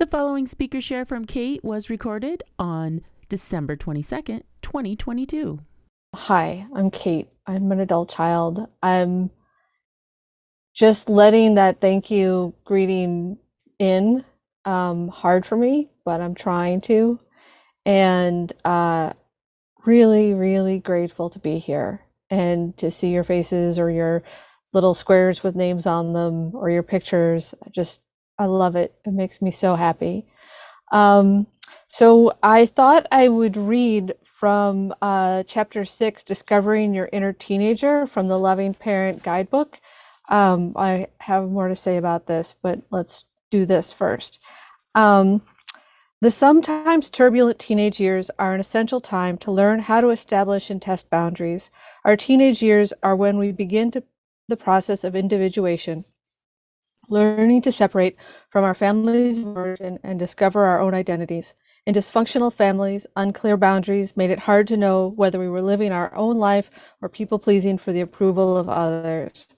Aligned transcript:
The 0.00 0.06
following 0.06 0.46
speaker 0.46 0.80
share 0.80 1.04
from 1.04 1.26
Kate 1.26 1.62
was 1.62 1.90
recorded 1.90 2.42
on 2.58 3.02
December 3.28 3.76
22nd, 3.76 4.44
2022. 4.62 5.60
Hi, 6.14 6.66
I'm 6.74 6.90
Kate. 6.90 7.28
I'm 7.46 7.70
an 7.70 7.80
adult 7.80 8.08
child. 8.08 8.66
I'm 8.82 9.30
just 10.74 11.10
letting 11.10 11.56
that 11.56 11.82
thank 11.82 12.10
you 12.10 12.54
greeting 12.64 13.36
in. 13.78 14.24
Um, 14.64 15.08
hard 15.08 15.44
for 15.44 15.58
me, 15.58 15.90
but 16.06 16.22
I'm 16.22 16.34
trying 16.34 16.80
to. 16.82 17.20
And 17.84 18.50
uh, 18.64 19.12
really, 19.84 20.32
really 20.32 20.78
grateful 20.78 21.28
to 21.28 21.38
be 21.38 21.58
here 21.58 22.00
and 22.30 22.74
to 22.78 22.90
see 22.90 23.08
your 23.08 23.24
faces 23.24 23.78
or 23.78 23.90
your 23.90 24.22
little 24.72 24.94
squares 24.94 25.42
with 25.42 25.54
names 25.54 25.84
on 25.84 26.14
them 26.14 26.56
or 26.56 26.70
your 26.70 26.82
pictures. 26.82 27.54
Just 27.70 28.00
I 28.40 28.46
love 28.46 28.74
it. 28.74 28.94
It 29.04 29.12
makes 29.12 29.42
me 29.42 29.50
so 29.50 29.76
happy. 29.76 30.24
Um, 30.92 31.46
so 31.92 32.32
I 32.42 32.64
thought 32.64 33.06
I 33.12 33.28
would 33.28 33.54
read 33.54 34.14
from 34.38 34.94
uh, 35.02 35.42
chapter 35.46 35.84
six, 35.84 36.24
Discovering 36.24 36.94
Your 36.94 37.10
Inner 37.12 37.34
Teenager 37.34 38.06
from 38.06 38.28
the 38.28 38.38
Loving 38.38 38.72
Parent 38.72 39.22
Guidebook. 39.22 39.78
Um, 40.30 40.72
I 40.74 41.08
have 41.18 41.50
more 41.50 41.68
to 41.68 41.76
say 41.76 41.98
about 41.98 42.26
this, 42.26 42.54
but 42.62 42.80
let's 42.90 43.24
do 43.50 43.66
this 43.66 43.92
first. 43.92 44.38
Um, 44.94 45.42
the 46.22 46.30
sometimes 46.30 47.10
turbulent 47.10 47.58
teenage 47.58 48.00
years 48.00 48.30
are 48.38 48.54
an 48.54 48.60
essential 48.60 49.02
time 49.02 49.36
to 49.38 49.52
learn 49.52 49.80
how 49.80 50.00
to 50.00 50.08
establish 50.08 50.70
and 50.70 50.80
test 50.80 51.10
boundaries. 51.10 51.68
Our 52.06 52.16
teenage 52.16 52.62
years 52.62 52.94
are 53.02 53.16
when 53.16 53.36
we 53.36 53.52
begin 53.52 53.90
to, 53.90 54.02
the 54.48 54.56
process 54.56 55.04
of 55.04 55.14
individuation 55.14 56.06
learning 57.10 57.62
to 57.62 57.72
separate 57.72 58.16
from 58.50 58.64
our 58.64 58.74
families 58.74 59.44
origin 59.44 59.98
and 60.02 60.18
discover 60.18 60.64
our 60.64 60.80
own 60.80 60.94
identities. 60.94 61.54
In 61.86 61.94
dysfunctional 61.94 62.52
families, 62.52 63.06
unclear 63.16 63.56
boundaries 63.56 64.16
made 64.16 64.30
it 64.30 64.40
hard 64.40 64.68
to 64.68 64.76
know 64.76 65.12
whether 65.16 65.38
we 65.38 65.48
were 65.48 65.62
living 65.62 65.92
our 65.92 66.14
own 66.14 66.38
life 66.38 66.70
or 67.02 67.08
people 67.08 67.38
pleasing 67.38 67.78
for 67.78 67.92
the 67.92 68.00
approval 68.00 68.56
of 68.56 68.68
others. 68.68 69.48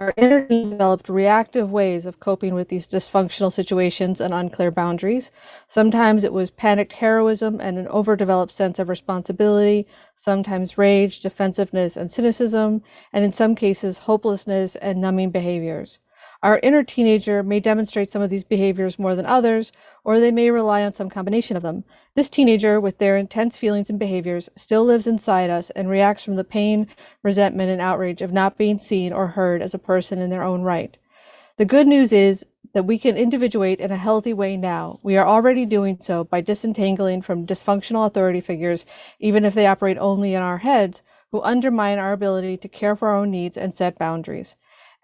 Our 0.00 0.14
inner 0.16 0.46
developed 0.46 1.08
reactive 1.08 1.72
ways 1.72 2.06
of 2.06 2.20
coping 2.20 2.54
with 2.54 2.68
these 2.68 2.86
dysfunctional 2.86 3.52
situations 3.52 4.20
and 4.20 4.32
unclear 4.32 4.70
boundaries. 4.70 5.32
Sometimes 5.68 6.22
it 6.22 6.32
was 6.32 6.52
panicked 6.52 6.92
heroism 6.92 7.60
and 7.60 7.78
an 7.78 7.88
overdeveloped 7.88 8.52
sense 8.52 8.78
of 8.78 8.88
responsibility, 8.88 9.88
sometimes 10.16 10.78
rage, 10.78 11.18
defensiveness, 11.18 11.96
and 11.96 12.12
cynicism, 12.12 12.82
and 13.12 13.24
in 13.24 13.32
some 13.32 13.56
cases, 13.56 13.98
hopelessness 13.98 14.76
and 14.76 15.00
numbing 15.00 15.30
behaviors. 15.30 15.98
Our 16.40 16.60
inner 16.62 16.84
teenager 16.84 17.42
may 17.42 17.58
demonstrate 17.58 18.12
some 18.12 18.22
of 18.22 18.30
these 18.30 18.44
behaviors 18.44 18.98
more 18.98 19.16
than 19.16 19.26
others, 19.26 19.72
or 20.04 20.20
they 20.20 20.30
may 20.30 20.50
rely 20.50 20.82
on 20.82 20.94
some 20.94 21.10
combination 21.10 21.56
of 21.56 21.64
them. 21.64 21.82
This 22.14 22.30
teenager, 22.30 22.80
with 22.80 22.98
their 22.98 23.16
intense 23.16 23.56
feelings 23.56 23.90
and 23.90 23.98
behaviors, 23.98 24.48
still 24.56 24.84
lives 24.84 25.08
inside 25.08 25.50
us 25.50 25.70
and 25.70 25.88
reacts 25.88 26.22
from 26.22 26.36
the 26.36 26.44
pain, 26.44 26.86
resentment, 27.24 27.70
and 27.70 27.80
outrage 27.80 28.22
of 28.22 28.32
not 28.32 28.56
being 28.56 28.78
seen 28.78 29.12
or 29.12 29.28
heard 29.28 29.62
as 29.62 29.74
a 29.74 29.78
person 29.78 30.20
in 30.20 30.30
their 30.30 30.44
own 30.44 30.62
right. 30.62 30.96
The 31.56 31.64
good 31.64 31.88
news 31.88 32.12
is 32.12 32.44
that 32.72 32.84
we 32.84 33.00
can 33.00 33.16
individuate 33.16 33.80
in 33.80 33.90
a 33.90 33.96
healthy 33.96 34.32
way 34.32 34.56
now. 34.56 35.00
We 35.02 35.16
are 35.16 35.26
already 35.26 35.66
doing 35.66 35.98
so 36.00 36.22
by 36.22 36.40
disentangling 36.40 37.22
from 37.22 37.48
dysfunctional 37.48 38.06
authority 38.06 38.40
figures, 38.40 38.84
even 39.18 39.44
if 39.44 39.54
they 39.54 39.66
operate 39.66 39.98
only 39.98 40.34
in 40.34 40.42
our 40.42 40.58
heads, 40.58 41.02
who 41.32 41.42
undermine 41.42 41.98
our 41.98 42.12
ability 42.12 42.58
to 42.58 42.68
care 42.68 42.94
for 42.94 43.08
our 43.08 43.16
own 43.16 43.32
needs 43.32 43.56
and 43.56 43.74
set 43.74 43.98
boundaries. 43.98 44.54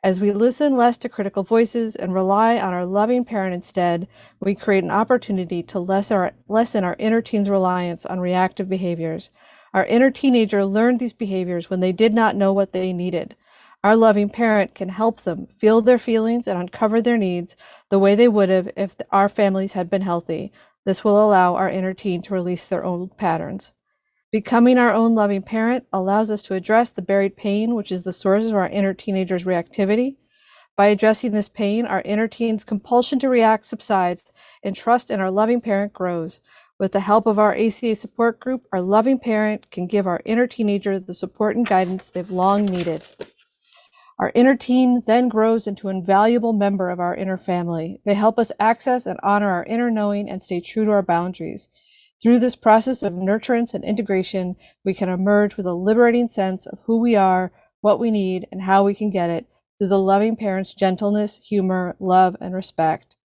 As 0.05 0.21
we 0.21 0.33
listen 0.33 0.77
less 0.77 0.99
to 0.99 1.09
critical 1.09 1.45
voices 1.45 1.97
and 1.97 2.13
rely 2.13 2.59
on 2.59 2.75
our 2.75 2.85
loving 2.85 3.25
parent 3.25 3.55
instead, 3.55 4.07
we 4.39 4.55
create 4.55 4.85
an 4.85 4.91
opportunity 4.91 5.63
to 5.63 5.79
lessen 5.79 6.85
our, 6.85 6.97
inner 6.99 7.23
teen's 7.23 7.49
reliance 7.49 8.05
on 8.05 8.21
reactive 8.21 8.69
behaviors. 8.69 9.31
Our 9.73 9.87
inner 9.87 10.11
teenager 10.11 10.67
learned 10.67 11.01
these 11.01 11.15
behaviors 11.15 11.71
when 11.71 11.81
they 11.81 11.91
did 11.91 12.15
not 12.15 12.37
know 12.37 12.53
what 12.53 12.73
they 12.73 12.93
needed. 12.93 13.35
Our 13.83 13.97
loving 13.97 14.29
parent 14.29 14.75
can 14.75 14.91
help 14.91 15.23
them 15.23 15.49
feel 15.59 15.81
their 15.81 15.99
feelings 15.99 16.47
and 16.47 16.59
uncover 16.59 17.01
their 17.01 17.17
needs 17.17 17.57
the 17.89 17.99
way 17.99 18.15
they 18.15 18.29
would 18.29 18.51
have 18.51 18.69
if 18.77 18.95
our 19.11 19.31
families 19.31 19.73
had 19.73 19.89
been 19.89 20.03
healthy. 20.03 20.53
This 20.85 21.03
will 21.03 21.25
allow 21.25 21.55
our 21.55 21.71
inner 21.71 21.95
teen 21.95 22.21
to 22.25 22.35
release 22.35 22.67
their 22.67 22.85
old 22.85 23.17
patterns. 23.17 23.73
Becoming 24.35 24.79
our 24.79 24.93
own 24.93 25.15
loving 25.15 25.43
parent 25.43 25.87
allows 25.93 26.29
us 26.29 26.43
to 26.43 26.55
address 26.55 26.91
the 26.91 27.03
buried 27.03 27.37
pain, 27.37 27.77
which 27.77 27.93
is 27.93 28.03
the 28.03 28.13
source 28.13 28.45
of 28.47 28.57
our 28.57 28.69
inner 28.69 28.93
teenager's 28.93 29.45
reactivity. 29.45 30.17
By 30.77 30.89
addressing 30.89 31.31
this 31.31 31.49
pain, 31.49 31.87
our 31.87 32.01
inner 32.01 32.27
teen's 32.27 32.65
compulsion 32.65 33.21
to 33.21 33.29
react 33.29 33.65
subsides 33.65 34.25
and 34.65 34.75
trust 34.75 35.09
in 35.09 35.21
our 35.21 35.31
loving 35.31 35.61
parent 35.61 35.93
grows. 35.93 36.41
With 36.81 36.91
the 36.91 36.99
help 36.99 37.29
of 37.29 37.39
our 37.39 37.55
ACA 37.55 37.95
support 37.95 38.41
group, 38.41 38.65
our 38.73 38.81
loving 38.81 39.21
parent 39.21 39.71
can 39.71 39.87
give 39.87 40.05
our 40.05 40.21
inner 40.25 40.49
teenager 40.49 40.99
the 40.99 41.15
support 41.15 41.55
and 41.55 41.65
guidance 41.65 42.09
they've 42.09 42.29
long 42.29 42.67
needed. 42.67 43.07
Our 44.19 44.33
inner 44.35 44.57
teen 44.57 45.05
then 45.07 45.29
grows 45.29 45.69
into 45.69 45.89
an 45.91 45.99
invaluable 45.99 46.53
member 46.53 46.91
of 46.91 46.99
our 46.99 47.15
inner 47.15 47.39
family. 47.39 48.01
They 48.05 48.15
help 48.15 48.41
us 48.41 48.51
access 48.59 49.07
and 49.07 49.21
honor 49.23 49.51
our 49.51 49.65
inner 49.65 49.93
knowing 49.93 50.29
and 50.29 50.43
stay 50.43 50.61
true 50.61 50.87
to 50.87 50.91
our 50.91 51.03
boundaries. 51.03 51.69
Through 52.25 52.39
this 52.39 52.57
process 52.57 53.03
of 53.03 53.13
nurturance 53.13 53.75
and 53.75 53.85
integration, 53.85 54.57
we 54.83 54.95
can 54.95 55.11
emerge 55.11 55.59
with 55.59 55.67
a 55.67 55.75
liberating 55.75 56.31
sense 56.31 56.65
of 56.65 56.79
who 56.85 56.99
we 56.99 57.15
are, 57.15 57.53
what 57.83 58.01
we 58.01 58.11
need, 58.11 58.47
and 58.51 58.63
how 58.63 58.83
we 58.83 58.95
can 58.95 59.11
get 59.11 59.29
it 59.29 59.47
through 59.77 59.89
the 59.89 59.99
loving 59.99 60.35
parent's 60.35 60.73
gentleness, 60.73 61.39
humor, 61.47 61.97
love, 62.01 62.35
and 62.41 62.55
respect. 62.55 63.17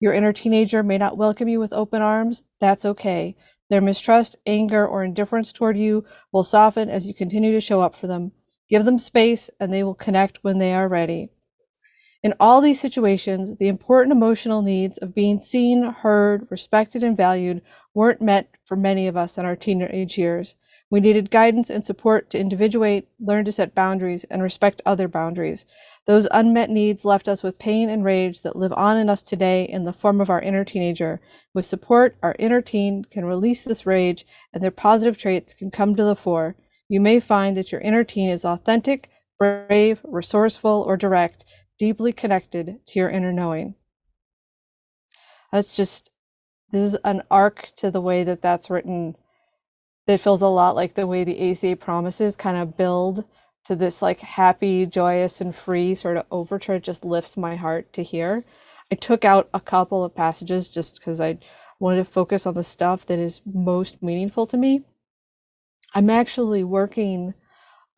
Your 0.00 0.14
inner 0.14 0.32
teenager 0.32 0.82
may 0.82 0.96
not 0.96 1.18
welcome 1.18 1.48
you 1.48 1.60
with 1.60 1.74
open 1.74 2.00
arms. 2.00 2.40
That's 2.58 2.86
okay. 2.86 3.36
Their 3.68 3.82
mistrust, 3.82 4.38
anger, 4.46 4.86
or 4.86 5.04
indifference 5.04 5.52
toward 5.52 5.76
you 5.76 6.06
will 6.32 6.42
soften 6.42 6.88
as 6.88 7.04
you 7.04 7.12
continue 7.12 7.52
to 7.52 7.60
show 7.60 7.82
up 7.82 7.94
for 7.94 8.06
them. 8.06 8.32
Give 8.70 8.86
them 8.86 8.98
space, 8.98 9.50
and 9.60 9.70
they 9.70 9.84
will 9.84 9.94
connect 9.94 10.38
when 10.40 10.56
they 10.56 10.72
are 10.72 10.88
ready. 10.88 11.28
In 12.22 12.32
all 12.40 12.62
these 12.62 12.80
situations, 12.80 13.58
the 13.58 13.68
important 13.68 14.12
emotional 14.12 14.62
needs 14.62 14.96
of 14.98 15.14
being 15.14 15.42
seen, 15.42 15.84
heard, 15.84 16.46
respected, 16.50 17.04
and 17.04 17.16
valued 17.16 17.60
weren't 17.96 18.20
met 18.20 18.46
for 18.66 18.76
many 18.76 19.08
of 19.08 19.16
us 19.16 19.38
in 19.38 19.46
our 19.46 19.56
teenage 19.56 20.18
years. 20.18 20.54
We 20.90 21.00
needed 21.00 21.30
guidance 21.30 21.70
and 21.70 21.84
support 21.84 22.30
to 22.30 22.38
individuate, 22.38 23.08
learn 23.18 23.46
to 23.46 23.52
set 23.52 23.74
boundaries, 23.74 24.26
and 24.30 24.42
respect 24.42 24.82
other 24.84 25.08
boundaries. 25.08 25.64
Those 26.06 26.28
unmet 26.30 26.68
needs 26.68 27.06
left 27.06 27.26
us 27.26 27.42
with 27.42 27.58
pain 27.58 27.88
and 27.88 28.04
rage 28.04 28.42
that 28.42 28.54
live 28.54 28.74
on 28.74 28.98
in 28.98 29.08
us 29.08 29.22
today 29.22 29.64
in 29.64 29.84
the 29.84 29.94
form 29.94 30.20
of 30.20 30.28
our 30.28 30.42
inner 30.42 30.62
teenager. 30.62 31.22
With 31.54 31.64
support, 31.64 32.16
our 32.22 32.36
inner 32.38 32.60
teen 32.60 33.06
can 33.06 33.24
release 33.24 33.62
this 33.62 33.86
rage 33.86 34.26
and 34.52 34.62
their 34.62 34.70
positive 34.70 35.16
traits 35.16 35.54
can 35.54 35.70
come 35.70 35.96
to 35.96 36.04
the 36.04 36.14
fore. 36.14 36.54
You 36.88 37.00
may 37.00 37.18
find 37.18 37.56
that 37.56 37.72
your 37.72 37.80
inner 37.80 38.04
teen 38.04 38.28
is 38.28 38.44
authentic, 38.44 39.08
brave, 39.38 40.00
resourceful, 40.04 40.84
or 40.86 40.98
direct, 40.98 41.46
deeply 41.78 42.12
connected 42.12 42.78
to 42.86 42.98
your 42.98 43.08
inner 43.08 43.32
knowing. 43.32 43.74
That's 45.50 45.74
just 45.74 46.10
this 46.72 46.92
is 46.92 46.98
an 47.04 47.22
arc 47.30 47.70
to 47.76 47.90
the 47.90 48.00
way 48.00 48.24
that 48.24 48.42
that's 48.42 48.70
written 48.70 49.16
that 50.06 50.20
feels 50.20 50.42
a 50.42 50.46
lot 50.46 50.76
like 50.76 50.94
the 50.94 51.06
way 51.06 51.24
the 51.24 51.50
ACA 51.50 51.76
promises 51.76 52.36
kind 52.36 52.56
of 52.56 52.76
build 52.76 53.24
to 53.66 53.74
this 53.74 54.00
like 54.00 54.20
happy, 54.20 54.86
joyous, 54.86 55.40
and 55.40 55.54
free 55.54 55.94
sort 55.94 56.16
of 56.16 56.26
overture. 56.30 56.74
It 56.74 56.84
just 56.84 57.04
lifts 57.04 57.36
my 57.36 57.56
heart 57.56 57.92
to 57.94 58.02
hear. 58.02 58.44
I 58.90 58.94
took 58.94 59.24
out 59.24 59.48
a 59.52 59.60
couple 59.60 60.04
of 60.04 60.14
passages 60.14 60.68
just 60.68 60.96
because 60.96 61.20
I 61.20 61.38
wanted 61.80 62.04
to 62.04 62.10
focus 62.10 62.46
on 62.46 62.54
the 62.54 62.64
stuff 62.64 63.04
that 63.06 63.18
is 63.18 63.40
most 63.44 64.02
meaningful 64.02 64.46
to 64.46 64.56
me. 64.56 64.84
I'm 65.94 66.10
actually 66.10 66.62
working 66.62 67.34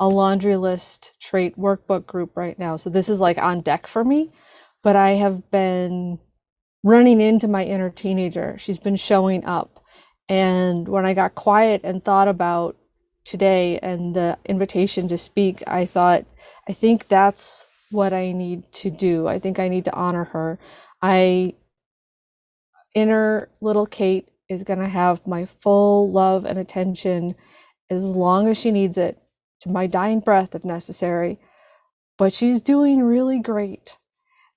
a 0.00 0.08
laundry 0.08 0.56
list 0.56 1.12
trait 1.20 1.58
workbook 1.58 2.06
group 2.06 2.36
right 2.36 2.58
now. 2.58 2.76
So 2.76 2.88
this 2.88 3.08
is 3.08 3.18
like 3.18 3.38
on 3.38 3.60
deck 3.60 3.86
for 3.86 4.04
me, 4.04 4.32
but 4.82 4.96
I 4.96 5.10
have 5.10 5.50
been 5.50 6.18
running 6.84 7.20
into 7.20 7.48
my 7.48 7.64
inner 7.64 7.90
teenager. 7.90 8.56
She's 8.58 8.78
been 8.78 8.96
showing 8.96 9.44
up. 9.44 9.82
And 10.28 10.88
when 10.88 11.06
I 11.06 11.14
got 11.14 11.34
quiet 11.34 11.80
and 11.84 12.04
thought 12.04 12.28
about 12.28 12.76
today 13.24 13.78
and 13.82 14.14
the 14.14 14.38
invitation 14.44 15.08
to 15.08 15.18
speak, 15.18 15.62
I 15.66 15.86
thought, 15.86 16.24
I 16.68 16.72
think 16.72 17.08
that's 17.08 17.64
what 17.90 18.12
I 18.12 18.32
need 18.32 18.70
to 18.74 18.90
do. 18.90 19.26
I 19.26 19.38
think 19.38 19.58
I 19.58 19.68
need 19.68 19.86
to 19.86 19.94
honor 19.94 20.24
her. 20.24 20.58
I 21.00 21.54
inner 22.94 23.48
little 23.60 23.86
Kate 23.86 24.28
is 24.48 24.62
going 24.62 24.78
to 24.78 24.88
have 24.88 25.26
my 25.26 25.48
full 25.62 26.10
love 26.10 26.44
and 26.44 26.58
attention 26.58 27.34
as 27.90 28.02
long 28.04 28.48
as 28.48 28.58
she 28.58 28.70
needs 28.70 28.98
it, 28.98 29.18
to 29.62 29.68
my 29.68 29.86
dying 29.86 30.20
breath 30.20 30.54
if 30.54 30.64
necessary. 30.64 31.38
But 32.18 32.34
she's 32.34 32.60
doing 32.60 33.02
really 33.02 33.38
great. 33.38 33.96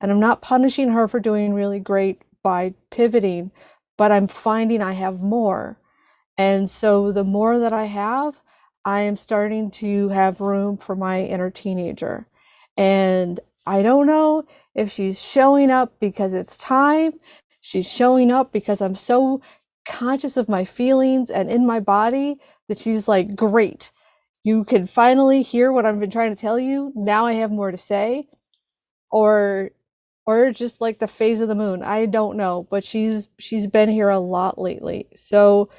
And 0.01 0.12
I'm 0.12 0.19
not 0.19 0.42
punishing 0.42 0.89
her 0.89 1.07
for 1.07 1.19
doing 1.19 1.53
really 1.53 1.80
great 1.80 2.24
by 2.44 2.74
pivoting, 2.89 3.51
but 3.98 4.12
I'm 4.12 4.27
finding 4.27 4.81
I 4.81 4.94
have 4.94 5.21
more. 5.21 5.77
And 6.38 6.69
so 6.69 7.12
the 7.12 7.24
more 7.24 7.59
that 7.59 7.71
I 7.71 7.86
have, 7.86 8.36
I 8.83 9.01
am 9.01 9.15
starting 9.15 9.69
to 9.71 10.09
have 10.09 10.42
room 10.42 10.77
for 10.77 10.95
my 10.95 11.24
inner 11.24 11.51
teenager. 11.51 12.25
And 12.75 13.39
I 13.68 13.83
don't 13.83 14.07
know 14.07 14.45
if 14.74 14.92
she's 14.92 15.21
showing 15.21 15.69
up 15.69 15.94
because 16.00 16.33
it's 16.33 16.57
time. 16.57 17.13
She's 17.62 17.88
showing 17.88 18.31
up 18.31 18.51
because 18.51 18.81
I'm 18.81 18.95
so 18.95 19.42
conscious 19.88 20.36
of 20.36 20.50
my 20.50 20.65
feelings 20.65 21.30
and 21.30 21.50
in 21.51 21.68
my 21.68 21.80
body 21.80 22.39
that 22.68 22.80
she's 22.80 23.07
like, 23.07 23.36
great. 23.36 23.92
You 24.44 24.63
can 24.63 24.88
finally 24.88 25.44
hear 25.44 25.71
what 25.71 25.86
I've 25.86 26.00
been 26.00 26.09
trying 26.09 26.36
to 26.36 26.42
tell 26.42 26.57
you. 26.57 26.92
Now 26.95 27.27
I 27.27 27.33
have 27.33 27.51
more 27.51 27.69
to 27.69 27.77
say. 27.77 28.27
Or 29.12 29.69
or 30.31 30.51
just 30.51 30.80
like 30.81 31.00
the 31.00 31.07
phase 31.07 31.42
of 31.42 31.48
the 31.50 31.56
moon. 31.56 31.83
I 31.83 32.06
don't 32.06 32.38
know, 32.38 32.68
but 32.69 32.86
she's 32.86 33.28
she's 33.38 33.68
been 33.68 33.89
here 33.89 34.10
a 34.10 34.19
lot 34.19 34.57
lately. 34.60 35.07
So 35.16 35.69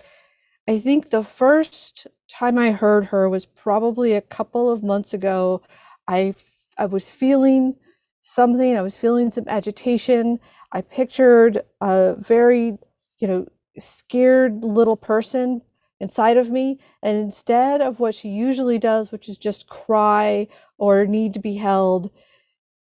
I 0.69 0.79
think 0.79 1.11
the 1.11 1.25
first 1.25 2.07
time 2.31 2.59
I 2.59 2.73
heard 2.73 3.07
her 3.07 3.29
was 3.29 3.45
probably 3.47 4.13
a 4.15 4.21
couple 4.21 4.71
of 4.71 4.83
months 4.83 5.15
ago. 5.15 5.63
I 6.09 6.35
I 6.79 6.87
was 6.87 7.11
feeling 7.11 7.77
something, 8.23 8.77
I 8.77 8.83
was 8.83 8.97
feeling 8.97 9.31
some 9.31 9.49
agitation. 9.49 10.39
I 10.73 10.81
pictured 10.83 11.63
a 11.81 12.17
very, 12.19 12.79
you 13.19 13.29
know, 13.29 13.47
scared 13.79 14.63
little 14.63 14.97
person 14.97 15.63
inside 16.01 16.37
of 16.37 16.51
me 16.51 16.79
and 17.03 17.17
instead 17.17 17.81
of 17.81 18.01
what 18.01 18.15
she 18.15 18.29
usually 18.29 18.79
does, 18.79 19.13
which 19.13 19.29
is 19.29 19.39
just 19.39 19.69
cry 19.69 20.49
or 20.79 21.07
need 21.07 21.35
to 21.35 21.41
be 21.41 21.57
held, 21.57 22.11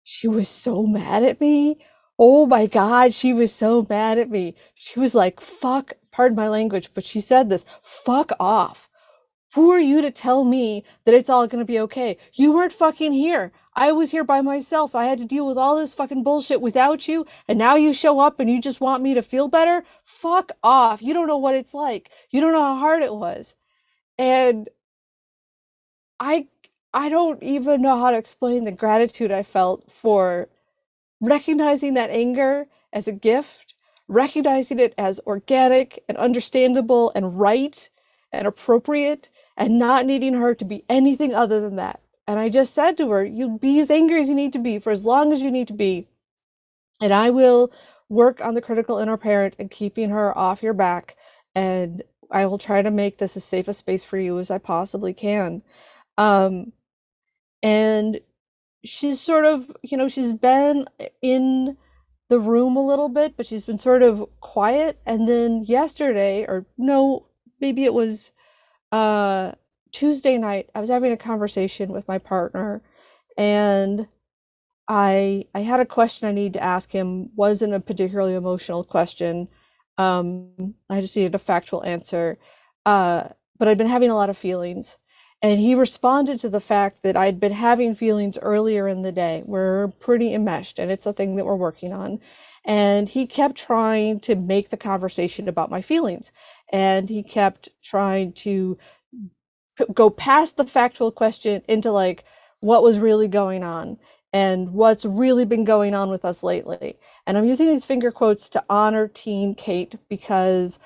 she 0.07 0.28
was 0.28 0.48
so 0.48 0.84
mad 0.84 1.24
at 1.24 1.42
me. 1.42 1.80
Oh 2.18 2.46
my 2.46 2.68
God, 2.68 3.12
she 3.13 3.34
was 3.34 3.52
so 3.52 3.86
mad 3.90 4.19
at 4.19 4.30
me. 4.30 4.56
She 4.75 5.00
was 5.00 5.16
like, 5.16 5.42
fuck, 5.42 5.94
pardon 6.12 6.36
my 6.38 6.48
language, 6.48 6.92
but 6.94 7.04
she 7.04 7.19
said 7.19 7.50
this, 7.50 7.66
fuck 7.84 8.31
off. 8.40 8.88
Who 9.56 9.72
are 9.72 9.80
you 9.80 10.02
to 10.02 10.12
tell 10.12 10.44
me 10.44 10.84
that 11.06 11.16
it's 11.16 11.30
all 11.30 11.48
going 11.48 11.60
to 11.60 11.66
be 11.66 11.80
okay? 11.80 12.18
You 12.34 12.52
weren't 12.52 12.72
fucking 12.72 13.13
here. 13.13 13.52
I 13.74 13.94
was 13.94 14.12
here 14.12 14.24
by 14.24 14.42
myself. 14.42 14.94
I 14.94 15.06
had 15.06 15.18
to 15.18 15.25
deal 15.25 15.48
with 15.48 15.57
all 15.57 15.75
this 15.75 15.94
fucking 15.94 16.24
bullshit 16.24 16.62
without 16.62 17.07
you. 17.07 17.25
And 17.48 17.57
now 17.57 17.75
you 17.75 17.92
show 17.92 18.19
up 18.19 18.40
and 18.40 18.50
you 18.50 18.62
just 18.62 18.80
want 18.80 19.02
me 19.02 19.16
to 19.16 19.24
feel 19.24 19.48
better? 19.48 19.84
Fuck 20.04 20.52
off. 20.63 21.02
You 21.02 21.16
don't 21.16 21.28
know 21.28 21.38
what 21.38 21.56
it's 21.56 21.74
like. 21.74 22.10
You 22.30 22.42
don't 22.42 22.54
know 22.54 22.62
how 22.62 22.78
hard 22.78 23.02
it 23.02 23.13
was. 23.13 23.56
And 24.19 24.69
I 26.19 26.48
I 26.95 27.09
don't 27.09 27.44
even 27.44 27.81
know 27.81 28.00
how 28.00 28.12
to 28.12 28.18
explain 28.18 28.63
the 28.63 28.71
gratitude 28.71 29.30
I 29.30 29.44
felt 29.44 29.83
for 30.01 30.47
recognizing 31.19 31.94
that 31.95 32.09
anger 32.09 32.68
as 32.94 33.09
a 33.09 33.12
gift, 33.12 33.74
recognizing 34.07 34.80
it 34.80 34.94
as 34.97 35.19
organic 35.27 36.01
and 36.07 36.18
understandable 36.18 37.12
and 37.13 37.38
right 37.38 37.89
and 38.31 38.47
appropriate, 38.47 39.27
and 39.57 39.77
not 39.77 40.06
needing 40.06 40.36
her 40.36 40.56
to 40.56 40.63
be 40.63 40.86
anything 40.88 41.33
other 41.33 41.59
than 41.59 41.75
that. 41.75 42.00
And 42.27 42.39
I 42.39 42.47
just 42.47 42.74
said 42.74 42.95
to 42.97 43.09
her, 43.09 43.25
You'll 43.25 43.57
be 43.57 43.81
as 43.81 43.92
angry 43.92 44.21
as 44.21 44.30
you 44.30 44.36
need 44.36 44.53
to 44.53 44.59
be 44.59 44.80
for 44.80 44.92
as 44.92 45.03
long 45.03 45.33
as 45.33 45.42
you 45.42 45.51
need 45.51 45.68
to 45.68 45.74
be. 45.74 46.07
And 47.01 47.13
I 47.13 47.30
will 47.30 47.74
work 48.07 48.39
on 48.39 48.56
the 48.56 48.62
critical 48.62 49.00
inner 49.00 49.18
parent 49.18 49.56
and 49.59 49.69
keeping 49.69 50.12
her 50.12 50.36
off 50.38 50.63
your 50.63 50.74
back. 50.74 51.18
And 51.53 52.03
I 52.31 52.45
will 52.45 52.57
try 52.57 52.81
to 52.81 52.89
make 52.89 53.18
this 53.18 53.36
as 53.36 53.44
safe 53.44 53.68
a 53.68 53.74
space 53.74 54.06
for 54.06 54.18
you 54.18 54.39
as 54.39 54.50
I 54.50 54.59
possibly 54.59 55.13
can. 55.13 55.62
Um, 56.18 56.71
and 57.65 58.21
she's 58.85 59.19
sort 59.21 59.45
of 59.45 59.71
you 59.83 59.97
know 59.97 60.07
she's 60.07 60.33
been 60.33 60.88
in 61.21 61.77
the 62.29 62.39
room 62.39 62.77
a 62.77 62.85
little 62.85 63.09
bit 63.09 63.35
but 63.38 63.47
she's 63.47 63.63
been 63.65 63.79
sort 63.79 64.03
of 64.03 64.25
quiet. 64.41 65.00
And 65.06 65.27
then 65.29 65.65
yesterday 65.65 66.44
or 66.44 66.65
no 66.77 67.27
maybe 67.62 67.85
it 67.85 67.94
was 67.94 68.31
uh 68.91 69.53
tuesday 69.94 70.38
night 70.38 70.69
i 70.75 70.81
was 70.81 70.89
having 70.89 71.12
a 71.13 71.17
conversation 71.17 71.91
with 71.91 72.07
my 72.07 72.17
partner 72.19 72.81
and 73.38 74.07
i 74.89 75.45
i 75.56 75.61
had 75.61 75.79
a 75.81 75.85
question 75.85 76.27
i 76.27 76.31
need 76.33 76.53
to 76.53 76.63
ask 76.63 76.91
him 76.91 77.29
wasn't 77.35 77.73
a 77.73 77.79
particularly 77.81 78.35
emotional 78.35 78.83
question. 78.83 79.47
Um 79.97 80.75
i 80.89 81.01
just 81.01 81.15
needed 81.15 81.35
a 81.35 81.39
factual 81.39 81.83
answer. 81.83 82.38
Uh 82.85 83.29
but 83.59 83.68
i've 83.68 83.77
been 83.79 83.88
having 83.89 84.11
a 84.11 84.15
lot 84.15 84.29
of 84.29 84.38
feelings 84.38 84.97
and 85.41 85.59
he 85.59 85.75
responded 85.75 86.39
to 86.41 86.49
the 86.49 86.59
fact 86.59 87.03
that 87.03 87.17
I'd 87.17 87.39
been 87.39 87.51
having 87.51 87.95
feelings 87.95 88.37
earlier 88.41 88.87
in 88.87 89.01
the 89.01 89.11
day. 89.11 89.43
We're 89.45 89.89
pretty 89.99 90.33
enmeshed, 90.33 90.79
and 90.79 90.89
it's 90.89 91.05
a 91.05 91.13
thing 91.13 91.35
that 91.35 91.45
we're 91.45 91.55
working 91.55 91.93
on. 91.93 92.19
And 92.65 93.07
he 93.07 93.27
kept 93.27 93.55
trying 93.55 94.21
to 94.21 94.35
make 94.35 94.69
the 94.69 94.77
conversation 94.77 95.47
about 95.47 95.69
my 95.69 95.81
feelings. 95.81 96.31
And 96.71 97.09
he 97.09 97.21
kept 97.21 97.69
trying 97.83 98.33
to 98.33 98.77
go 99.93 100.09
past 100.09 100.57
the 100.57 100.65
factual 100.65 101.11
question 101.11 101.61
into 101.67 101.91
like 101.91 102.23
what 102.61 102.81
was 102.81 102.97
really 102.97 103.27
going 103.27 103.63
on 103.63 103.97
and 104.33 104.73
what's 104.73 105.05
really 105.05 105.45
been 105.45 105.63
going 105.63 105.93
on 105.93 106.09
with 106.09 106.25
us 106.25 106.43
lately. 106.43 106.97
And 107.27 107.37
I'm 107.37 107.45
using 107.45 107.67
these 107.67 107.85
finger 107.85 108.11
quotes 108.11 108.49
to 108.49 108.63
honor 108.69 109.07
teen 109.07 109.53
Kate 109.53 109.95
because 110.09 110.79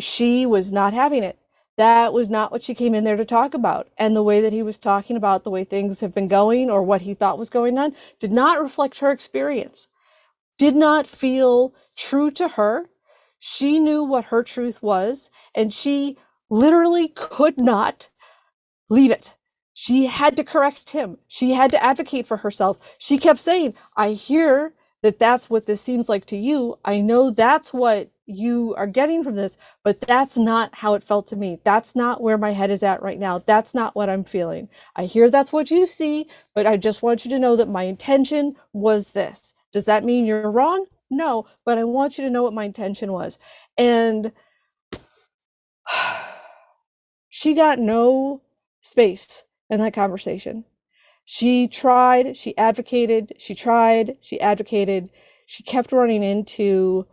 she 0.00 0.46
was 0.46 0.72
not 0.72 0.94
having 0.94 1.22
it 1.22 1.38
that 1.78 2.12
was 2.12 2.28
not 2.28 2.52
what 2.52 2.64
she 2.64 2.74
came 2.74 2.94
in 2.94 3.04
there 3.04 3.16
to 3.16 3.24
talk 3.24 3.54
about. 3.54 3.88
And 3.96 4.14
the 4.14 4.22
way 4.22 4.40
that 4.42 4.52
he 4.52 4.62
was 4.62 4.78
talking 4.78 5.16
about 5.16 5.44
the 5.44 5.50
way 5.50 5.64
things 5.64 6.00
have 6.00 6.14
been 6.14 6.28
going 6.28 6.68
or 6.70 6.82
what 6.82 7.02
he 7.02 7.14
thought 7.14 7.38
was 7.38 7.50
going 7.50 7.78
on 7.78 7.94
did 8.20 8.32
not 8.32 8.60
reflect 8.60 8.98
her 8.98 9.10
experience, 9.10 9.86
did 10.58 10.76
not 10.76 11.06
feel 11.06 11.72
true 11.96 12.30
to 12.32 12.48
her. 12.48 12.90
She 13.38 13.78
knew 13.78 14.02
what 14.02 14.26
her 14.26 14.42
truth 14.42 14.82
was, 14.82 15.30
and 15.54 15.72
she 15.72 16.18
literally 16.50 17.08
could 17.08 17.58
not 17.58 18.08
leave 18.90 19.12
it. 19.12 19.34
She 19.72 20.06
had 20.06 20.36
to 20.36 20.44
correct 20.44 20.90
him. 20.90 21.18
She 21.28 21.52
had 21.52 21.70
to 21.70 21.82
advocate 21.82 22.26
for 22.26 22.38
herself. 22.38 22.78
She 22.98 23.16
kept 23.16 23.40
saying, 23.40 23.74
I 23.96 24.10
hear 24.10 24.74
that 25.02 25.20
that's 25.20 25.48
what 25.48 25.66
this 25.66 25.80
seems 25.80 26.08
like 26.08 26.26
to 26.26 26.36
you. 26.36 26.78
I 26.84 27.00
know 27.00 27.30
that's 27.30 27.72
what 27.72 28.10
you 28.28 28.74
are 28.76 28.86
getting 28.86 29.24
from 29.24 29.36
this, 29.36 29.56
but 29.82 30.00
that's 30.02 30.36
not 30.36 30.74
how 30.74 30.94
it 30.94 31.04
felt 31.04 31.26
to 31.28 31.36
me. 31.36 31.60
That's 31.64 31.96
not 31.96 32.22
where 32.22 32.38
my 32.38 32.52
head 32.52 32.70
is 32.70 32.82
at 32.82 33.02
right 33.02 33.18
now. 33.18 33.42
That's 33.46 33.74
not 33.74 33.96
what 33.96 34.10
I'm 34.10 34.24
feeling. 34.24 34.68
I 34.96 35.04
hear 35.04 35.30
that's 35.30 35.52
what 35.52 35.70
you 35.70 35.86
see, 35.86 36.28
but 36.54 36.66
I 36.66 36.76
just 36.76 37.02
want 37.02 37.24
you 37.24 37.30
to 37.30 37.38
know 37.38 37.56
that 37.56 37.68
my 37.68 37.84
intention 37.84 38.54
was 38.72 39.08
this. 39.08 39.54
Does 39.72 39.84
that 39.86 40.04
mean 40.04 40.26
you're 40.26 40.50
wrong? 40.50 40.86
No, 41.10 41.46
but 41.64 41.78
I 41.78 41.84
want 41.84 42.18
you 42.18 42.24
to 42.24 42.30
know 42.30 42.42
what 42.42 42.52
my 42.52 42.64
intention 42.64 43.12
was. 43.12 43.38
And 43.78 44.32
she 47.30 47.54
got 47.54 47.78
no 47.78 48.42
space 48.82 49.42
in 49.70 49.80
that 49.80 49.94
conversation. 49.94 50.64
She 51.24 51.68
tried, 51.68 52.36
she 52.36 52.56
advocated, 52.56 53.34
she 53.38 53.54
tried, 53.54 54.16
she 54.20 54.40
advocated. 54.40 55.10
She 55.46 55.62
kept 55.62 55.92
running 55.92 56.22
into 56.22 57.06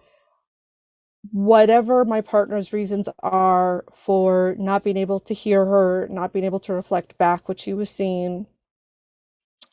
whatever 1.32 2.06
my 2.06 2.22
partner's 2.22 2.74
reasons 2.74 3.08
are 3.20 3.86
for 4.06 4.56
not 4.58 4.84
being 4.84 4.98
able 4.98 5.20
to 5.22 5.34
hear 5.34 5.66
her, 5.66 6.08
not 6.10 6.34
being 6.34 6.46
able 6.46 6.60
to 6.62 6.74
reflect 6.74 7.18
back 7.18 7.48
what 7.48 7.60
she 7.60 7.74
was 7.74 7.90
seeing. 7.90 8.48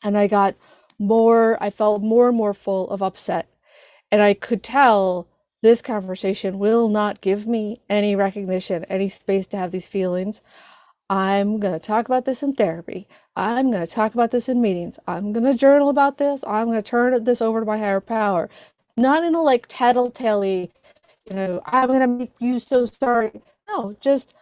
And 0.03 0.17
I 0.17 0.27
got 0.27 0.55
more, 0.99 1.57
I 1.61 1.69
felt 1.69 2.01
more 2.01 2.29
and 2.29 2.37
more 2.37 2.53
full 2.53 2.89
of 2.89 3.01
upset. 3.01 3.47
And 4.11 4.21
I 4.21 4.33
could 4.33 4.63
tell 4.63 5.27
this 5.61 5.81
conversation 5.81 6.59
will 6.59 6.89
not 6.89 7.21
give 7.21 7.47
me 7.47 7.81
any 7.89 8.15
recognition, 8.15 8.85
any 8.85 9.09
space 9.09 9.47
to 9.47 9.57
have 9.57 9.71
these 9.71 9.87
feelings. 9.87 10.41
I'm 11.09 11.59
going 11.59 11.73
to 11.73 11.79
talk 11.79 12.05
about 12.05 12.25
this 12.25 12.43
in 12.43 12.53
therapy. 12.53 13.07
I'm 13.35 13.71
going 13.71 13.85
to 13.85 13.91
talk 13.91 14.13
about 14.13 14.31
this 14.31 14.49
in 14.49 14.61
meetings. 14.61 14.97
I'm 15.07 15.33
going 15.33 15.45
to 15.45 15.53
journal 15.53 15.89
about 15.89 16.17
this. 16.17 16.43
I'm 16.45 16.67
going 16.67 16.81
to 16.81 16.89
turn 16.89 17.23
this 17.23 17.41
over 17.41 17.59
to 17.59 17.65
my 17.65 17.77
higher 17.77 18.01
power. 18.01 18.49
Not 18.97 19.23
in 19.23 19.35
a 19.35 19.41
like 19.41 19.65
tattletale 19.69 20.69
you 21.29 21.35
know, 21.35 21.61
I'm 21.65 21.89
gonna 21.89 22.07
make 22.07 22.33
you 22.39 22.59
so 22.59 22.85
sorry. 22.87 23.41
No, 23.69 23.95
just 24.01 24.33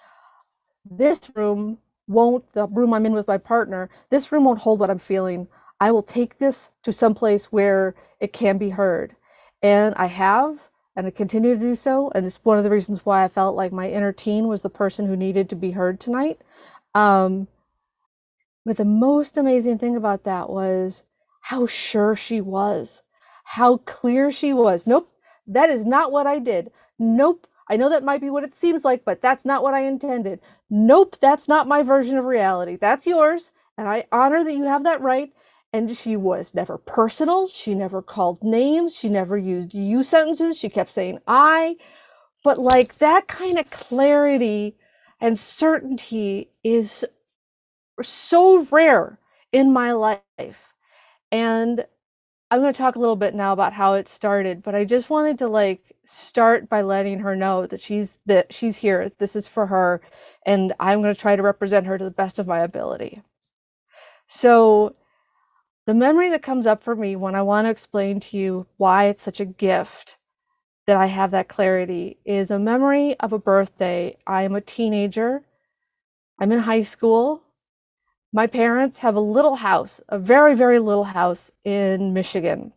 this 0.90 1.20
room 1.36 1.80
won't 2.08 2.52
the 2.54 2.68
room 2.68 2.94
I'm 2.94 3.06
in 3.06 3.14
with 3.14 3.28
my 3.28 3.38
partner, 3.40 3.90
this 4.12 4.32
room 4.32 4.46
won't 4.46 4.60
hold 4.62 4.80
what 4.80 4.92
I'm 4.92 5.00
feeling. 5.00 5.48
I 5.82 5.92
will 5.92 6.04
take 6.04 6.40
this 6.40 6.70
to 6.84 6.94
some 6.94 7.16
place 7.16 7.46
where 7.48 7.96
it 8.20 8.34
can 8.34 8.58
be 8.58 8.72
heard. 8.72 9.16
And 9.64 9.96
I 9.96 10.08
have, 10.08 10.60
and 10.96 11.08
I 11.08 11.12
continue 11.12 11.56
to 11.56 11.60
do 11.60 11.76
so. 11.76 12.12
And 12.16 12.26
it's 12.26 12.40
one 12.44 12.58
of 12.58 12.64
the 12.64 12.70
reasons 12.72 13.06
why 13.06 13.26
I 13.26 13.30
felt 13.30 13.56
like 13.58 13.74
my 13.74 13.90
inner 13.92 14.14
teen 14.14 14.48
was 14.48 14.62
the 14.62 14.70
person 14.70 15.08
who 15.08 15.16
needed 15.18 15.50
to 15.50 15.56
be 15.58 15.72
heard 15.72 16.00
tonight. 16.00 16.42
Um, 16.96 17.48
but 18.66 18.78
the 18.78 18.86
most 18.86 19.38
amazing 19.38 19.80
thing 19.80 19.98
about 19.98 20.24
that 20.26 20.50
was 20.50 21.04
how 21.42 21.68
sure 21.68 22.16
she 22.16 22.42
was, 22.42 23.04
how 23.46 23.78
clear 23.80 24.32
she 24.32 24.54
was. 24.54 24.88
Nope, 24.88 25.11
that 25.48 25.70
is 25.70 25.86
not 25.86 26.12
what 26.12 26.28
I 26.28 26.40
did. 26.40 26.72
Nope. 27.00 27.48
I 27.70 27.78
know 27.78 27.90
that 27.90 28.04
might 28.04 28.22
be 28.22 28.30
what 28.30 28.44
it 28.44 28.56
seems 28.56 28.84
like, 28.86 29.06
but 29.06 29.22
that's 29.22 29.46
not 29.46 29.64
what 29.64 29.74
I 29.74 29.86
intended. 29.86 30.40
Nope, 30.70 31.18
that's 31.22 31.48
not 31.48 31.68
my 31.68 31.84
version 31.84 32.18
of 32.18 32.26
reality. 32.26 32.78
That's 32.78 33.08
yours. 33.08 33.52
And 33.78 33.88
I 33.88 34.06
honor 34.12 34.44
that 34.44 34.54
you 34.54 34.66
have 34.66 34.84
that 34.84 35.02
right. 35.02 35.34
And 35.74 35.98
she 35.98 36.18
was 36.18 36.54
never 36.54 36.78
personal. 36.78 37.48
She 37.50 37.76
never 37.76 38.02
called 38.02 38.44
names. 38.44 38.96
She 38.96 39.10
never 39.10 39.38
used 39.38 39.74
you 39.74 40.04
sentences. 40.04 40.58
She 40.58 40.70
kept 40.70 40.94
saying 40.94 41.20
I. 41.28 41.78
But 42.44 42.58
like 42.60 43.00
that 43.00 43.28
kind 43.28 43.60
of 43.60 43.70
clarity 43.72 44.78
and 45.22 45.40
certainty 45.40 46.50
is 46.64 47.06
so 48.04 48.68
rare 48.72 49.20
in 49.54 49.74
my 49.74 49.94
life. 49.94 50.22
And 51.32 51.86
I'm 52.52 52.60
going 52.60 52.74
to 52.74 52.78
talk 52.78 52.98
a 52.98 53.00
little 53.00 53.16
bit 53.16 53.34
now 53.34 53.54
about 53.54 53.72
how 53.72 53.94
it 53.94 54.10
started, 54.10 54.62
but 54.62 54.76
I 54.76 54.84
just 54.84 55.10
wanted 55.10 55.40
to 55.40 55.48
like 55.48 55.96
start 56.06 56.68
by 56.68 56.82
letting 56.82 57.20
her 57.20 57.34
know 57.34 57.66
that 57.66 57.82
she's 57.82 58.20
that 58.26 58.54
she's 58.54 58.76
here. 58.76 59.10
This 59.20 59.38
is 59.38 59.48
for 59.48 59.68
her 59.68 60.02
and 60.46 60.74
I'm 60.78 61.02
going 61.02 61.16
to 61.16 61.20
try 61.20 61.38
to 61.38 61.42
represent 61.42 61.88
her 61.88 61.98
to 61.98 62.04
the 62.04 62.12
best 62.12 62.40
of 62.40 62.48
my 62.48 62.60
ability. 62.60 63.22
So 64.28 64.96
the 65.88 65.94
memory 65.94 66.30
that 66.30 66.44
comes 66.44 66.68
up 66.68 66.84
for 66.84 66.94
me 66.94 67.16
when 67.16 67.36
I 67.36 67.42
want 67.42 67.66
to 67.66 67.72
explain 67.72 68.20
to 68.20 68.38
you 68.38 68.68
why 68.76 69.06
it's 69.06 69.24
such 69.24 69.40
a 69.40 69.46
gift 69.46 70.18
that 70.88 70.98
I 70.98 71.06
have 71.06 71.32
that 71.32 71.48
clarity 71.48 72.18
is 72.26 72.52
a 72.52 72.60
memory 72.60 73.18
of 73.22 73.32
a 73.32 73.40
birthday. 73.40 74.18
I 74.28 74.44
am 74.44 74.56
a 74.56 74.62
teenager. 74.62 75.44
I'm 76.38 76.52
in 76.52 76.60
high 76.60 76.84
school. 76.84 77.44
My 78.34 78.48
parents 78.48 79.00
have 79.00 79.16
a 79.16 79.20
little 79.20 79.58
house, 79.58 80.00
a 80.08 80.18
very, 80.18 80.56
very 80.56 80.80
little 80.80 81.04
house 81.04 81.52
in 81.66 82.14
Michigan. 82.14 82.72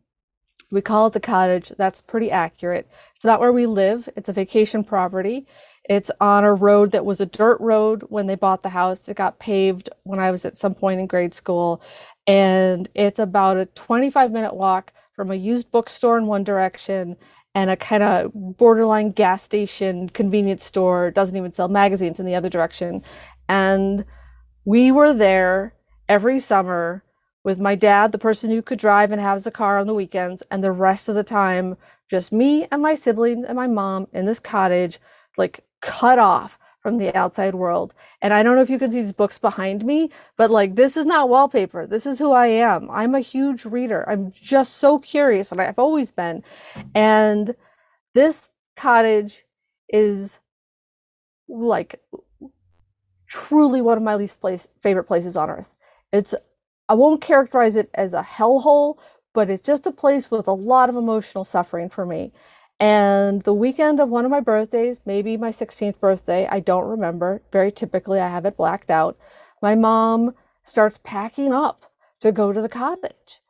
We 0.73 0.81
call 0.81 1.07
it 1.07 1.13
the 1.13 1.21
cottage. 1.21 1.73
That's 1.79 2.01
pretty 2.01 2.31
accurate. 2.33 2.89
It's 3.15 3.25
not 3.25 3.39
where 3.39 3.53
we 3.53 3.67
live, 3.67 4.09
it's 4.17 4.29
a 4.29 4.33
vacation 4.33 4.83
property. 4.83 5.47
It's 5.89 6.11
on 6.21 6.45
a 6.45 6.55
road 6.55 6.93
that 6.93 7.05
was 7.05 7.21
a 7.21 7.27
dirt 7.27 7.61
road 7.61 8.05
when 8.09 8.27
they 8.27 8.35
bought 8.35 8.63
the 8.63 8.71
house. 8.71 9.07
It 9.07 9.17
got 9.17 9.39
paved 9.39 9.91
when 10.03 10.19
I 10.19 10.31
was 10.31 10.45
at 10.45 10.59
some 10.59 10.75
point 10.75 10.99
in 10.99 11.07
grade 11.07 11.35
school. 11.35 11.83
And 12.27 12.89
it's 12.95 13.19
about 13.19 13.59
a 13.59 13.67
25 13.67 14.33
minute 14.33 14.55
walk 14.55 14.93
from 15.15 15.31
a 15.31 15.35
used 15.37 15.71
bookstore 15.71 16.19
in 16.19 16.27
one 16.27 16.43
direction 16.43 17.17
and 17.55 17.71
a 17.71 17.77
kind 17.77 18.03
of 18.03 18.33
borderline 18.35 19.13
gas 19.13 19.43
station 19.43 20.09
convenience 20.09 20.65
store 20.65 21.11
doesn't 21.13 21.37
even 21.37 21.53
sell 21.53 21.69
magazines 21.69 22.19
in 22.19 22.27
the 22.27 22.35
other 22.35 22.49
direction 22.49 23.03
and 23.49 24.05
we 24.65 24.91
were 24.91 25.15
there 25.15 25.75
every 26.09 26.41
summer 26.41 27.03
with 27.45 27.59
my 27.59 27.75
dad, 27.75 28.13
the 28.13 28.19
person 28.19 28.51
who 28.51 28.63
could 28.63 28.79
drive 28.79 29.13
and 29.13 29.21
has 29.21 29.47
a 29.47 29.51
car 29.51 29.79
on 29.79 29.87
the 29.87 29.95
weekends, 29.95 30.43
and 30.51 30.65
the 30.65 30.73
rest 30.73 31.09
of 31.09 31.15
the 31.15 31.23
time, 31.23 31.77
just 32.11 32.33
me 32.33 32.67
and 32.71 32.81
my 32.81 32.95
siblings 32.95 33.45
and 33.47 33.57
my 33.57 33.67
mom 33.67 34.07
in 34.13 34.25
this 34.25 34.41
cottage, 34.41 34.99
like 35.37 35.63
cut 35.83 36.19
off 36.19 36.53
from 36.83 36.99
the 36.99 37.15
outside 37.15 37.55
world. 37.55 37.93
And 38.23 38.33
I 38.33 38.43
don't 38.43 38.57
know 38.57 38.63
if 38.63 38.71
you 38.71 38.79
can 38.79 38.93
see 38.93 39.03
these 39.03 39.13
books 39.13 39.39
behind 39.39 39.85
me, 39.85 40.11
but 40.39 40.51
like 40.51 40.75
this 40.75 40.97
is 40.97 41.05
not 41.05 41.29
wallpaper. 41.29 41.87
This 41.87 42.07
is 42.07 42.19
who 42.19 42.33
I 42.33 42.47
am. 42.47 42.91
I'm 42.91 43.15
a 43.15 43.21
huge 43.21 43.67
reader. 43.67 44.09
I'm 44.09 44.33
just 44.33 44.79
so 44.79 44.99
curious, 44.99 45.53
and 45.53 45.61
I've 45.61 45.79
always 45.79 46.11
been. 46.11 46.43
And 46.95 47.55
this 48.15 48.49
cottage 48.77 49.45
is 49.89 50.39
like 51.49 52.01
truly 53.35 53.81
one 53.81 53.97
of 53.97 54.03
my 54.03 54.15
least 54.15 54.41
place, 54.41 54.69
favorite 54.83 55.05
places 55.05 55.37
on 55.37 55.51
earth. 55.51 55.71
It's 56.13 56.35
I 56.89 56.95
won't 56.95 57.21
characterize 57.21 57.77
it 57.77 57.91
as 57.95 58.13
a 58.13 58.23
hellhole, 58.23 58.99
but 59.33 59.51
it's 59.51 59.67
just 59.67 59.87
a 59.87 59.91
place 59.91 60.31
with 60.31 60.47
a 60.47 60.53
lot 60.53 60.89
of 60.89 60.97
emotional 60.97 61.45
suffering 61.45 61.89
for 61.89 62.07
me. 62.07 62.33
And 62.79 63.43
the 63.43 63.55
weekend 63.55 63.99
of 63.99 64.09
one 64.09 64.25
of 64.25 64.31
my 64.31 64.41
birthdays, 64.41 65.01
maybe 65.07 65.37
my 65.37 65.51
16th 65.51 65.99
birthday, 65.99 66.47
I 66.49 66.61
don't 66.61 66.87
remember. 66.89 67.43
Very 67.51 67.73
typically, 67.73 68.21
I 68.21 68.29
have 68.29 68.45
it 68.45 68.57
blacked 68.57 68.91
out. 68.91 69.17
My 69.63 69.75
mom 69.75 70.35
starts 70.63 71.01
packing 71.03 71.53
up 71.53 71.91
to 72.21 72.31
go 72.31 72.53
to 72.53 72.61
the 72.61 72.69
cottage. 72.69 73.41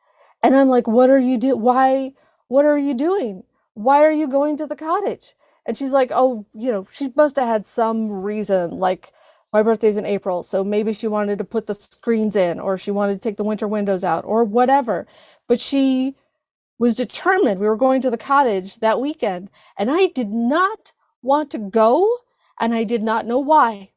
And 0.42 0.56
I'm 0.56 0.68
like, 0.68 0.86
what 0.86 1.10
are 1.10 1.18
you 1.18 1.36
doing? 1.38 1.60
Why? 1.60 2.14
What 2.48 2.64
are 2.64 2.78
you 2.78 2.94
doing? 2.94 3.42
Why 3.74 4.04
are 4.04 4.12
you 4.12 4.28
going 4.28 4.56
to 4.58 4.66
the 4.66 4.76
cottage? 4.76 5.34
And 5.66 5.76
she's 5.76 5.90
like, 5.90 6.10
oh, 6.14 6.46
you 6.54 6.70
know, 6.70 6.86
she 6.92 7.12
must 7.16 7.36
have 7.36 7.48
had 7.48 7.66
some 7.66 8.10
reason, 8.10 8.78
like 8.78 9.12
my 9.54 9.62
birthday's 9.62 9.96
in 9.96 10.04
April, 10.04 10.42
so 10.42 10.64
maybe 10.64 10.92
she 10.92 11.06
wanted 11.06 11.38
to 11.38 11.44
put 11.44 11.68
the 11.68 11.74
screens 11.74 12.34
in 12.34 12.58
or 12.58 12.76
she 12.76 12.90
wanted 12.90 13.14
to 13.14 13.20
take 13.20 13.36
the 13.36 13.44
winter 13.44 13.68
windows 13.68 14.02
out 14.02 14.24
or 14.26 14.42
whatever. 14.42 15.06
But 15.46 15.60
she 15.60 16.16
was 16.76 16.96
determined 16.96 17.60
we 17.60 17.68
were 17.68 17.76
going 17.76 18.02
to 18.02 18.10
the 18.10 18.18
cottage 18.18 18.74
that 18.80 19.00
weekend 19.00 19.48
and 19.78 19.92
I 19.92 20.08
did 20.08 20.30
not 20.30 20.90
want 21.22 21.52
to 21.52 21.58
go 21.58 22.18
and 22.60 22.74
I 22.74 22.82
did 22.82 23.02
not 23.02 23.26
know 23.26 23.38
why. 23.38 23.90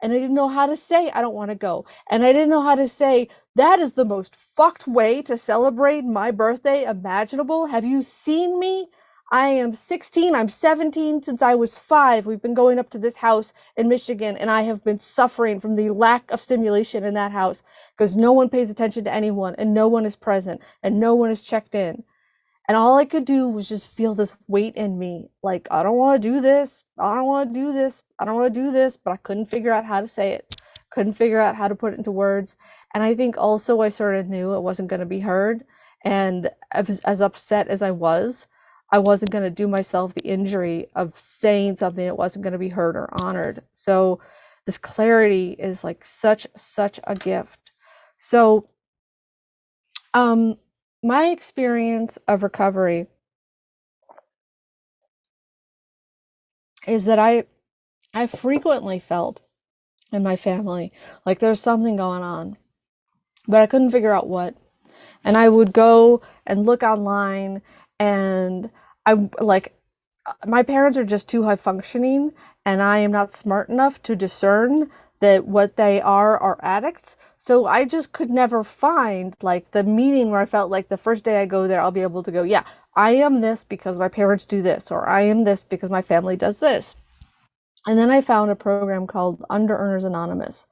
And 0.00 0.12
I 0.12 0.16
didn't 0.16 0.34
know 0.34 0.48
how 0.48 0.66
to 0.66 0.76
say 0.76 1.10
I 1.10 1.20
don't 1.20 1.34
want 1.34 1.50
to 1.50 1.56
go. 1.56 1.84
And 2.08 2.24
I 2.24 2.32
didn't 2.32 2.50
know 2.50 2.62
how 2.62 2.76
to 2.76 2.88
say 2.88 3.28
that 3.56 3.80
is 3.80 3.92
the 3.92 4.04
most 4.04 4.36
fucked 4.36 4.86
way 4.86 5.20
to 5.22 5.36
celebrate 5.36 6.04
my 6.04 6.30
birthday 6.30 6.84
imaginable. 6.84 7.66
Have 7.66 7.84
you 7.84 8.04
seen 8.04 8.58
me? 8.60 8.88
I 9.32 9.48
am 9.48 9.74
16, 9.74 10.34
I'm 10.34 10.50
17 10.50 11.22
since 11.22 11.40
I 11.40 11.54
was 11.54 11.74
five. 11.74 12.26
We've 12.26 12.42
been 12.42 12.52
going 12.52 12.78
up 12.78 12.90
to 12.90 12.98
this 12.98 13.16
house 13.16 13.54
in 13.78 13.88
Michigan, 13.88 14.36
and 14.36 14.50
I 14.50 14.64
have 14.64 14.84
been 14.84 15.00
suffering 15.00 15.58
from 15.58 15.74
the 15.74 15.88
lack 15.88 16.30
of 16.30 16.42
stimulation 16.42 17.02
in 17.02 17.14
that 17.14 17.32
house 17.32 17.62
because 17.96 18.14
no 18.14 18.32
one 18.32 18.50
pays 18.50 18.68
attention 18.68 19.04
to 19.04 19.14
anyone, 19.14 19.54
and 19.56 19.72
no 19.72 19.88
one 19.88 20.04
is 20.04 20.16
present, 20.16 20.60
and 20.82 21.00
no 21.00 21.14
one 21.14 21.30
is 21.30 21.42
checked 21.42 21.74
in. 21.74 22.04
And 22.68 22.76
all 22.76 22.98
I 22.98 23.06
could 23.06 23.24
do 23.24 23.48
was 23.48 23.66
just 23.66 23.88
feel 23.88 24.14
this 24.14 24.32
weight 24.48 24.76
in 24.76 24.98
me 24.98 25.30
like, 25.42 25.66
I 25.70 25.82
don't 25.82 25.96
want 25.96 26.20
to 26.20 26.28
do 26.28 26.42
this. 26.42 26.84
I 26.98 27.14
don't 27.14 27.26
want 27.26 27.54
to 27.54 27.58
do 27.58 27.72
this. 27.72 28.02
I 28.18 28.26
don't 28.26 28.36
want 28.36 28.52
to 28.52 28.60
do 28.60 28.70
this. 28.70 28.98
But 29.02 29.12
I 29.12 29.16
couldn't 29.16 29.50
figure 29.50 29.72
out 29.72 29.86
how 29.86 30.02
to 30.02 30.08
say 30.08 30.32
it, 30.32 30.56
couldn't 30.90 31.14
figure 31.14 31.40
out 31.40 31.56
how 31.56 31.68
to 31.68 31.74
put 31.74 31.94
it 31.94 31.98
into 31.98 32.12
words. 32.12 32.54
And 32.92 33.02
I 33.02 33.14
think 33.14 33.38
also 33.38 33.80
I 33.80 33.88
sort 33.88 34.14
of 34.14 34.28
knew 34.28 34.52
it 34.52 34.60
wasn't 34.60 34.88
going 34.88 35.00
to 35.00 35.06
be 35.06 35.20
heard. 35.20 35.64
And 36.04 36.50
as, 36.70 37.00
as 37.00 37.22
upset 37.22 37.68
as 37.68 37.80
I 37.80 37.92
was, 37.92 38.44
I 38.92 38.98
wasn't 38.98 39.30
going 39.30 39.44
to 39.44 39.50
do 39.50 39.66
myself 39.66 40.14
the 40.14 40.28
injury 40.28 40.88
of 40.94 41.14
saying 41.16 41.78
something 41.78 42.04
that 42.04 42.18
wasn't 42.18 42.42
going 42.42 42.52
to 42.52 42.58
be 42.58 42.68
heard 42.68 42.94
or 42.94 43.08
honored. 43.24 43.62
So 43.74 44.20
this 44.66 44.76
clarity 44.78 45.56
is 45.58 45.82
like 45.82 46.04
such 46.04 46.46
such 46.56 47.00
a 47.04 47.14
gift. 47.16 47.72
So 48.20 48.68
um 50.14 50.56
my 51.02 51.26
experience 51.28 52.18
of 52.28 52.42
recovery 52.42 53.06
is 56.86 57.06
that 57.06 57.18
I 57.18 57.44
I 58.14 58.26
frequently 58.26 59.00
felt 59.00 59.40
in 60.12 60.22
my 60.22 60.36
family 60.36 60.92
like 61.24 61.40
there's 61.40 61.60
something 61.60 61.96
going 61.96 62.22
on, 62.22 62.58
but 63.48 63.62
I 63.62 63.66
couldn't 63.66 63.90
figure 63.90 64.14
out 64.14 64.28
what. 64.28 64.54
And 65.24 65.36
I 65.36 65.48
would 65.48 65.72
go 65.72 66.20
and 66.46 66.66
look 66.66 66.82
online 66.82 67.62
and 67.98 68.70
I 69.06 69.28
like 69.40 69.74
my 70.46 70.62
parents 70.62 70.96
are 70.96 71.04
just 71.04 71.28
too 71.28 71.44
high 71.44 71.56
functioning 71.56 72.32
and 72.64 72.80
I 72.80 72.98
am 72.98 73.10
not 73.10 73.36
smart 73.36 73.68
enough 73.68 74.02
to 74.04 74.14
discern 74.14 74.90
that 75.20 75.46
what 75.46 75.76
they 75.76 76.00
are 76.00 76.38
are 76.38 76.58
addicts. 76.62 77.16
So 77.40 77.66
I 77.66 77.84
just 77.84 78.12
could 78.12 78.30
never 78.30 78.62
find 78.62 79.34
like 79.42 79.70
the 79.72 79.82
meeting 79.82 80.30
where 80.30 80.40
I 80.40 80.46
felt 80.46 80.70
like 80.70 80.88
the 80.88 80.96
first 80.96 81.24
day 81.24 81.40
I 81.40 81.46
go 81.46 81.66
there 81.66 81.80
I'll 81.80 81.90
be 81.90 82.02
able 82.02 82.22
to 82.22 82.30
go, 82.30 82.44
yeah, 82.44 82.64
I 82.94 83.12
am 83.16 83.40
this 83.40 83.64
because 83.68 83.96
my 83.96 84.08
parents 84.08 84.44
do 84.44 84.62
this 84.62 84.90
or 84.90 85.08
I 85.08 85.22
am 85.22 85.44
this 85.44 85.64
because 85.64 85.90
my 85.90 86.02
family 86.02 86.36
does 86.36 86.58
this. 86.58 86.94
And 87.86 87.98
then 87.98 88.10
I 88.10 88.20
found 88.20 88.50
a 88.50 88.56
program 88.56 89.08
called 89.08 89.44
Under 89.50 89.76
Earners 89.76 90.04
Anonymous, 90.04 90.66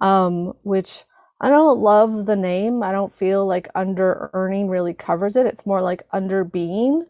um, 0.00 0.54
which 0.62 1.04
I 1.40 1.50
don't 1.50 1.80
love 1.80 2.24
the 2.24 2.36
name. 2.36 2.82
I 2.82 2.90
don't 2.90 3.14
feel 3.18 3.46
like 3.46 3.68
under 3.74 4.30
earning 4.32 4.68
really 4.70 4.94
covers 4.94 5.36
it. 5.36 5.44
It's 5.44 5.66
more 5.66 5.82
like 5.82 6.06
under 6.10 6.42
being 6.42 7.04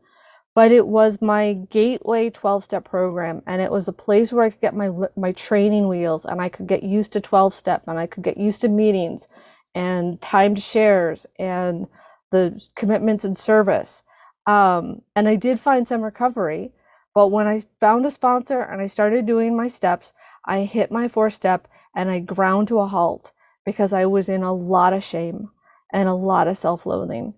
but 0.55 0.71
it 0.71 0.87
was 0.87 1.21
my 1.21 1.55
gateway 1.71 2.31
12 2.31 2.65
step 2.65 2.85
program 2.85 3.43
and 3.47 3.61
it 3.61 3.71
was 3.71 3.89
a 3.89 3.93
place 3.93 4.33
where 4.33 4.45
i 4.45 4.51
could 4.51 4.61
get 4.61 4.75
my 4.75 4.91
my 5.17 5.33
training 5.33 5.89
wheels 5.89 6.25
and 6.25 6.41
i 6.41 6.49
could 6.49 6.67
get 6.67 6.83
used 6.83 7.13
to 7.13 7.21
12 7.21 7.55
step 7.57 7.83
and 7.87 7.99
i 7.99 8.07
could 8.07 8.23
get 8.25 8.39
used 8.39 8.61
to 8.61 8.69
meetings 8.69 9.27
and 9.75 10.21
timed 10.21 10.63
shares 10.63 11.27
and 11.39 11.87
the 12.31 12.61
commitments 12.77 13.25
and 13.25 13.37
service. 13.39 14.03
Um, 14.47 15.03
and 15.17 15.29
i 15.29 15.37
did 15.37 15.61
find 15.61 15.87
some 15.89 16.03
recovery 16.03 16.73
but 17.15 17.29
when 17.29 17.47
i 17.47 17.63
found 17.81 18.07
a 18.07 18.11
sponsor 18.11 18.61
and 18.61 18.83
i 18.83 18.87
started 18.87 19.27
doing 19.27 19.57
my 19.57 19.69
steps 19.69 20.13
i 20.45 20.61
hit 20.61 20.91
my 20.93 21.09
fourth 21.09 21.35
step 21.35 21.67
and 21.97 22.11
i 22.11 22.19
ground 22.19 22.69
to 22.69 22.81
a 22.81 22.87
halt 22.87 23.33
because 23.65 23.93
i 23.93 24.05
was 24.05 24.29
in 24.29 24.43
a 24.43 24.53
lot 24.53 24.93
of 24.93 25.03
shame 25.03 25.51
and 25.93 26.09
a 26.09 26.15
lot 26.15 26.47
of 26.49 26.59
self-loathing 26.59 27.35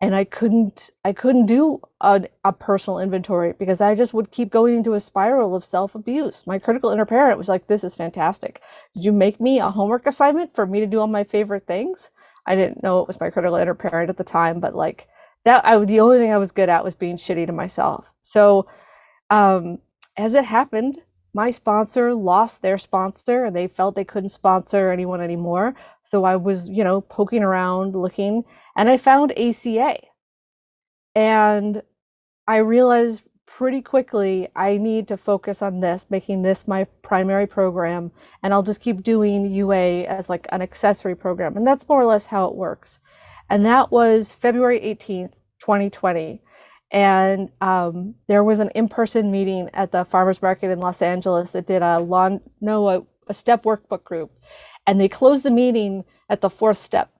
and 0.00 0.14
I 0.14 0.24
couldn't 0.24 0.90
I 1.04 1.12
couldn't 1.12 1.46
do 1.46 1.80
a, 2.00 2.22
a 2.44 2.52
personal 2.52 3.00
inventory 3.00 3.54
because 3.58 3.80
I 3.80 3.94
just 3.94 4.14
would 4.14 4.30
keep 4.30 4.50
going 4.50 4.76
into 4.76 4.94
a 4.94 5.00
spiral 5.00 5.54
of 5.54 5.64
self-abuse. 5.64 6.44
My 6.46 6.58
critical 6.58 6.90
inner 6.90 7.06
parent 7.06 7.38
was 7.38 7.48
like, 7.48 7.66
"This 7.66 7.84
is 7.84 7.94
fantastic. 7.94 8.62
Did 8.94 9.04
you 9.04 9.12
make 9.12 9.40
me 9.40 9.60
a 9.60 9.70
homework 9.70 10.06
assignment 10.06 10.54
for 10.54 10.66
me 10.66 10.80
to 10.80 10.86
do 10.86 11.00
all 11.00 11.06
my 11.08 11.24
favorite 11.24 11.66
things?" 11.66 12.10
I 12.46 12.54
didn't 12.56 12.82
know 12.82 13.00
it 13.00 13.08
was 13.08 13.20
my 13.20 13.30
critical 13.30 13.56
inner 13.56 13.74
parent 13.74 14.10
at 14.10 14.16
the 14.18 14.24
time, 14.24 14.60
but 14.60 14.74
like 14.74 15.08
that 15.44 15.64
I 15.66 15.78
the 15.84 16.00
only 16.00 16.18
thing 16.18 16.32
I 16.32 16.38
was 16.38 16.52
good 16.52 16.68
at 16.70 16.84
was 16.84 16.94
being 16.94 17.16
shitty 17.18 17.46
to 17.46 17.52
myself. 17.52 18.06
So 18.22 18.66
um 19.30 19.78
as 20.16 20.34
it 20.34 20.44
happened, 20.44 21.00
my 21.32 21.50
sponsor 21.50 22.14
lost 22.14 22.62
their 22.62 22.78
sponsor 22.78 23.50
they 23.50 23.68
felt 23.68 23.94
they 23.94 24.04
couldn't 24.04 24.30
sponsor 24.30 24.90
anyone 24.90 25.20
anymore. 25.20 25.74
So 26.04 26.24
I 26.24 26.36
was, 26.36 26.68
you 26.68 26.84
know, 26.84 27.00
poking 27.00 27.42
around 27.42 27.94
looking 27.94 28.44
and 28.76 28.88
I 28.88 28.98
found 28.98 29.32
ACA. 29.38 29.98
And 31.14 31.82
I 32.46 32.56
realized 32.56 33.22
pretty 33.46 33.82
quickly 33.82 34.48
I 34.56 34.76
need 34.76 35.06
to 35.08 35.16
focus 35.16 35.60
on 35.62 35.80
this, 35.80 36.06
making 36.08 36.42
this 36.42 36.66
my 36.66 36.84
primary 37.02 37.46
program, 37.46 38.10
and 38.42 38.52
I'll 38.52 38.62
just 38.62 38.80
keep 38.80 39.02
doing 39.02 39.50
UA 39.50 40.04
as 40.04 40.28
like 40.28 40.46
an 40.50 40.62
accessory 40.62 41.14
program. 41.14 41.56
And 41.56 41.66
that's 41.66 41.88
more 41.88 42.00
or 42.00 42.06
less 42.06 42.26
how 42.26 42.46
it 42.46 42.54
works. 42.54 42.98
And 43.48 43.64
that 43.66 43.90
was 43.90 44.32
February 44.32 44.80
18th, 44.80 45.32
2020 45.60 46.40
and 46.92 47.50
um, 47.60 48.14
there 48.28 48.44
was 48.44 48.60
an 48.60 48.70
in-person 48.74 49.30
meeting 49.30 49.68
at 49.74 49.92
the 49.92 50.04
farmers 50.06 50.42
market 50.42 50.70
in 50.70 50.80
los 50.80 51.02
angeles 51.02 51.50
that 51.52 51.66
did 51.66 51.82
a 51.82 52.00
long 52.00 52.40
no 52.60 52.88
a, 52.88 53.02
a, 53.28 53.34
step 53.34 53.64
workbook 53.64 54.04
group. 54.04 54.32
And 54.86 55.00
they 55.00 55.08
closed 55.08 55.42
the 55.44 55.50
meeting 55.50 56.04
at 56.30 56.40
the 56.40 56.50
fourth 56.50 56.82
step. 56.82 57.12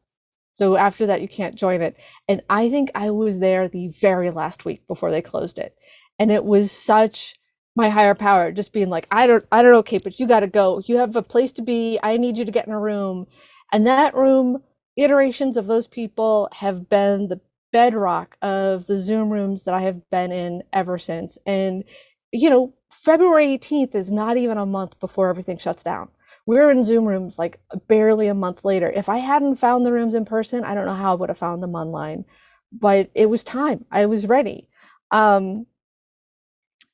So 0.55 0.77
after 0.77 1.07
that 1.07 1.23
you 1.23 1.29
can't 1.29 1.55
join 1.55 1.83
it. 1.83 1.97
And 2.29 2.43
i 2.51 2.71
think 2.71 2.91
i 2.95 3.11
was 3.11 3.39
there 3.39 3.69
the 3.69 3.89
very 4.01 4.31
last 4.31 4.65
week 4.65 4.87
before 4.89 5.11
they 5.11 5.23
closed 5.23 5.59
it. 5.59 5.77
And 6.19 6.31
it 6.31 6.45
was 6.45 6.73
such 6.73 7.37
my 7.77 7.89
higher 7.91 8.15
power 8.17 8.51
just 8.53 8.73
being 8.73 8.91
like 8.91 9.07
i 9.13 9.27
don't 9.29 9.45
i 9.53 9.63
don't 9.63 9.71
know 9.71 9.83
kate 9.83 10.03
but 10.03 10.19
you 10.19 10.27
got 10.27 10.41
to 10.41 10.49
go. 10.49 10.83
You 10.87 10.97
have 10.97 11.17
a 11.17 11.23
place 11.23 11.53
to 11.53 11.63
be. 11.63 11.99
I 12.03 12.17
need 12.17 12.37
you 12.39 12.45
to 12.45 12.53
get 12.53 12.67
in 12.67 12.73
a 12.73 12.81
room. 12.81 13.27
And 13.73 13.87
that 13.87 14.15
room 14.17 14.63
iterations 14.97 15.57
of 15.57 15.67
those 15.67 15.87
people 15.87 16.49
have 16.53 16.89
been 16.89 17.29
the 17.29 17.41
bedrock 17.73 18.37
of 18.43 18.87
the 18.87 18.99
Zoom 18.99 19.31
rooms 19.31 19.63
that 19.65 19.75
I 19.75 19.83
have 19.83 20.09
been 20.11 20.33
in 20.33 20.63
ever 20.73 20.99
since. 20.99 21.39
And, 21.47 21.85
you 22.33 22.51
know, 22.51 22.75
February 22.91 23.59
18th 23.59 23.95
is 23.95 24.11
not 24.11 24.37
even 24.37 24.59
a 24.59 24.67
month 24.67 24.99
before 25.01 25.29
everything 25.29 25.59
shuts 25.59 25.83
down. 25.83 26.09
We're 26.47 26.71
in 26.71 26.85
Zoom 26.85 27.05
rooms 27.05 27.39
like 27.39 27.61
barely 27.87 28.27
a 28.27 28.35
month 28.35 28.65
later. 28.65 28.91
If 28.91 29.09
I 29.09 29.19
hadn't 29.19 29.57
found 29.57 29.87
the 29.87 29.93
rooms 29.93 30.15
in 30.15 30.25
person, 30.25 30.65
I 30.65 30.75
don't 30.75 30.87
know 30.87 30.95
how 30.95 31.13
I 31.13 31.15
would 31.17 31.29
have 31.29 31.39
found 31.39 31.63
them 31.63 31.75
online, 31.75 32.25
but 32.73 33.11
it 33.15 33.27
was 33.27 33.45
time. 33.45 33.85
I 33.91 34.07
was 34.07 34.27
ready. 34.27 34.69
Um, 35.11 35.67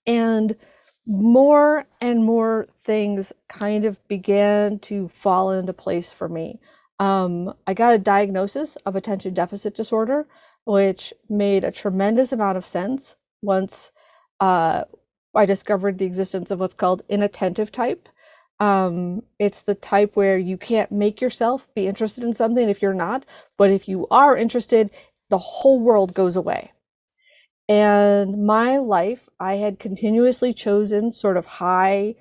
and 0.06 0.56
more 1.06 1.86
and 2.00 2.24
more 2.24 2.66
things 2.84 3.32
kind 3.48 3.84
of 3.84 3.96
began 4.08 4.78
to 4.80 5.08
fall 5.08 5.52
into 5.52 5.72
place 5.72 6.10
for 6.12 6.28
me. 6.28 6.60
Um, 6.98 7.54
I 7.66 7.74
got 7.74 7.94
a 7.94 7.98
diagnosis 7.98 8.76
of 8.86 8.96
attention 8.96 9.34
deficit 9.34 9.76
disorder, 9.76 10.26
which 10.66 11.14
made 11.28 11.64
a 11.64 11.70
tremendous 11.70 12.32
amount 12.32 12.58
of 12.58 12.66
sense 12.66 13.16
once 13.40 13.92
uh, 14.40 14.82
I 15.34 15.46
discovered 15.46 15.98
the 15.98 16.04
existence 16.04 16.50
of 16.50 16.58
what's 16.60 16.74
called 16.74 17.02
inattentive 17.08 17.70
type. 17.70 18.08
Um, 18.58 19.22
it's 19.38 19.60
the 19.60 19.74
type 19.74 20.16
where 20.16 20.36
you 20.36 20.56
can't 20.58 20.90
make 20.90 21.20
yourself 21.20 21.66
be 21.74 21.86
interested 21.86 22.24
in 22.24 22.34
something 22.34 22.68
if 22.68 22.82
you're 22.82 22.94
not, 22.94 23.24
but 23.56 23.70
if 23.70 23.86
you 23.86 24.06
are 24.10 24.36
interested, 24.36 24.90
the 25.30 25.38
whole 25.38 25.80
world 25.80 26.14
goes 26.14 26.36
away. 26.36 26.72
And 27.68 28.44
my 28.46 28.78
life, 28.78 29.28
I 29.38 29.56
had 29.56 29.78
continuously 29.78 30.52
chosen 30.52 31.12
sort 31.12 31.36
of 31.36 31.46
high 31.46 32.14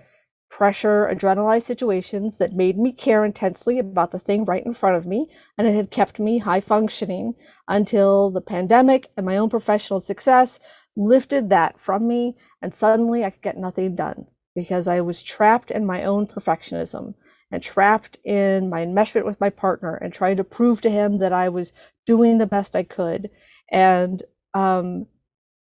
pressure, 0.55 1.09
adrenalized 1.11 1.63
situations 1.63 2.35
that 2.37 2.53
made 2.53 2.77
me 2.77 2.93
care 2.93 3.25
intensely 3.25 3.77
about 3.77 4.13
the 4.13 4.19
thing 4.19 4.45
right 4.45 4.65
in 4.65 4.73
front 4.73 4.95
of 4.95 5.05
me, 5.05 5.27
and 5.57 5.67
it 5.67 5.75
had 5.75 5.91
kept 5.91 6.17
me 6.17 6.37
high 6.37 6.61
functioning 6.61 7.35
until 7.67 8.31
the 8.31 8.39
pandemic 8.39 9.09
and 9.17 9.25
my 9.25 9.35
own 9.35 9.49
professional 9.49 9.99
success 9.99 10.57
lifted 10.95 11.49
that 11.49 11.75
from 11.77 12.07
me, 12.07 12.37
and 12.61 12.73
suddenly 12.73 13.25
I 13.25 13.31
could 13.31 13.41
get 13.41 13.57
nothing 13.57 13.97
done 13.97 14.27
because 14.55 14.87
I 14.87 15.01
was 15.01 15.21
trapped 15.21 15.71
in 15.71 15.85
my 15.85 16.05
own 16.05 16.25
perfectionism 16.25 17.15
and 17.51 17.61
trapped 17.61 18.17
in 18.23 18.69
my 18.69 18.85
enmeshment 18.85 19.25
with 19.25 19.41
my 19.41 19.49
partner 19.49 19.95
and 19.95 20.13
trying 20.13 20.37
to 20.37 20.45
prove 20.45 20.79
to 20.81 20.89
him 20.89 21.19
that 21.19 21.33
I 21.33 21.49
was 21.49 21.73
doing 22.05 22.37
the 22.37 22.45
best 22.45 22.77
I 22.77 22.83
could. 22.83 23.29
And 23.69 24.23
um, 24.53 25.07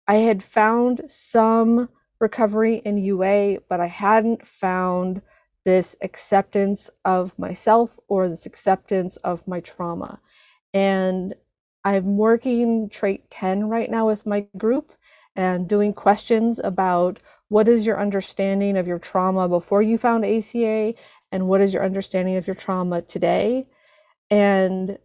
I 0.06 0.16
had 0.16 0.44
found 0.44 1.04
some 1.10 1.88
recovery 2.22 2.82
in 2.86 2.98
UA, 2.98 3.60
but 3.68 3.80
I 3.80 3.88
hadn't 3.88 4.48
found 4.48 5.22
this 5.66 5.96
acceptance 6.02 6.90
of 7.06 7.38
myself 7.38 8.00
or 8.08 8.30
this 8.30 8.46
acceptance 8.46 9.18
of 9.18 9.48
my 9.48 9.60
trauma. 9.60 10.20
And 10.74 11.36
I'm 11.84 12.18
working 12.18 12.90
trait 12.90 13.30
10 13.32 13.68
right 13.68 13.90
now 13.90 14.08
with 14.08 14.26
my 14.26 14.46
group 14.58 14.94
and 15.36 15.68
doing 15.68 15.94
questions 15.94 16.60
about 16.64 17.20
what 17.50 17.68
is 17.68 17.86
your 17.86 18.00
understanding 18.00 18.78
of 18.78 18.88
your 18.88 19.00
trauma 19.00 19.48
before 19.48 19.82
you 19.82 19.98
found 19.98 20.26
ACA 20.26 20.94
and 21.32 21.48
what 21.48 21.62
is 21.62 21.74
your 21.74 21.84
understanding 21.84 22.38
of 22.38 22.48
your 22.48 22.56
trauma 22.56 23.02
today. 23.02 23.68
And 24.30 24.98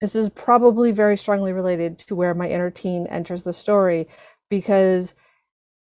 this 0.00 0.14
is 0.14 0.28
probably 0.30 0.92
very 0.92 1.16
strongly 1.16 1.52
related 1.52 1.98
to 2.00 2.14
where 2.14 2.34
my 2.34 2.48
inner 2.48 2.70
teen 2.70 3.06
enters 3.06 3.42
the 3.42 3.52
story 3.52 4.08
because 4.48 5.12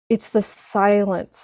it's 0.10 0.30
the 0.30 0.42
silence 0.42 1.44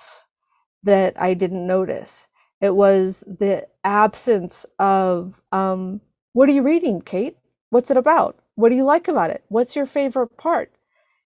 that 0.83 1.19
I 1.21 1.33
didn't 1.33 1.65
notice. 1.67 2.25
It 2.61 2.75
was 2.75 3.23
the 3.27 3.67
absence 3.83 4.65
of 4.79 5.41
um, 5.51 6.01
what 6.33 6.49
are 6.49 6.53
you 6.53 6.61
reading, 6.61 7.01
Kate? 7.01 7.37
What's 7.69 7.91
it 7.91 7.97
about? 7.97 8.37
What 8.55 8.69
do 8.69 8.75
you 8.75 8.85
like 8.85 9.07
about 9.07 9.31
it? 9.31 9.43
What's 9.49 9.75
your 9.75 9.85
favorite 9.85 10.37
part? 10.37 10.71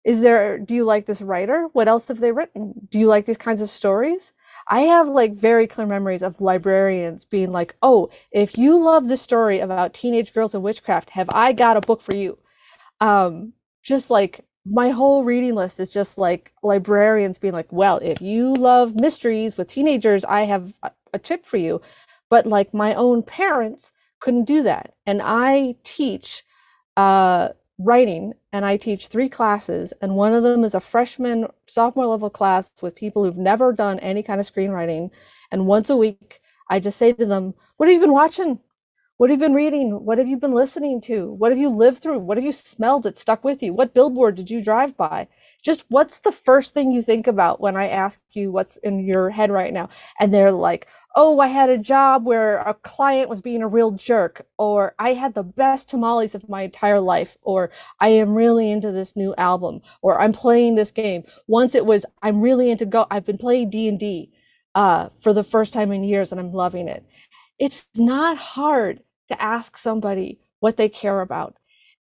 Is 0.04 0.22
there 0.22 0.58
do 0.58 0.74
you 0.74 0.86
like 0.86 1.06
this 1.06 1.22
writer? 1.22 1.68
What 1.74 1.88
else 1.88 2.08
have 2.08 2.20
they 2.20 2.32
written? 2.32 2.88
Do 2.90 2.98
you 2.98 3.08
like 3.08 3.26
these 3.26 3.38
kinds 3.38 3.62
of 3.62 3.72
stories? 3.72 4.32
I 4.70 4.82
have 4.82 5.08
like 5.08 5.36
very 5.36 5.68
clear 5.68 5.88
memories 5.88 6.22
of 6.24 6.40
librarians 6.42 7.26
being 7.26 7.52
like, 7.52 7.76
"Oh, 7.82 8.10
if 8.32 8.58
you 8.58 8.78
love 8.78 9.08
this 9.08 9.22
story 9.22 9.60
about 9.60 9.94
teenage 9.94 10.34
girls 10.34 10.54
and 10.54 10.64
witchcraft, 10.64 11.12
have 11.12 11.30
I 11.32 11.54
got 11.54 11.78
a 11.78 11.82
book 11.82 12.02
for 12.02 12.16
you?" 12.16 12.38
Um, 13.02 13.54
just 13.84 14.10
like 14.10 14.46
my 14.70 14.90
whole 14.90 15.24
reading 15.24 15.56
list 15.56 15.80
is 15.80 15.90
just 15.90 16.18
like 16.18 16.52
librarians 16.64 17.38
being 17.38 17.54
like, 17.54 17.72
well, 17.72 17.98
if 18.00 18.22
you 18.22 18.54
love 18.56 18.96
mysteries 18.96 19.58
with 19.58 19.68
teenagers, 19.70 20.26
I 20.26 20.46
have 20.46 20.74
a, 20.84 20.92
tip 21.24 21.46
for 21.48 21.58
you. 21.58 21.82
But 22.30 22.46
like 22.46 22.74
my 22.76 22.94
own 22.94 23.24
parents 23.24 23.92
couldn't 24.20 24.46
do 24.46 24.62
that. 24.64 24.94
And 25.08 25.20
I 25.24 25.76
teach 25.84 26.44
uh, 26.96 27.50
writing 27.80 28.34
and 28.54 28.66
I 28.66 28.78
teach 28.78 29.08
three 29.08 29.30
classes. 29.30 29.94
And 30.02 30.16
one 30.16 30.34
of 30.34 30.44
them 30.44 30.64
is 30.64 30.76
a 30.76 30.80
freshman, 30.80 31.48
sophomore 31.68 32.06
level 32.06 32.30
class 32.30 32.70
with 32.82 32.96
people 32.96 33.24
who've 33.24 33.38
never 33.38 33.74
done 33.74 34.00
any 34.00 34.22
kind 34.22 34.40
of 34.40 34.52
screenwriting. 34.52 35.10
And 35.52 35.66
once 35.66 35.90
a 35.90 35.98
week, 35.98 36.40
I 36.70 36.80
just 36.80 37.00
say 37.00 37.14
to 37.14 37.26
them, 37.26 37.56
What 37.78 37.90
have 37.90 37.94
you 37.96 38.00
been 38.02 38.12
watching? 38.12 38.60
What 39.18 39.32
have 39.32 39.40
you 39.40 39.48
been 39.48 39.56
reading? 39.56 40.06
What 40.06 40.20
have 40.20 40.28
you 40.28 40.38
been 40.38 40.54
listening 40.54 41.02
to? 41.02 41.32
What 41.32 41.52
have 41.52 41.58
you 41.58 41.70
lived 41.70 42.04
through? 42.04 42.20
What 42.20 42.38
have 42.38 42.46
you 42.46 42.52
smelled 42.52 43.02
that 43.02 43.18
stuck 43.18 43.44
with 43.44 43.64
you? 43.64 43.74
What 43.74 43.96
billboard 43.96 44.36
did 44.36 44.52
you 44.52 44.62
drive 44.62 44.96
by? 44.96 45.28
Just 45.64 45.86
what's 45.90 46.20
the 46.20 46.32
first 46.32 46.76
thing 46.76 46.92
you 46.92 47.02
think 47.02 47.26
about 47.26 47.60
when 47.60 47.76
I 47.76 47.90
ask 47.90 48.20
you 48.34 48.52
what's 48.52 48.78
in 48.78 49.04
your 49.08 49.32
head 49.32 49.50
right 49.50 49.74
now? 49.74 49.90
And 50.20 50.32
they're 50.32 50.52
like, 50.52 50.86
oh, 51.16 51.40
I 51.40 51.48
had 51.48 51.72
a 51.72 51.80
job 51.80 52.26
where 52.28 52.60
a 52.60 52.76
client 52.76 53.28
was 53.28 53.42
being 53.42 53.64
a 53.64 53.68
real 53.68 53.90
jerk, 53.90 54.46
or 54.60 54.94
I 55.00 55.14
had 55.14 55.34
the 55.34 55.42
best 55.42 55.90
tamales 55.90 56.36
of 56.36 56.48
my 56.48 56.62
entire 56.62 57.00
life, 57.00 57.36
or 57.42 57.72
I 58.00 58.10
am 58.10 58.36
really 58.36 58.70
into 58.70 58.92
this 58.92 59.16
new 59.16 59.34
album, 59.40 59.82
or 60.04 60.22
I'm 60.22 60.32
playing 60.32 60.76
this 60.76 60.92
game. 60.92 61.24
Once 61.48 61.74
it 61.74 61.88
was, 61.88 62.06
I'm 62.22 62.40
really 62.40 62.70
into 62.70 62.86
go. 62.86 63.08
I've 63.10 63.26
been 63.26 63.40
playing 63.40 63.72
D 63.72 63.88
and 63.88 64.00
D 64.00 64.32
uh, 64.76 65.10
for 65.24 65.34
the 65.34 65.44
first 65.44 65.74
time 65.74 65.92
in 65.92 66.04
years, 66.04 66.32
and 66.32 66.40
I'm 66.40 66.54
loving 66.54 66.88
it. 66.88 67.04
It's 67.58 67.88
not 67.96 68.38
hard 68.38 69.02
to 69.30 69.42
ask 69.42 69.78
somebody 69.78 70.40
what 70.60 70.78
they 70.78 70.90
care 70.90 71.22
about. 71.22 71.56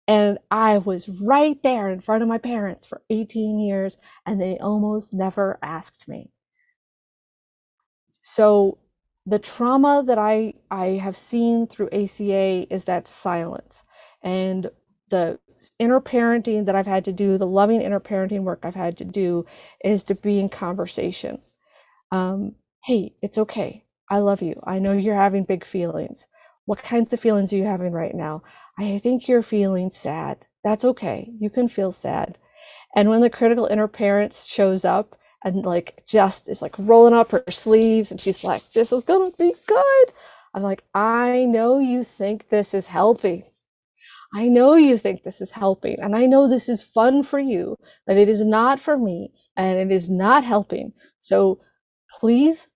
And 0.09 0.39
I 0.51 0.79
was 0.79 1.09
right 1.09 1.61
there 1.63 1.91
in 1.91 2.01
front 2.01 2.23
of 2.23 2.29
my 2.29 2.39
parents 2.39 2.87
for 2.87 3.03
18 3.11 3.59
years, 3.59 3.99
and 4.25 4.41
they 4.41 4.57
almost 4.59 5.13
never 5.13 5.59
asked 5.63 6.07
me. 6.07 6.31
So, 8.23 8.79
the 9.29 9.41
trauma 9.41 10.05
that 10.07 10.19
I, 10.19 10.55
I 10.71 11.01
have 11.03 11.17
seen 11.17 11.67
through 11.67 11.89
ACA 11.91 12.73
is 12.73 12.85
that 12.85 13.09
silence. 13.09 13.83
And 14.23 14.71
the 15.11 15.41
inner 15.81 16.01
parenting 16.01 16.67
that 16.67 16.77
I've 16.77 16.87
had 16.87 17.05
to 17.07 17.13
do, 17.13 17.37
the 17.37 17.47
loving 17.47 17.83
inner 17.83 17.99
parenting 17.99 18.43
work 18.43 18.61
I've 18.63 18.77
had 18.77 18.97
to 18.99 19.05
do, 19.05 19.45
is 19.85 20.05
to 20.05 20.15
be 20.15 20.39
in 20.39 20.49
conversation. 20.49 21.41
Um, 22.13 22.55
hey, 22.85 23.15
it's 23.21 23.39
okay. 23.39 23.85
I 24.09 24.19
love 24.19 24.43
you. 24.43 24.61
I 24.65 24.79
know 24.79 24.93
you're 24.93 25.17
having 25.17 25.45
big 25.45 25.67
feelings. 25.67 26.27
What 26.67 26.83
kinds 26.83 27.13
of 27.13 27.21
feelings 27.21 27.53
are 27.53 27.57
you 27.57 27.65
having 27.65 27.93
right 27.93 28.15
now? 28.15 28.43
I 28.79 28.99
think 29.03 29.27
you're 29.27 29.43
feeling 29.43 29.91
sad. 29.91 30.45
That's 30.63 30.85
okay. 30.85 31.31
You 31.39 31.49
can 31.49 31.69
feel 31.69 31.93
sad. 31.93 32.39
And 32.95 33.09
when 33.09 33.21
the 33.21 33.31
critical 33.31 33.67
inner 33.67 33.89
parent 33.89 34.35
shows 34.47 34.85
up 34.85 35.19
and 35.45 35.65
like 35.65 36.03
just 36.07 36.49
is 36.49 36.61
like 36.61 36.75
rolling 36.79 37.15
up 37.15 37.31
her 37.31 37.45
sleeves 37.51 38.11
and 38.11 38.21
she's 38.21 38.43
like, 38.43 38.63
this 38.73 38.93
is 38.93 39.05
going 39.05 39.31
to 39.31 39.37
be 39.37 39.55
good. 39.67 40.13
I'm 40.55 40.63
like, 40.63 40.83
I 40.95 41.45
know 41.45 41.79
you 41.79 42.05
think 42.05 42.49
this 42.49 42.75
is 42.75 42.87
helping. 42.87 43.45
I 44.35 44.49
know 44.49 44.75
you 44.75 44.99
think 44.99 45.23
this 45.23 45.41
is 45.41 45.51
helping. 45.51 46.01
And 46.01 46.17
I 46.17 46.27
know 46.27 46.49
this 46.49 46.69
is 46.69 46.83
fun 46.83 47.23
for 47.23 47.39
you, 47.39 47.77
but 48.07 48.17
it 48.17 48.29
is 48.29 48.41
not 48.41 48.81
for 48.81 48.99
me 48.99 49.33
and 49.57 49.79
it 49.79 49.95
is 49.95 50.11
not 50.11 50.43
helping. 50.43 50.93
So 51.21 51.61
please 52.19 52.67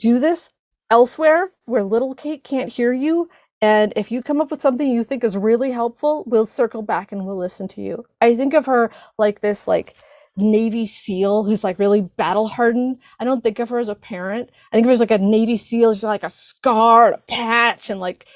do 0.00 0.18
this 0.18 0.50
elsewhere 0.90 1.50
where 1.70 1.84
little 1.84 2.14
Kate 2.14 2.44
can't 2.44 2.68
hear 2.68 2.92
you. 2.92 3.28
And 3.62 3.92
if 3.96 4.10
you 4.10 4.22
come 4.22 4.40
up 4.40 4.50
with 4.50 4.62
something 4.62 4.90
you 4.90 5.04
think 5.04 5.22
is 5.22 5.36
really 5.36 5.70
helpful, 5.70 6.24
we'll 6.26 6.46
circle 6.46 6.82
back 6.82 7.12
and 7.12 7.26
we'll 7.26 7.38
listen 7.38 7.68
to 7.68 7.82
you. 7.82 8.04
I 8.20 8.36
think 8.36 8.54
of 8.54 8.66
her 8.66 8.90
like 9.18 9.40
this, 9.40 9.66
like 9.66 9.94
Navy 10.36 10.86
SEAL 10.86 11.44
who's 11.44 11.62
like 11.62 11.78
really 11.78 12.00
battle 12.00 12.48
hardened. 12.48 12.98
I 13.18 13.24
don't 13.24 13.42
think 13.42 13.58
of 13.58 13.68
her 13.68 13.78
as 13.78 13.88
a 13.88 13.94
parent. 13.94 14.50
I 14.72 14.76
think 14.76 14.84
of 14.84 14.88
her 14.88 14.94
as 14.94 15.00
like 15.00 15.10
a 15.10 15.18
Navy 15.18 15.56
SEAL. 15.56 15.94
She's 15.94 16.04
like 16.04 16.22
a 16.22 16.30
scar, 16.30 17.06
and 17.06 17.14
a 17.16 17.18
patch, 17.18 17.90
and 17.90 18.00
like 18.00 18.26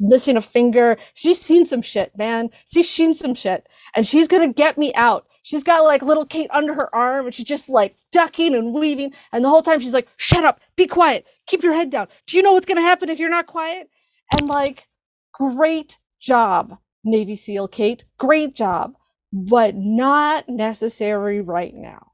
missing 0.00 0.36
a 0.36 0.42
finger. 0.42 0.96
She's 1.14 1.40
seen 1.40 1.66
some 1.66 1.82
shit, 1.82 2.16
man. 2.16 2.50
She's 2.72 2.90
seen 2.90 3.14
some 3.14 3.34
shit, 3.34 3.68
and 3.94 4.06
she's 4.06 4.28
gonna 4.28 4.52
get 4.52 4.78
me 4.78 4.92
out. 4.94 5.26
She's 5.42 5.64
got 5.64 5.84
like 5.84 6.02
little 6.02 6.26
Kate 6.26 6.50
under 6.52 6.74
her 6.74 6.94
arm, 6.94 7.26
and 7.26 7.34
she's 7.34 7.46
just 7.46 7.68
like 7.68 7.96
ducking 8.12 8.54
and 8.54 8.72
weaving. 8.72 9.12
And 9.32 9.44
the 9.44 9.48
whole 9.48 9.62
time 9.62 9.80
she's 9.80 9.92
like, 9.92 10.08
"Shut 10.16 10.44
up, 10.44 10.60
be 10.76 10.86
quiet, 10.86 11.26
keep 11.46 11.62
your 11.62 11.74
head 11.74 11.90
down. 11.90 12.08
Do 12.26 12.36
you 12.36 12.42
know 12.42 12.52
what's 12.52 12.66
gonna 12.66 12.80
happen 12.82 13.08
if 13.08 13.18
you're 13.18 13.28
not 13.28 13.46
quiet?" 13.46 13.90
And 14.38 14.48
like, 14.48 14.88
great 15.32 15.98
job, 16.20 16.78
Navy 17.04 17.36
SEAL 17.36 17.68
Kate. 17.68 18.04
Great 18.18 18.54
job 18.54 18.94
but 19.32 19.74
not 19.74 20.48
necessary 20.48 21.40
right 21.40 21.74
now. 21.74 22.12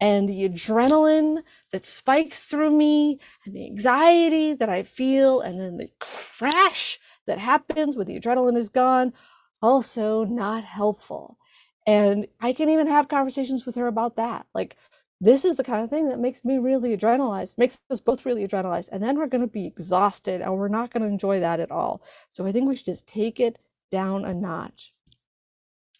And 0.00 0.28
the 0.28 0.48
adrenaline 0.48 1.42
that 1.72 1.86
spikes 1.86 2.40
through 2.40 2.76
me, 2.76 3.18
and 3.44 3.54
the 3.54 3.64
anxiety 3.64 4.52
that 4.54 4.68
I 4.68 4.82
feel, 4.82 5.40
and 5.40 5.58
then 5.58 5.78
the 5.78 5.88
crash 6.00 6.98
that 7.26 7.38
happens 7.38 7.96
when 7.96 8.06
the 8.06 8.20
adrenaline 8.20 8.58
is 8.58 8.68
gone, 8.68 9.12
also 9.62 10.24
not 10.24 10.64
helpful. 10.64 11.38
And 11.86 12.26
I 12.40 12.52
can 12.52 12.68
even 12.68 12.88
have 12.88 13.08
conversations 13.08 13.64
with 13.64 13.76
her 13.76 13.86
about 13.86 14.16
that. 14.16 14.46
Like, 14.54 14.76
this 15.20 15.44
is 15.44 15.56
the 15.56 15.64
kind 15.64 15.82
of 15.82 15.90
thing 15.90 16.08
that 16.08 16.18
makes 16.18 16.44
me 16.44 16.58
really 16.58 16.96
adrenalized, 16.96 17.56
makes 17.58 17.78
us 17.90 18.00
both 18.00 18.26
really 18.26 18.46
adrenalized. 18.46 18.88
And 18.92 19.02
then 19.02 19.18
we're 19.18 19.28
going 19.28 19.40
to 19.42 19.46
be 19.46 19.66
exhausted 19.66 20.42
and 20.42 20.56
we're 20.56 20.68
not 20.68 20.92
going 20.92 21.02
to 21.02 21.08
enjoy 21.08 21.40
that 21.40 21.60
at 21.60 21.70
all. 21.70 22.02
So 22.32 22.44
I 22.46 22.52
think 22.52 22.68
we 22.68 22.76
should 22.76 22.86
just 22.86 23.06
take 23.06 23.40
it 23.40 23.58
down 23.90 24.24
a 24.24 24.34
notch. 24.34 24.92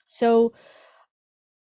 So 0.08 0.52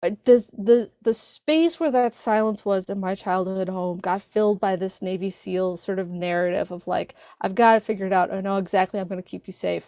uh, 0.02 0.10
the 0.24 0.46
the 0.56 0.90
the 1.02 1.14
space 1.14 1.80
where 1.80 1.90
that 1.90 2.14
silence 2.14 2.64
was 2.64 2.88
in 2.90 3.00
my 3.00 3.14
childhood 3.14 3.68
home 3.68 3.98
got 3.98 4.22
filled 4.22 4.60
by 4.60 4.76
this 4.76 5.00
Navy 5.02 5.30
SEAL 5.30 5.78
sort 5.78 5.98
of 5.98 6.08
narrative 6.10 6.70
of 6.70 6.86
like, 6.86 7.14
I've 7.40 7.54
got 7.54 7.76
it 7.78 7.84
figured 7.84 8.12
out. 8.12 8.32
I 8.32 8.40
know 8.40 8.56
exactly 8.58 9.00
I'm 9.00 9.08
going 9.08 9.22
to 9.22 9.28
keep 9.28 9.46
you 9.46 9.52
safe. 9.52 9.84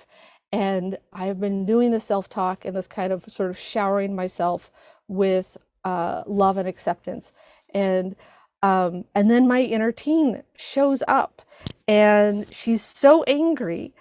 And 0.53 0.99
I've 1.13 1.41
been 1.41 1.67
doing 1.67 1.91
the 1.93 2.01
self 2.01 2.29
talk 2.29 2.65
and 2.65 2.77
this 2.77 2.89
kind 2.89 3.13
of 3.13 3.25
sort 3.29 3.51
of 3.51 3.59
showering 3.59 4.17
myself 4.17 4.71
with 5.09 5.57
uh, 5.85 6.23
love 6.27 6.57
and 6.59 6.69
acceptance. 6.69 7.33
And 7.75 8.17
um, 8.63 9.05
and 9.15 9.31
then 9.31 9.49
my 9.49 9.63
inner 9.63 9.93
teen 9.93 10.43
shows 10.57 11.03
up, 11.09 11.43
and 11.89 12.53
she's 12.55 12.85
so 12.85 13.25
angry 13.25 13.93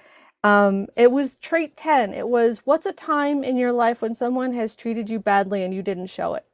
um, 0.44 0.88
it 0.96 1.12
was 1.12 1.32
trait 1.42 1.78
10. 1.78 2.14
It 2.16 2.30
was 2.30 2.62
what's 2.66 2.88
a 2.88 2.94
time 2.94 3.44
in 3.44 3.58
your 3.58 3.74
life 3.74 4.02
when 4.02 4.16
someone 4.16 4.54
has 4.54 4.76
treated 4.76 5.10
you 5.10 5.20
badly 5.20 5.64
and 5.64 5.74
you 5.74 5.84
didn't 5.84 6.08
show 6.08 6.36
it? 6.36 6.46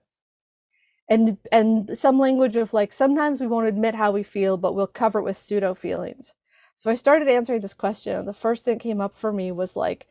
And 1.10 1.38
and 1.51 1.97
some 1.99 2.19
language 2.19 2.56
of 2.58 2.73
like 2.73 2.93
sometimes 2.93 3.39
we 3.41 3.47
won't 3.47 3.67
admit 3.67 3.95
how 3.95 4.12
we 4.12 4.23
feel, 4.23 4.58
but 4.58 4.75
we'll 4.75 4.88
cover 4.88 5.19
it 5.19 5.23
with 5.23 5.39
pseudo 5.39 5.75
feelings. 5.75 6.34
So 6.79 6.91
I 6.91 6.95
started 6.95 7.29
answering 7.29 7.62
this 7.62 7.73
question, 7.75 8.25
the 8.25 8.33
first 8.33 8.65
thing 8.65 8.75
that 8.77 8.83
came 8.83 9.01
up 9.01 9.17
for 9.17 9.33
me 9.33 9.51
was 9.51 9.75
like 9.75 10.07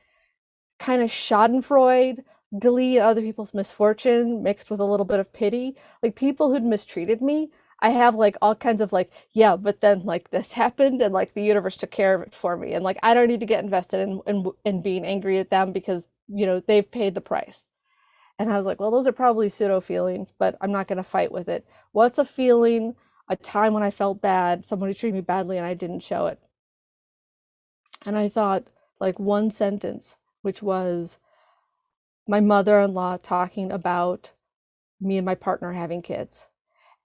kind 0.81 1.03
of 1.03 1.11
Schadenfreude, 1.11 2.25
glee 2.61 2.99
at 2.99 3.07
other 3.07 3.23
people's 3.23 3.55
misfortune 3.55 4.43
mixed 4.43 4.71
with 4.71 4.81
a 4.81 4.85
little 4.87 5.07
bit 5.07 5.21
of 5.21 5.33
pity. 5.33 5.77
Like 6.03 6.17
people 6.17 6.53
who'd 6.53 6.65
mistreated 6.65 7.23
me, 7.23 7.51
I 7.81 7.91
have 7.91 8.15
like 8.17 8.37
all 8.43 8.55
kinds 8.57 8.81
of 8.83 8.93
like, 8.93 9.13
yeah, 9.33 9.57
but 9.57 9.81
then 9.83 10.05
like 10.05 10.31
this 10.31 10.53
happened 10.63 11.03
and 11.03 11.15
like 11.15 11.35
the 11.35 11.43
universe 11.45 11.79
took 11.79 11.93
care 11.93 12.15
of 12.15 12.23
it 12.23 12.35
for 12.35 12.57
me. 12.57 12.75
And 12.75 12.85
like 12.85 12.99
I 13.05 13.15
don't 13.15 13.29
need 13.29 13.41
to 13.41 13.47
get 13.47 13.65
invested 13.65 14.01
in 14.09 14.23
in, 14.27 14.51
in 14.65 14.83
being 14.83 15.07
angry 15.07 15.39
at 15.41 15.51
them 15.51 15.73
because, 15.73 16.07
you 16.29 16.47
know, 16.47 16.61
they've 16.67 16.91
paid 16.91 17.15
the 17.15 17.23
price. 17.23 17.63
And 18.39 18.53
I 18.53 18.59
was 18.59 18.67
like, 18.67 18.81
well, 18.81 18.93
those 18.93 19.09
are 19.09 19.13
probably 19.13 19.49
pseudo 19.51 19.81
feelings, 19.81 20.33
but 20.39 20.57
I'm 20.61 20.73
not 20.73 20.89
going 20.89 20.99
to 20.99 21.05
fight 21.05 21.33
with 21.33 21.49
it. 21.49 21.67
What's 21.93 22.19
a 22.19 22.27
feeling, 22.27 22.97
a 23.31 23.37
time 23.37 23.75
when 23.75 23.85
I 23.85 23.93
felt 23.93 24.23
bad, 24.23 24.67
somebody 24.67 24.95
treated 24.95 25.15
me 25.17 25.23
badly 25.23 25.59
and 25.59 25.67
I 25.67 25.75
didn't 25.75 26.01
show 26.03 26.27
it? 26.27 26.41
And 28.05 28.17
I 28.17 28.29
thought 28.29 28.65
like 29.01 29.19
one 29.19 29.51
sentence, 29.51 30.17
which 30.43 30.63
was 30.63 31.19
my 32.27 32.41
mother 32.41 32.81
in 32.81 32.95
law 32.95 33.17
talking 33.17 33.73
about 33.73 34.31
me 35.01 35.17
and 35.17 35.27
my 35.27 35.35
partner 35.35 35.73
having 35.73 36.03
kids 36.03 36.47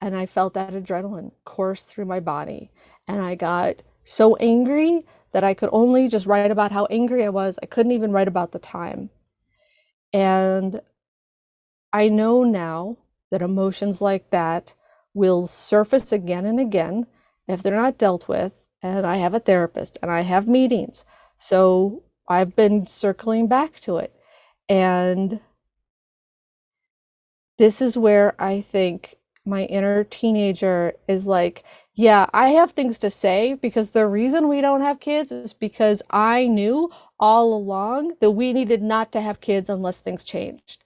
and 0.01 0.15
I 0.15 0.25
felt 0.25 0.53
that 0.53 0.73
adrenaline 0.73 1.31
course 1.43 1.83
through 1.83 2.05
my 2.05 2.19
body. 2.19 2.71
And 3.07 3.21
I 3.21 3.35
got 3.35 3.77
so 4.05 4.35
angry 4.37 5.05
that 5.33 5.43
I 5.43 5.53
could 5.53 5.69
only 5.71 6.07
just 6.07 6.25
write 6.25 6.51
about 6.51 6.71
how 6.71 6.85
angry 6.85 7.25
I 7.25 7.29
was. 7.29 7.57
I 7.61 7.65
couldn't 7.65 7.91
even 7.91 8.11
write 8.11 8.27
about 8.27 8.51
the 8.51 8.59
time. 8.59 9.09
And 10.13 10.81
I 11.91 12.09
know 12.09 12.43
now 12.43 12.97
that 13.31 13.41
emotions 13.41 14.01
like 14.01 14.29
that 14.29 14.73
will 15.13 15.47
surface 15.47 16.11
again 16.11 16.45
and 16.45 16.59
again 16.59 17.07
if 17.47 17.63
they're 17.63 17.75
not 17.75 17.97
dealt 17.97 18.27
with. 18.27 18.53
And 18.81 19.05
I 19.05 19.17
have 19.17 19.33
a 19.33 19.39
therapist 19.39 19.97
and 20.01 20.11
I 20.11 20.21
have 20.21 20.47
meetings. 20.47 21.03
So 21.39 22.03
I've 22.27 22.55
been 22.55 22.87
circling 22.87 23.47
back 23.47 23.79
to 23.81 23.97
it. 23.97 24.13
And 24.69 25.39
this 27.57 27.81
is 27.81 27.97
where 27.97 28.39
I 28.41 28.61
think 28.61 29.17
my 29.45 29.63
inner 29.63 30.03
teenager 30.03 30.93
is 31.07 31.25
like, 31.25 31.63
yeah, 31.95 32.27
I 32.31 32.49
have 32.49 32.71
things 32.71 32.99
to 32.99 33.09
say 33.09 33.55
because 33.55 33.89
the 33.89 34.05
reason 34.05 34.47
we 34.47 34.61
don't 34.61 34.81
have 34.81 34.99
kids 34.99 35.31
is 35.31 35.53
because 35.53 36.03
I 36.11 36.45
knew 36.47 36.91
all 37.19 37.53
along 37.53 38.13
that 38.21 38.31
we 38.31 38.53
needed 38.53 38.83
not 38.83 39.11
to 39.13 39.21
have 39.21 39.41
kids 39.41 39.69
unless 39.69 39.97
things 39.97 40.23
changed. 40.23 40.83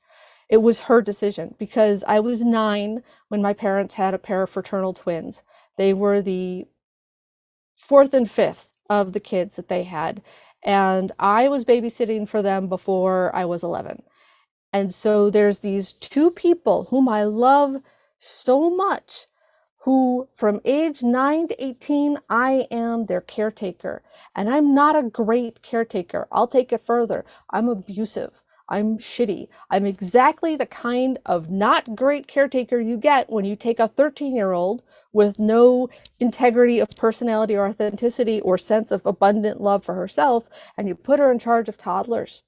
It 0.47 0.57
was 0.57 0.81
her 0.81 1.01
decision 1.01 1.55
because 1.57 2.03
I 2.07 2.19
was 2.21 2.41
nine 2.43 3.03
when 3.27 3.41
my 3.41 3.53
parents 3.53 3.95
had 3.95 4.13
a 4.13 4.19
pair 4.19 4.43
of 4.43 4.49
fraternal 4.49 4.93
twins. 4.93 5.41
They 5.77 5.93
were 5.93 6.21
the 6.21 6.67
fourth 7.87 8.13
and 8.13 8.31
fifth 8.31 8.67
of 8.89 9.13
the 9.13 9.21
kids 9.21 9.57
that 9.57 9.69
they 9.69 9.83
had. 9.83 10.21
And 10.63 11.11
I 11.19 11.49
was 11.49 11.65
babysitting 11.65 12.29
for 12.29 12.41
them 12.41 12.67
before 12.69 13.35
I 13.35 13.45
was 13.45 13.63
11. 13.63 14.03
And 14.73 14.93
so 14.93 15.29
there's 15.29 15.59
these 15.59 15.93
two 15.93 16.31
people 16.31 16.85
whom 16.89 17.09
I 17.09 17.23
love 17.23 17.77
so 18.19 18.69
much 18.69 19.27
who 19.79 20.27
from 20.35 20.61
age 20.65 21.03
9 21.03 21.49
to 21.49 21.65
18 21.65 22.19
I 22.29 22.67
am 22.71 23.07
their 23.07 23.21
caretaker 23.21 24.03
and 24.35 24.49
I'm 24.49 24.75
not 24.75 24.95
a 24.97 25.03
great 25.03 25.63
caretaker. 25.63 26.27
I'll 26.31 26.47
take 26.47 26.73
it 26.73 26.85
further. 26.85 27.25
I'm 27.49 27.69
abusive. 27.69 28.40
I'm 28.71 28.97
shitty. 28.99 29.49
I'm 29.69 29.85
exactly 29.85 30.55
the 30.55 30.65
kind 30.65 31.19
of 31.25 31.51
not 31.51 31.95
great 31.95 32.27
caretaker 32.27 32.79
you 32.79 32.97
get 32.97 33.29
when 33.29 33.45
you 33.45 33.57
take 33.57 33.79
a 33.79 33.89
13 33.89 34.35
year 34.35 34.53
old 34.53 34.81
with 35.13 35.37
no 35.39 35.89
integrity 36.21 36.79
of 36.79 36.89
personality 36.91 37.55
or 37.55 37.67
authenticity 37.67 38.41
or 38.41 38.57
sense 38.57 38.91
of 38.91 39.05
abundant 39.05 39.61
love 39.61 39.83
for 39.83 39.95
herself 39.95 40.45
and 40.77 40.87
you 40.87 40.95
put 40.95 41.19
her 41.19 41.31
in 41.31 41.37
charge 41.37 41.67
of 41.67 41.77
toddlers. 41.77 42.43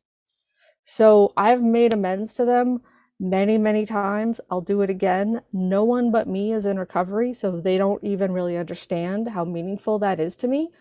So 0.86 1.34
I've 1.36 1.62
made 1.62 1.94
amends 1.94 2.34
to 2.36 2.46
them 2.46 2.82
many, 3.20 3.58
many 3.58 3.86
times. 3.86 4.40
I'll 4.50 4.62
do 4.62 4.82
it 4.82 4.90
again. 4.90 5.42
No 5.52 5.84
one 5.84 6.12
but 6.12 6.28
me 6.28 6.54
is 6.54 6.66
in 6.66 6.80
recovery, 6.80 7.34
so 7.34 7.60
they 7.60 7.78
don't 7.78 8.04
even 8.04 8.32
really 8.32 8.58
understand 8.58 9.30
how 9.30 9.46
meaningful 9.46 10.00
that 10.00 10.22
is 10.22 10.38
to 10.38 10.48
me. 10.48 10.72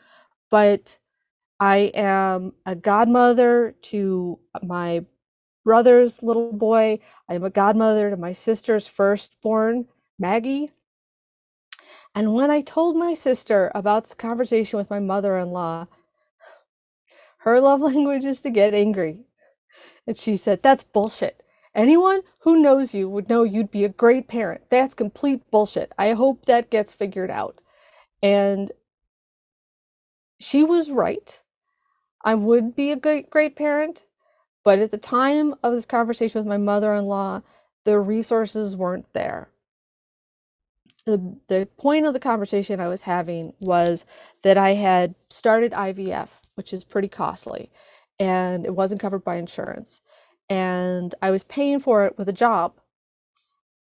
But 0.50 0.98
I 1.60 1.92
am 1.94 2.54
a 2.66 2.74
godmother 2.74 3.76
to 3.82 4.38
my 4.62 5.04
brother's 5.64 6.22
little 6.22 6.52
boy. 6.52 7.00
I 7.28 7.34
am 7.34 7.44
a 7.44 7.50
godmother 7.50 8.10
to 8.10 8.16
my 8.16 8.32
sister's 8.32 8.86
firstborn, 8.86 9.86
Maggie. 10.18 10.70
And 12.14 12.34
when 12.34 12.50
I 12.50 12.60
told 12.60 12.96
my 12.96 13.14
sister 13.14 13.70
about 13.74 14.04
this 14.04 14.14
conversation 14.14 14.78
with 14.78 14.90
my 14.90 14.98
mother 14.98 15.38
in 15.38 15.50
law, 15.50 15.86
her 17.38 17.60
love 17.60 17.80
language 17.92 18.24
is 18.24 18.40
to 18.42 18.50
get 18.50 18.74
angry. 18.74 19.18
And 20.06 20.18
she 20.18 20.36
said, 20.36 20.62
That's 20.62 20.82
bullshit. 20.82 21.42
Anyone 21.74 22.20
who 22.40 22.60
knows 22.60 22.92
you 22.92 23.08
would 23.08 23.28
know 23.30 23.44
you'd 23.44 23.70
be 23.70 23.84
a 23.84 23.88
great 23.88 24.28
parent. 24.28 24.62
That's 24.70 24.94
complete 24.94 25.50
bullshit. 25.50 25.92
I 25.98 26.12
hope 26.12 26.44
that 26.44 26.70
gets 26.70 26.92
figured 26.92 27.30
out. 27.30 27.60
And 28.22 28.72
she 30.38 30.62
was 30.64 30.90
right. 30.90 31.40
I 32.24 32.34
would 32.34 32.76
be 32.76 32.92
a 32.92 32.96
great, 32.96 33.30
great 33.30 33.56
parent, 33.56 34.02
but 34.64 34.78
at 34.78 34.90
the 34.90 34.98
time 34.98 35.54
of 35.62 35.74
this 35.74 35.86
conversation 35.86 36.40
with 36.40 36.48
my 36.48 36.58
mother 36.58 36.94
in 36.94 37.06
law, 37.06 37.42
the 37.84 37.98
resources 37.98 38.76
weren't 38.76 39.12
there. 39.12 39.48
The, 41.04 41.36
the 41.48 41.68
point 41.78 42.06
of 42.06 42.12
the 42.12 42.20
conversation 42.20 42.78
I 42.80 42.88
was 42.88 43.02
having 43.02 43.54
was 43.60 44.04
that 44.44 44.56
I 44.56 44.74
had 44.74 45.14
started 45.30 45.72
IVF, 45.72 46.28
which 46.54 46.72
is 46.72 46.84
pretty 46.84 47.08
costly, 47.08 47.70
and 48.20 48.64
it 48.64 48.74
wasn't 48.74 49.00
covered 49.00 49.24
by 49.24 49.36
insurance 49.36 50.00
and 50.52 51.14
I 51.22 51.30
was 51.30 51.44
paying 51.44 51.80
for 51.80 52.04
it 52.04 52.18
with 52.18 52.28
a 52.28 52.32
job. 52.32 52.74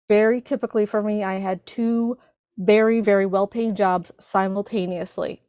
Very 0.07 0.43
typically 0.43 0.85
for 0.85 1.03
me, 1.03 1.25
I 1.25 1.39
had 1.39 1.65
two 1.65 2.19
very, 2.59 3.01
very 3.01 3.25
well 3.25 3.47
paying 3.47 3.75
jobs 3.75 4.13
simultaneously. 4.21 5.41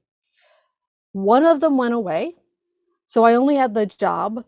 One 1.12 1.44
of 1.44 1.60
them 1.60 1.76
went 1.76 1.94
away. 1.94 2.36
So 3.06 3.26
I 3.26 3.34
only 3.34 3.56
had 3.56 3.74
the 3.74 3.88
job 3.88 4.46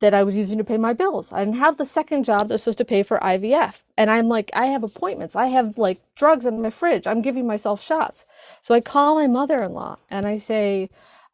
that 0.00 0.14
I 0.14 0.22
was 0.22 0.36
using 0.36 0.58
to 0.58 0.64
pay 0.64 0.78
my 0.78 0.92
bills. 0.92 1.28
I 1.30 1.44
didn't 1.44 1.58
have 1.58 1.76
the 1.76 1.86
second 1.86 2.24
job 2.24 2.48
that 2.48 2.54
was 2.54 2.62
supposed 2.62 2.78
to 2.78 2.84
pay 2.84 3.02
for 3.02 3.18
IVF. 3.18 3.74
And 3.96 4.10
I'm 4.10 4.28
like, 4.28 4.50
I 4.54 4.66
have 4.66 4.82
appointments. 4.82 5.36
I 5.36 5.46
have 5.48 5.76
like 5.76 6.00
drugs 6.16 6.46
in 6.46 6.62
my 6.62 6.70
fridge. 6.70 7.06
I'm 7.06 7.22
giving 7.22 7.46
myself 7.46 7.82
shots. 7.82 8.24
So 8.62 8.74
I 8.74 8.80
call 8.80 9.14
my 9.14 9.26
mother 9.26 9.62
in 9.62 9.72
law 9.74 9.98
and 10.08 10.26
I 10.26 10.38
say, 10.38 10.90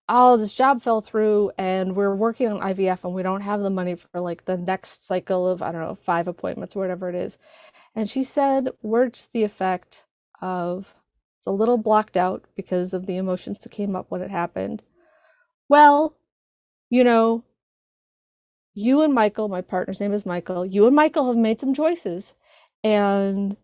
Oh, 0.09 0.37
this 0.37 0.53
job 0.53 0.83
fell 0.83 1.01
through 1.01 1.51
and 1.59 1.97
we're 1.97 2.15
working 2.15 2.49
on 2.49 2.61
IVF 2.61 3.03
and 3.03 3.13
we 3.13 3.25
don't 3.25 3.41
have 3.41 3.61
the 3.61 3.71
money 3.71 3.97
for 3.97 4.21
like 4.21 4.45
the 4.45 4.57
next 4.57 5.05
cycle 5.05 5.49
of, 5.49 5.63
I 5.63 5.73
don't 5.73 5.81
know, 5.81 5.99
five 6.07 6.29
appointments 6.29 6.77
or 6.77 6.81
whatever 6.81 7.09
it 7.09 7.17
is. 7.17 7.39
And 7.95 8.09
she 8.09 8.23
said 8.23 8.69
words 8.83 9.23
to 9.23 9.33
the 9.33 9.43
effect 9.43 10.05
of, 10.41 10.87
it's 11.39 11.47
a 11.47 11.53
little 11.53 11.79
blocked 11.79 12.17
out 12.17 12.45
because 12.57 12.95
of 12.95 13.07
the 13.07 13.17
emotions 13.17 13.59
that 13.61 13.73
came 13.73 13.97
up 13.97 14.07
when 14.09 14.23
it 14.23 14.31
happened. 14.31 14.83
Well, 15.69 16.15
you 16.89 17.03
know, 17.03 17.43
you 18.77 19.03
and 19.03 19.15
Michael, 19.15 19.49
my 19.49 19.63
partner's 19.63 20.01
name 20.01 20.15
is 20.15 20.27
Michael, 20.27 20.67
you 20.67 20.87
and 20.87 20.97
Michael 20.97 21.29
have 21.29 21.39
made 21.39 21.61
some 21.61 21.75
choices. 21.75 22.35
And 22.85 23.57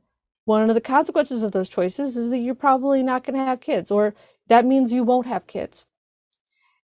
one 0.46 0.70
of 0.70 0.76
the 0.76 0.82
consequences 0.82 1.44
of 1.44 1.52
those 1.52 1.70
choices 1.70 2.16
is 2.18 2.30
that 2.30 2.38
you're 2.40 2.56
probably 2.56 3.04
not 3.04 3.24
going 3.24 3.38
to 3.38 3.46
have 3.46 3.60
kids, 3.62 3.92
or 3.92 4.14
that 4.48 4.66
means 4.66 4.92
you 4.92 5.04
won't 5.04 5.28
have 5.28 5.46
kids. 5.48 5.86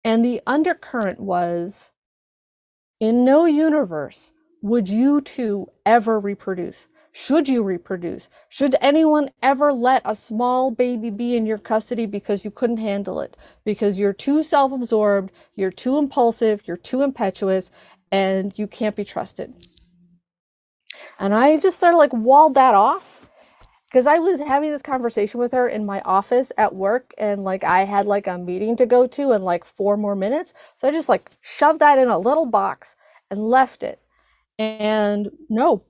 And 0.04 0.24
the 0.24 0.42
undercurrent 0.46 1.20
was 1.20 1.90
in 3.00 3.24
no 3.24 3.46
universe 3.46 4.30
would 4.62 4.88
you 4.90 5.22
two 5.22 5.68
ever 5.86 6.20
reproduce. 6.20 6.88
Should 7.12 7.48
you 7.48 7.62
reproduce? 7.62 8.28
Should 8.50 8.76
anyone 8.82 9.30
ever 9.42 9.72
let 9.72 10.02
a 10.04 10.16
small 10.16 10.70
baby 10.72 11.10
be 11.10 11.36
in 11.36 11.46
your 11.46 11.58
custody 11.58 12.06
because 12.06 12.44
you 12.44 12.50
couldn't 12.52 12.78
handle 12.78 13.20
it? 13.22 13.36
Because 13.64 13.98
you're 13.98 14.14
too 14.14 14.42
self 14.42 14.72
absorbed, 14.72 15.32
you're 15.56 15.72
too 15.72 15.98
impulsive, 15.98 16.62
you're 16.66 16.76
too 16.78 17.02
impetuous, 17.02 17.70
and 18.12 18.52
you 18.56 18.66
can't 18.66 18.94
be 18.94 19.04
trusted. 19.04 19.52
And 21.18 21.34
I 21.34 21.58
just 21.58 21.80
sort 21.80 21.94
of 21.94 21.98
like 21.98 22.12
walled 22.12 22.54
that 22.54 22.74
off 22.74 23.02
because 23.90 24.06
I 24.06 24.18
was 24.18 24.38
having 24.38 24.70
this 24.70 24.82
conversation 24.82 25.40
with 25.40 25.52
her 25.52 25.68
in 25.68 25.86
my 25.86 26.00
office 26.02 26.52
at 26.58 26.74
work 26.74 27.12
and 27.18 27.42
like 27.42 27.64
I 27.64 27.84
had 27.84 28.06
like 28.06 28.26
a 28.26 28.38
meeting 28.38 28.76
to 28.76 28.86
go 28.86 29.06
to 29.06 29.32
in 29.32 29.42
like 29.42 29.64
four 29.64 29.96
more 29.96 30.14
minutes. 30.14 30.52
So 30.78 30.88
I 30.88 30.92
just 30.92 31.08
like 31.08 31.30
shoved 31.40 31.80
that 31.80 31.98
in 31.98 32.08
a 32.08 32.18
little 32.18 32.46
box 32.46 32.94
and 33.30 33.40
left 33.40 33.82
it. 33.82 34.00
And 34.58 35.30
no, 35.48 35.84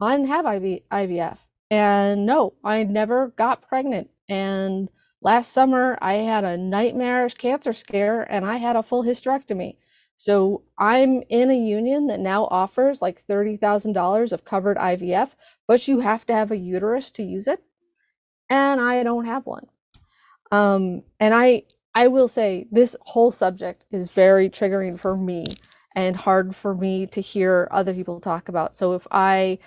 I 0.00 0.16
didn't 0.16 0.28
have 0.28 0.46
IV, 0.46 0.80
IVF. 0.90 1.38
And 1.70 2.24
no, 2.24 2.54
I 2.64 2.82
never 2.84 3.28
got 3.36 3.68
pregnant. 3.68 4.08
And 4.28 4.88
last 5.20 5.52
summer 5.52 5.98
I 6.00 6.14
had 6.14 6.44
a 6.44 6.56
nightmarish 6.56 7.34
cancer 7.34 7.74
scare 7.74 8.22
and 8.22 8.46
I 8.46 8.56
had 8.56 8.76
a 8.76 8.82
full 8.82 9.04
hysterectomy. 9.04 9.76
So 10.18 10.62
I'm 10.76 11.22
in 11.28 11.50
a 11.50 11.56
union 11.56 12.08
that 12.08 12.18
now 12.18 12.44
offers 12.50 13.00
like 13.00 13.24
$30,000 13.28 14.32
of 14.32 14.44
covered 14.44 14.76
IVF, 14.76 15.30
but 15.68 15.86
you 15.86 16.00
have 16.00 16.26
to 16.26 16.32
have 16.34 16.50
a 16.50 16.56
uterus 16.56 17.12
to 17.12 17.22
use 17.22 17.46
it. 17.46 17.62
And 18.50 18.80
I 18.80 19.04
don't 19.04 19.26
have 19.26 19.46
one. 19.46 19.66
Um, 20.50 21.02
and 21.20 21.34
I 21.34 21.64
I 21.94 22.08
will 22.08 22.28
say 22.28 22.66
this 22.70 22.94
whole 23.00 23.32
subject 23.32 23.84
is 23.90 24.08
very 24.08 24.48
triggering 24.48 24.98
for 25.00 25.16
me 25.16 25.46
and 25.94 26.16
hard 26.16 26.54
for 26.54 26.74
me 26.74 27.06
to 27.08 27.20
hear 27.20 27.68
other 27.70 27.92
people 27.94 28.20
talk 28.20 28.48
about. 28.48 28.76
So 28.76 28.94
if 28.94 29.06
I 29.10 29.58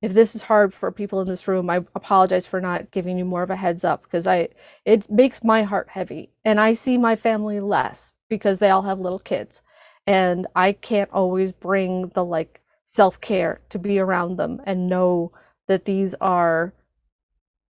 if 0.00 0.14
this 0.14 0.34
is 0.34 0.42
hard 0.42 0.74
for 0.74 0.90
people 0.90 1.20
in 1.20 1.28
this 1.28 1.46
room, 1.48 1.70
I 1.70 1.76
apologize 1.94 2.46
for 2.46 2.60
not 2.60 2.90
giving 2.90 3.18
you 3.18 3.24
more 3.24 3.42
of 3.42 3.50
a 3.50 3.56
heads 3.56 3.84
up 3.84 4.02
because 4.04 4.26
I 4.26 4.48
it 4.84 5.10
makes 5.10 5.44
my 5.44 5.64
heart 5.64 5.88
heavy 5.90 6.30
and 6.44 6.60
I 6.60 6.74
see 6.74 6.98
my 6.98 7.16
family 7.16 7.60
less 7.60 8.12
because 8.28 8.58
they 8.58 8.70
all 8.70 8.82
have 8.82 8.98
little 8.98 9.18
kids 9.18 9.60
and 10.06 10.46
I 10.54 10.72
can't 10.72 11.10
always 11.12 11.52
bring 11.52 12.10
the 12.14 12.24
like 12.24 12.60
self-care 12.86 13.60
to 13.70 13.78
be 13.78 13.98
around 13.98 14.36
them 14.36 14.60
and 14.66 14.88
know 14.88 15.32
that 15.68 15.84
these 15.84 16.14
are 16.20 16.72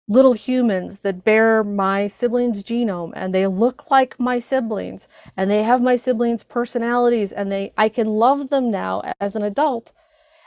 little 0.07 0.33
humans 0.33 0.99
that 0.99 1.23
bear 1.23 1.63
my 1.63 2.07
siblings 2.07 2.63
genome 2.63 3.11
and 3.15 3.33
they 3.33 3.47
look 3.47 3.89
like 3.89 4.19
my 4.19 4.39
siblings 4.39 5.07
and 5.35 5.49
they 5.49 5.63
have 5.63 5.81
my 5.81 5.97
siblings 5.97 6.43
personalities 6.43 7.31
and 7.31 7.51
they 7.51 7.73
I 7.77 7.89
can 7.89 8.07
love 8.07 8.49
them 8.49 8.69
now 8.69 9.01
as 9.19 9.35
an 9.35 9.41
adult. 9.41 9.91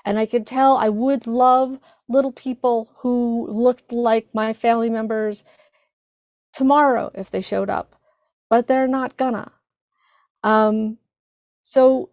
And 0.04 0.18
I 0.18 0.26
can 0.26 0.44
tell 0.44 0.76
I 0.76 0.88
would 0.88 1.26
love 1.26 1.78
little 2.08 2.32
people 2.32 2.90
who 2.98 3.46
looked 3.50 3.92
like 3.92 4.28
my 4.32 4.52
family 4.52 4.88
members 4.90 5.42
tomorrow 6.52 7.10
if 7.14 7.30
they 7.30 7.40
showed 7.40 7.68
up 7.68 7.94
but 8.48 8.66
they're 8.66 8.88
not 8.88 9.16
gonna. 9.16 9.50
Um 10.44 10.98
so 11.70 12.08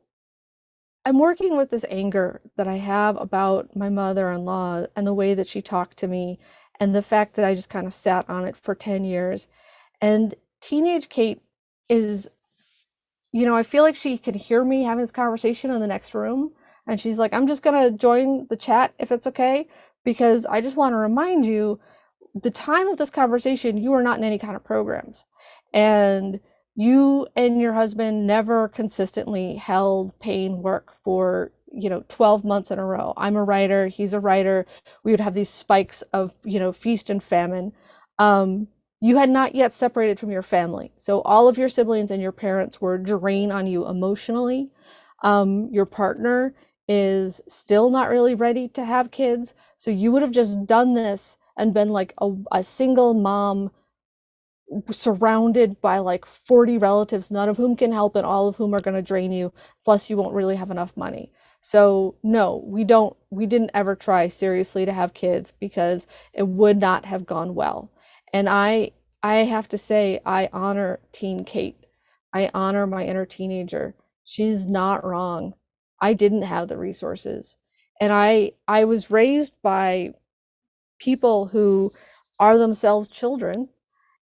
I'm 1.05 1.17
working 1.17 1.55
with 1.55 1.69
this 1.69 1.85
anger 1.89 2.41
that 2.57 2.67
I 2.67 2.75
have 2.75 3.15
about 3.15 3.73
my 3.73 3.87
mother 3.87 4.29
in 4.33 4.43
law 4.43 4.85
and 4.97 5.07
the 5.07 5.13
way 5.13 5.33
that 5.33 5.47
she 5.47 5.61
talked 5.61 5.97
to 5.99 6.07
me, 6.07 6.39
and 6.77 6.93
the 6.93 7.01
fact 7.01 7.37
that 7.37 7.45
I 7.45 7.55
just 7.55 7.69
kind 7.69 7.87
of 7.87 7.93
sat 7.93 8.29
on 8.29 8.43
it 8.43 8.57
for 8.57 8.75
10 8.75 9.05
years. 9.05 9.47
And 10.01 10.35
teenage 10.59 11.07
Kate 11.07 11.41
is, 11.87 12.27
you 13.31 13.45
know, 13.45 13.55
I 13.55 13.63
feel 13.63 13.81
like 13.81 13.95
she 13.95 14.17
can 14.17 14.33
hear 14.33 14.65
me 14.65 14.83
having 14.83 15.05
this 15.05 15.11
conversation 15.11 15.71
in 15.71 15.79
the 15.79 15.87
next 15.87 16.13
room. 16.13 16.51
And 16.85 16.99
she's 16.99 17.17
like, 17.17 17.31
I'm 17.31 17.47
just 17.47 17.63
going 17.63 17.81
to 17.81 17.97
join 17.97 18.47
the 18.49 18.57
chat 18.57 18.93
if 18.99 19.09
it's 19.09 19.27
okay, 19.27 19.69
because 20.03 20.45
I 20.45 20.59
just 20.59 20.75
want 20.75 20.91
to 20.91 20.97
remind 20.97 21.45
you 21.45 21.79
the 22.43 22.51
time 22.51 22.89
of 22.89 22.97
this 22.97 23.09
conversation, 23.09 23.77
you 23.77 23.93
are 23.93 24.03
not 24.03 24.17
in 24.17 24.25
any 24.25 24.37
kind 24.37 24.57
of 24.57 24.65
programs. 24.65 25.23
And 25.73 26.41
you 26.75 27.27
and 27.35 27.61
your 27.61 27.73
husband 27.73 28.27
never 28.27 28.67
consistently 28.67 29.55
held 29.55 30.17
paying 30.19 30.61
work 30.61 30.93
for 31.03 31.51
you 31.71 31.89
know 31.89 32.03
12 32.09 32.43
months 32.43 32.71
in 32.71 32.79
a 32.79 32.85
row. 32.85 33.13
I'm 33.17 33.35
a 33.35 33.43
writer 33.43 33.87
he's 33.87 34.13
a 34.13 34.19
writer. 34.19 34.65
We 35.03 35.11
would 35.11 35.19
have 35.19 35.33
these 35.33 35.49
spikes 35.49 36.03
of 36.13 36.33
you 36.43 36.59
know 36.59 36.73
feast 36.73 37.09
and 37.09 37.23
famine. 37.23 37.73
Um, 38.19 38.67
you 39.01 39.17
had 39.17 39.29
not 39.29 39.55
yet 39.55 39.73
separated 39.73 40.19
from 40.19 40.31
your 40.31 40.41
family. 40.41 40.91
So 40.97 41.21
all 41.21 41.47
of 41.47 41.57
your 41.57 41.69
siblings 41.69 42.11
and 42.11 42.21
your 42.21 42.31
parents 42.31 42.81
were 42.81 42.97
drained 42.97 43.51
on 43.51 43.67
you 43.67 43.87
emotionally. 43.87 44.71
Um, 45.21 45.69
your 45.71 45.85
partner 45.85 46.55
is 46.87 47.41
still 47.47 47.89
not 47.89 48.09
really 48.09 48.35
ready 48.35 48.67
to 48.69 48.85
have 48.85 49.11
kids. 49.11 49.53
So 49.77 49.91
you 49.91 50.11
would 50.11 50.21
have 50.21 50.31
just 50.31 50.65
done 50.65 50.93
this 50.93 51.37
and 51.57 51.73
been 51.73 51.89
like 51.89 52.13
a, 52.19 52.31
a 52.51 52.63
single 52.63 53.13
mom 53.13 53.71
surrounded 54.91 55.79
by 55.81 55.99
like 55.99 56.25
40 56.25 56.77
relatives, 56.77 57.31
none 57.31 57.49
of 57.49 57.57
whom 57.57 57.75
can 57.75 57.91
help 57.91 58.15
and 58.15 58.25
all 58.25 58.47
of 58.47 58.55
whom 58.55 58.73
are 58.73 58.79
going 58.79 58.95
to 58.95 59.01
drain 59.01 59.31
you. 59.31 59.53
Plus, 59.83 60.09
you 60.09 60.17
won't 60.17 60.33
really 60.33 60.55
have 60.55 60.71
enough 60.71 60.95
money. 60.95 61.31
So, 61.61 62.15
no, 62.23 62.63
we 62.65 62.83
don't, 62.83 63.15
we 63.29 63.45
didn't 63.45 63.71
ever 63.73 63.95
try 63.95 64.29
seriously 64.29 64.85
to 64.85 64.93
have 64.93 65.13
kids 65.13 65.51
because 65.59 66.05
it 66.33 66.47
would 66.47 66.77
not 66.77 67.05
have 67.05 67.25
gone 67.25 67.55
well. 67.55 67.91
And 68.33 68.47
I, 68.49 68.91
I 69.23 69.37
have 69.37 69.67
to 69.69 69.77
say, 69.77 70.19
I 70.25 70.49
honor 70.53 70.99
teen 71.11 71.43
Kate. 71.43 71.85
I 72.33 72.51
honor 72.53 72.85
my 72.85 73.05
inner 73.05 73.25
teenager. 73.25 73.95
She's 74.23 74.65
not 74.65 75.03
wrong. 75.03 75.53
I 75.99 76.13
didn't 76.13 76.43
have 76.43 76.67
the 76.67 76.77
resources. 76.77 77.55
And 77.99 78.11
I, 78.11 78.51
I 78.67 78.83
was 78.83 79.09
raised 79.09 79.53
by 79.63 80.13
people 80.99 81.47
who 81.47 81.91
are 82.39 82.57
themselves 82.57 83.07
children 83.07 83.69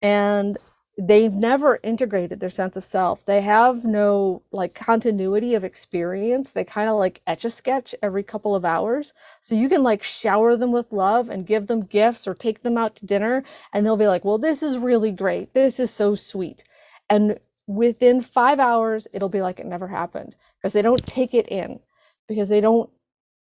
and 0.02 0.58
they've 0.98 1.32
never 1.32 1.78
integrated 1.82 2.40
their 2.40 2.50
sense 2.50 2.76
of 2.76 2.84
self. 2.84 3.24
They 3.26 3.42
have 3.42 3.84
no 3.84 4.42
like 4.50 4.74
continuity 4.74 5.54
of 5.54 5.64
experience. 5.64 6.50
They 6.50 6.64
kind 6.64 6.88
of 6.88 6.96
like 6.96 7.20
etch 7.26 7.44
a 7.44 7.50
sketch 7.50 7.94
every 8.02 8.22
couple 8.22 8.54
of 8.54 8.64
hours. 8.64 9.12
So 9.42 9.54
you 9.54 9.68
can 9.68 9.82
like 9.82 10.02
shower 10.02 10.56
them 10.56 10.72
with 10.72 10.92
love 10.92 11.28
and 11.28 11.46
give 11.46 11.66
them 11.66 11.82
gifts 11.84 12.26
or 12.26 12.34
take 12.34 12.62
them 12.62 12.78
out 12.78 12.96
to 12.96 13.06
dinner 13.06 13.44
and 13.72 13.84
they'll 13.84 13.96
be 13.98 14.06
like, 14.08 14.24
"Well, 14.24 14.38
this 14.38 14.62
is 14.62 14.78
really 14.78 15.12
great. 15.12 15.52
This 15.54 15.78
is 15.78 15.90
so 15.90 16.14
sweet." 16.14 16.64
And 17.10 17.38
within 17.66 18.22
5 18.22 18.58
hours, 18.60 19.06
it'll 19.12 19.28
be 19.28 19.42
like 19.42 19.60
it 19.60 19.66
never 19.66 19.88
happened 19.88 20.34
because 20.60 20.72
they 20.72 20.82
don't 20.82 21.04
take 21.06 21.34
it 21.34 21.48
in 21.48 21.80
because 22.28 22.48
they 22.48 22.60
don't 22.60 22.90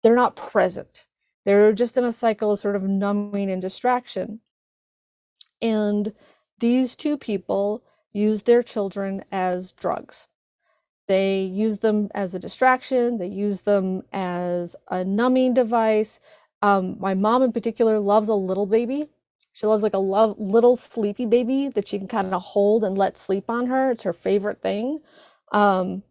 they're 0.04 0.16
not 0.16 0.36
present. 0.36 1.06
They're 1.46 1.74
just 1.74 1.98
in 1.98 2.04
a 2.06 2.14
cycle 2.14 2.52
of 2.52 2.60
sort 2.60 2.76
of 2.76 2.84
numbing 2.84 3.52
and 3.52 3.62
distraction. 3.62 4.40
And 5.62 6.14
these 6.60 6.96
two 6.96 7.18
people 7.18 7.84
use 8.14 8.44
their 8.44 8.64
children 8.64 9.24
as 9.32 9.72
drugs. 9.74 10.28
They 11.08 11.42
use 11.42 11.80
them 11.80 12.10
as 12.16 12.34
a 12.34 12.40
distraction, 12.40 13.18
they 13.18 13.28
use 13.28 13.62
them 13.62 14.04
as 14.12 14.76
a 14.90 15.04
numbing 15.04 15.54
device. 15.54 16.20
Um, 16.62 16.98
my 17.00 17.14
mom, 17.14 17.44
in 17.44 17.52
particular, 17.52 18.00
loves 18.00 18.30
a 18.30 18.34
little 18.34 18.66
baby. 18.66 19.10
She 19.54 19.68
loves 19.68 19.84
like 19.84 19.94
a 19.94 20.00
love, 20.00 20.40
little 20.40 20.76
sleepy 20.76 21.26
baby 21.26 21.70
that 21.70 21.88
she 21.88 22.00
can 22.00 22.08
kind 22.08 22.34
of 22.34 22.42
hold 22.42 22.84
and 22.84 22.98
let 22.98 23.18
sleep 23.18 23.46
on 23.50 23.68
her. 23.68 23.92
It's 23.92 24.04
her 24.04 24.14
favorite 24.14 24.62
thing 24.62 25.00
um, 25.52 26.04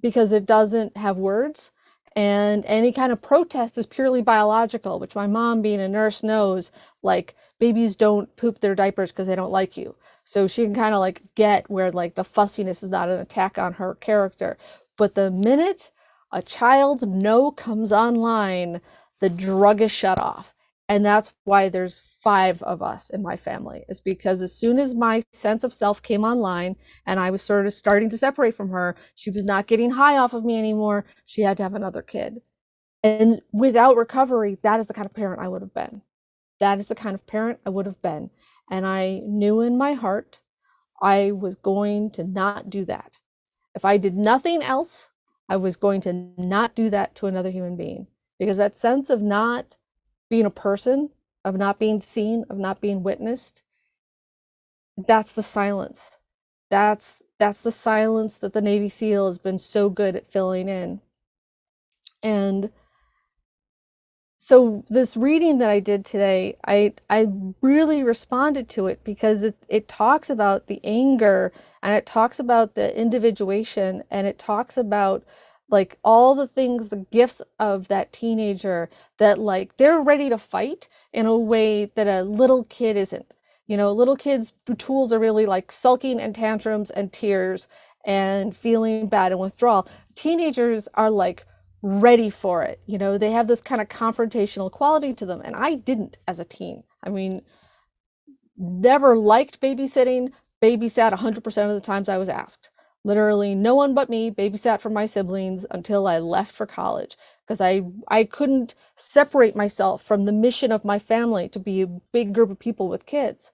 because 0.00 0.32
it 0.32 0.46
doesn't 0.46 0.96
have 0.96 1.16
words 1.16 1.70
And 2.16 2.64
any 2.66 2.92
kind 2.92 3.12
of 3.12 3.20
protest 3.20 3.76
is 3.76 3.86
purely 3.86 4.22
biological, 4.22 5.00
which 5.00 5.16
my 5.16 5.26
mom, 5.26 5.62
being 5.62 5.80
a 5.80 5.88
nurse, 5.88 6.22
knows 6.22 6.70
like 7.02 7.34
babies 7.58 7.96
don't 7.96 8.34
poop 8.36 8.60
their 8.60 8.74
diapers 8.74 9.10
because 9.10 9.26
they 9.26 9.34
don't 9.36 9.50
like 9.50 9.76
you. 9.76 9.96
So 10.24 10.46
she 10.46 10.64
can 10.64 10.74
kind 10.74 10.94
of 10.94 11.00
like 11.00 11.22
get 11.34 11.68
where 11.68 11.90
like 11.90 12.14
the 12.14 12.24
fussiness 12.24 12.82
is 12.82 12.90
not 12.90 13.08
an 13.08 13.18
attack 13.18 13.58
on 13.58 13.74
her 13.74 13.96
character. 13.96 14.56
But 14.96 15.14
the 15.14 15.30
minute 15.30 15.90
a 16.32 16.42
child's 16.42 17.04
no 17.04 17.50
comes 17.50 17.92
online, 17.92 18.80
the 19.20 19.30
drug 19.30 19.80
is 19.80 19.92
shut 19.92 20.20
off. 20.20 20.54
And 20.88 21.04
that's 21.04 21.32
why 21.44 21.68
there's 21.68 22.00
five 22.24 22.62
of 22.62 22.82
us 22.82 23.10
in 23.10 23.22
my 23.22 23.36
family, 23.36 23.84
is 23.88 24.00
because 24.00 24.42
as 24.42 24.54
soon 24.54 24.78
as 24.78 24.94
my 24.94 25.22
sense 25.32 25.62
of 25.62 25.74
self 25.74 26.02
came 26.02 26.24
online 26.24 26.76
and 27.06 27.20
I 27.20 27.30
was 27.30 27.42
sort 27.42 27.66
of 27.66 27.74
starting 27.74 28.10
to 28.10 28.18
separate 28.18 28.56
from 28.56 28.70
her, 28.70 28.96
she 29.14 29.30
was 29.30 29.44
not 29.44 29.66
getting 29.66 29.90
high 29.92 30.16
off 30.16 30.32
of 30.32 30.44
me 30.44 30.58
anymore. 30.58 31.04
She 31.26 31.42
had 31.42 31.58
to 31.58 31.62
have 31.62 31.74
another 31.74 32.02
kid. 32.02 32.40
And 33.04 33.42
without 33.52 33.96
recovery, 33.96 34.56
that 34.62 34.80
is 34.80 34.86
the 34.86 34.94
kind 34.94 35.04
of 35.04 35.14
parent 35.14 35.42
I 35.42 35.48
would 35.48 35.60
have 35.60 35.74
been. 35.74 36.00
That 36.58 36.78
is 36.80 36.86
the 36.86 36.94
kind 36.94 37.14
of 37.14 37.26
parent 37.26 37.60
I 37.66 37.70
would 37.70 37.84
have 37.84 38.00
been. 38.00 38.30
And 38.70 38.86
I 38.86 39.20
knew 39.24 39.60
in 39.60 39.76
my 39.76 39.92
heart 39.92 40.40
I 41.02 41.32
was 41.32 41.54
going 41.56 42.10
to 42.12 42.24
not 42.24 42.70
do 42.70 42.86
that. 42.86 43.18
If 43.74 43.84
I 43.84 43.98
did 43.98 44.16
nothing 44.16 44.62
else, 44.62 45.08
I 45.50 45.56
was 45.56 45.76
going 45.76 46.00
to 46.02 46.12
not 46.38 46.74
do 46.74 46.88
that 46.88 47.14
to 47.16 47.26
another 47.26 47.50
human 47.50 47.76
being 47.76 48.06
because 48.38 48.56
that 48.56 48.76
sense 48.76 49.10
of 49.10 49.20
not 49.20 49.76
being 50.30 50.46
a 50.46 50.50
person, 50.50 51.10
of 51.44 51.56
not 51.56 51.78
being 51.78 52.00
seen, 52.00 52.44
of 52.50 52.58
not 52.58 52.80
being 52.80 53.02
witnessed, 53.02 53.62
that's 54.96 55.32
the 55.32 55.42
silence. 55.42 56.12
That's 56.70 57.18
that's 57.38 57.60
the 57.60 57.72
silence 57.72 58.36
that 58.36 58.52
the 58.52 58.60
Navy 58.60 58.88
SEAL 58.88 59.26
has 59.28 59.38
been 59.38 59.58
so 59.58 59.90
good 59.90 60.16
at 60.16 60.30
filling 60.30 60.68
in. 60.68 61.00
And 62.22 62.70
so 64.38 64.84
this 64.88 65.16
reading 65.16 65.58
that 65.58 65.70
I 65.70 65.80
did 65.80 66.04
today, 66.04 66.56
I 66.66 66.94
I 67.10 67.28
really 67.60 68.02
responded 68.02 68.68
to 68.70 68.86
it 68.86 69.00
because 69.04 69.42
it 69.42 69.56
it 69.68 69.88
talks 69.88 70.30
about 70.30 70.66
the 70.66 70.80
anger 70.84 71.52
and 71.82 71.94
it 71.94 72.06
talks 72.06 72.38
about 72.38 72.74
the 72.74 72.96
individuation 72.98 74.04
and 74.10 74.26
it 74.26 74.38
talks 74.38 74.76
about 74.76 75.24
like 75.70 75.98
all 76.04 76.34
the 76.34 76.46
things 76.46 76.88
the 76.88 77.06
gifts 77.10 77.40
of 77.58 77.88
that 77.88 78.12
teenager 78.12 78.90
that 79.18 79.38
like 79.38 79.76
they're 79.76 80.00
ready 80.00 80.28
to 80.28 80.38
fight 80.38 80.88
in 81.12 81.26
a 81.26 81.38
way 81.38 81.86
that 81.96 82.06
a 82.06 82.22
little 82.22 82.64
kid 82.64 82.96
isn't 82.96 83.32
you 83.66 83.76
know 83.76 83.92
little 83.92 84.16
kids 84.16 84.52
tools 84.78 85.12
are 85.12 85.18
really 85.18 85.46
like 85.46 85.72
sulking 85.72 86.20
and 86.20 86.34
tantrums 86.34 86.90
and 86.90 87.12
tears 87.12 87.66
and 88.06 88.56
feeling 88.56 89.08
bad 89.08 89.32
and 89.32 89.40
withdrawal 89.40 89.88
teenagers 90.14 90.88
are 90.94 91.10
like 91.10 91.46
ready 91.84 92.30
for 92.30 92.62
it. 92.62 92.80
You 92.86 92.96
know, 92.96 93.18
they 93.18 93.30
have 93.32 93.46
this 93.46 93.60
kind 93.60 93.80
of 93.80 93.88
confrontational 93.88 94.72
quality 94.72 95.12
to 95.14 95.26
them. 95.26 95.42
And 95.44 95.54
I 95.54 95.74
didn't 95.74 96.16
as 96.26 96.40
a 96.40 96.44
teen. 96.44 96.82
I 97.02 97.10
mean, 97.10 97.42
never 98.56 99.18
liked 99.18 99.60
babysitting, 99.60 100.32
babysat 100.62 101.12
100% 101.12 101.46
of 101.46 101.74
the 101.74 101.86
times 101.86 102.08
I 102.08 102.16
was 102.16 102.30
asked. 102.30 102.70
Literally, 103.04 103.54
no 103.54 103.74
one 103.74 103.94
but 103.94 104.10
me 104.10 104.30
babysat 104.30 104.80
for 104.80 104.90
my 104.90 105.06
siblings 105.06 105.66
until 105.70 106.06
I 106.06 106.18
left 106.18 106.52
for 106.54 106.66
college 106.66 107.16
because 107.46 107.60
I, 107.60 107.82
I 108.08 108.24
couldn't 108.24 108.74
separate 108.96 109.56
myself 109.56 110.02
from 110.04 110.24
the 110.24 110.32
mission 110.32 110.72
of 110.72 110.84
my 110.84 110.98
family 110.98 111.48
to 111.50 111.58
be 111.58 111.82
a 111.82 111.86
big 111.86 112.34
group 112.34 112.50
of 112.50 112.58
people 112.58 112.88
with 112.88 113.06
kids. 113.06 113.50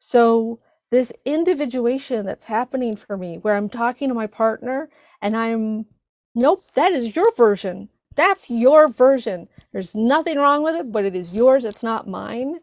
So, 0.00 0.60
this 0.90 1.12
individuation 1.24 2.26
that's 2.26 2.44
happening 2.46 2.96
for 2.96 3.16
me, 3.16 3.38
where 3.38 3.56
I'm 3.56 3.70
talking 3.70 4.08
to 4.08 4.14
my 4.14 4.26
partner 4.26 4.88
and 5.22 5.36
I'm 5.36 5.86
Nope, 6.34 6.64
that 6.74 6.92
is 6.92 7.14
your 7.14 7.30
version. 7.36 7.90
That's 8.16 8.50
your 8.50 8.88
version. 8.88 9.48
There's 9.72 9.94
nothing 9.94 10.38
wrong 10.38 10.62
with 10.62 10.76
it, 10.76 10.92
but 10.92 11.04
it 11.04 11.14
is 11.16 11.32
yours. 11.32 11.64
It's 11.64 11.82
not 11.82 12.08
mine. 12.08 12.60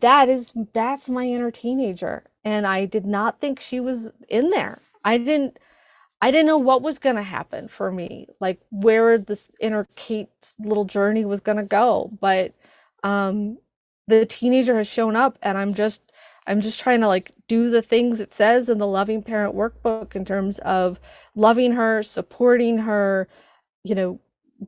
That 0.00 0.28
is 0.28 0.52
that's 0.74 1.08
my 1.08 1.26
inner 1.26 1.50
teenager. 1.50 2.24
And 2.44 2.66
I 2.66 2.86
did 2.86 3.06
not 3.06 3.40
think 3.40 3.60
she 3.60 3.80
was 3.80 4.10
in 4.28 4.50
there. 4.50 4.80
I 5.04 5.18
didn't 5.18 5.58
I 6.22 6.30
didn't 6.30 6.46
know 6.46 6.58
what 6.58 6.82
was 6.82 6.98
going 6.98 7.16
to 7.16 7.22
happen 7.22 7.68
for 7.68 7.92
me, 7.92 8.28
like 8.40 8.58
where 8.70 9.18
this 9.18 9.46
inner 9.60 9.88
Kate's 9.94 10.54
little 10.58 10.86
journey 10.86 11.26
was 11.26 11.40
going 11.40 11.58
to 11.58 11.64
go. 11.64 12.10
But 12.18 12.54
um, 13.02 13.58
the 14.08 14.24
teenager 14.24 14.78
has 14.78 14.88
shown 14.88 15.16
up, 15.16 15.38
and 15.42 15.58
I'm 15.58 15.74
just 15.74 16.00
I'm 16.46 16.62
just 16.62 16.80
trying 16.80 17.00
to 17.00 17.08
like 17.08 17.32
do 17.48 17.70
the 17.70 17.82
things 17.82 18.20
it 18.20 18.32
says 18.32 18.68
in 18.68 18.78
the 18.78 18.86
loving 18.86 19.22
parent 19.22 19.54
workbook 19.54 20.16
in 20.16 20.24
terms 20.24 20.58
of 20.60 20.98
loving 21.34 21.72
her, 21.72 22.02
supporting 22.02 22.78
her, 22.78 23.28
you 23.82 23.94
know, 23.94 24.20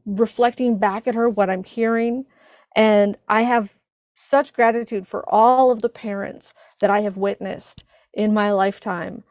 reflecting 0.04 0.78
back 0.78 1.06
at 1.06 1.14
her 1.14 1.28
what 1.28 1.48
I'm 1.48 1.64
hearing. 1.64 2.26
And 2.74 3.16
I 3.28 3.42
have 3.42 3.70
such 4.14 4.52
gratitude 4.52 5.08
for 5.08 5.26
all 5.32 5.70
of 5.70 5.80
the 5.82 5.88
parents 5.88 6.52
that 6.80 6.90
I 6.90 7.00
have 7.00 7.16
witnessed 7.16 7.84
in 8.12 8.34
my 8.34 8.50
lifetime 8.52 9.24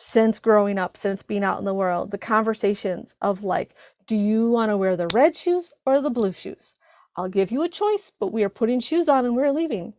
since 0.00 0.38
growing 0.38 0.78
up, 0.78 0.96
since 0.96 1.22
being 1.22 1.44
out 1.44 1.58
in 1.58 1.64
the 1.64 1.74
world. 1.74 2.10
The 2.10 2.18
conversations 2.18 3.14
of 3.20 3.44
like, 3.44 3.74
do 4.06 4.14
you 4.14 4.50
want 4.50 4.70
to 4.70 4.76
wear 4.76 4.96
the 4.96 5.08
red 5.12 5.36
shoes 5.36 5.70
or 5.86 6.00
the 6.00 6.10
blue 6.10 6.32
shoes? 6.32 6.74
I'll 7.16 7.28
give 7.28 7.50
you 7.50 7.62
a 7.62 7.68
choice, 7.68 8.10
but 8.18 8.32
we 8.32 8.42
are 8.42 8.48
putting 8.48 8.80
shoes 8.80 9.08
on 9.08 9.24
and 9.24 9.36
we're 9.36 9.52
leaving. 9.52 9.92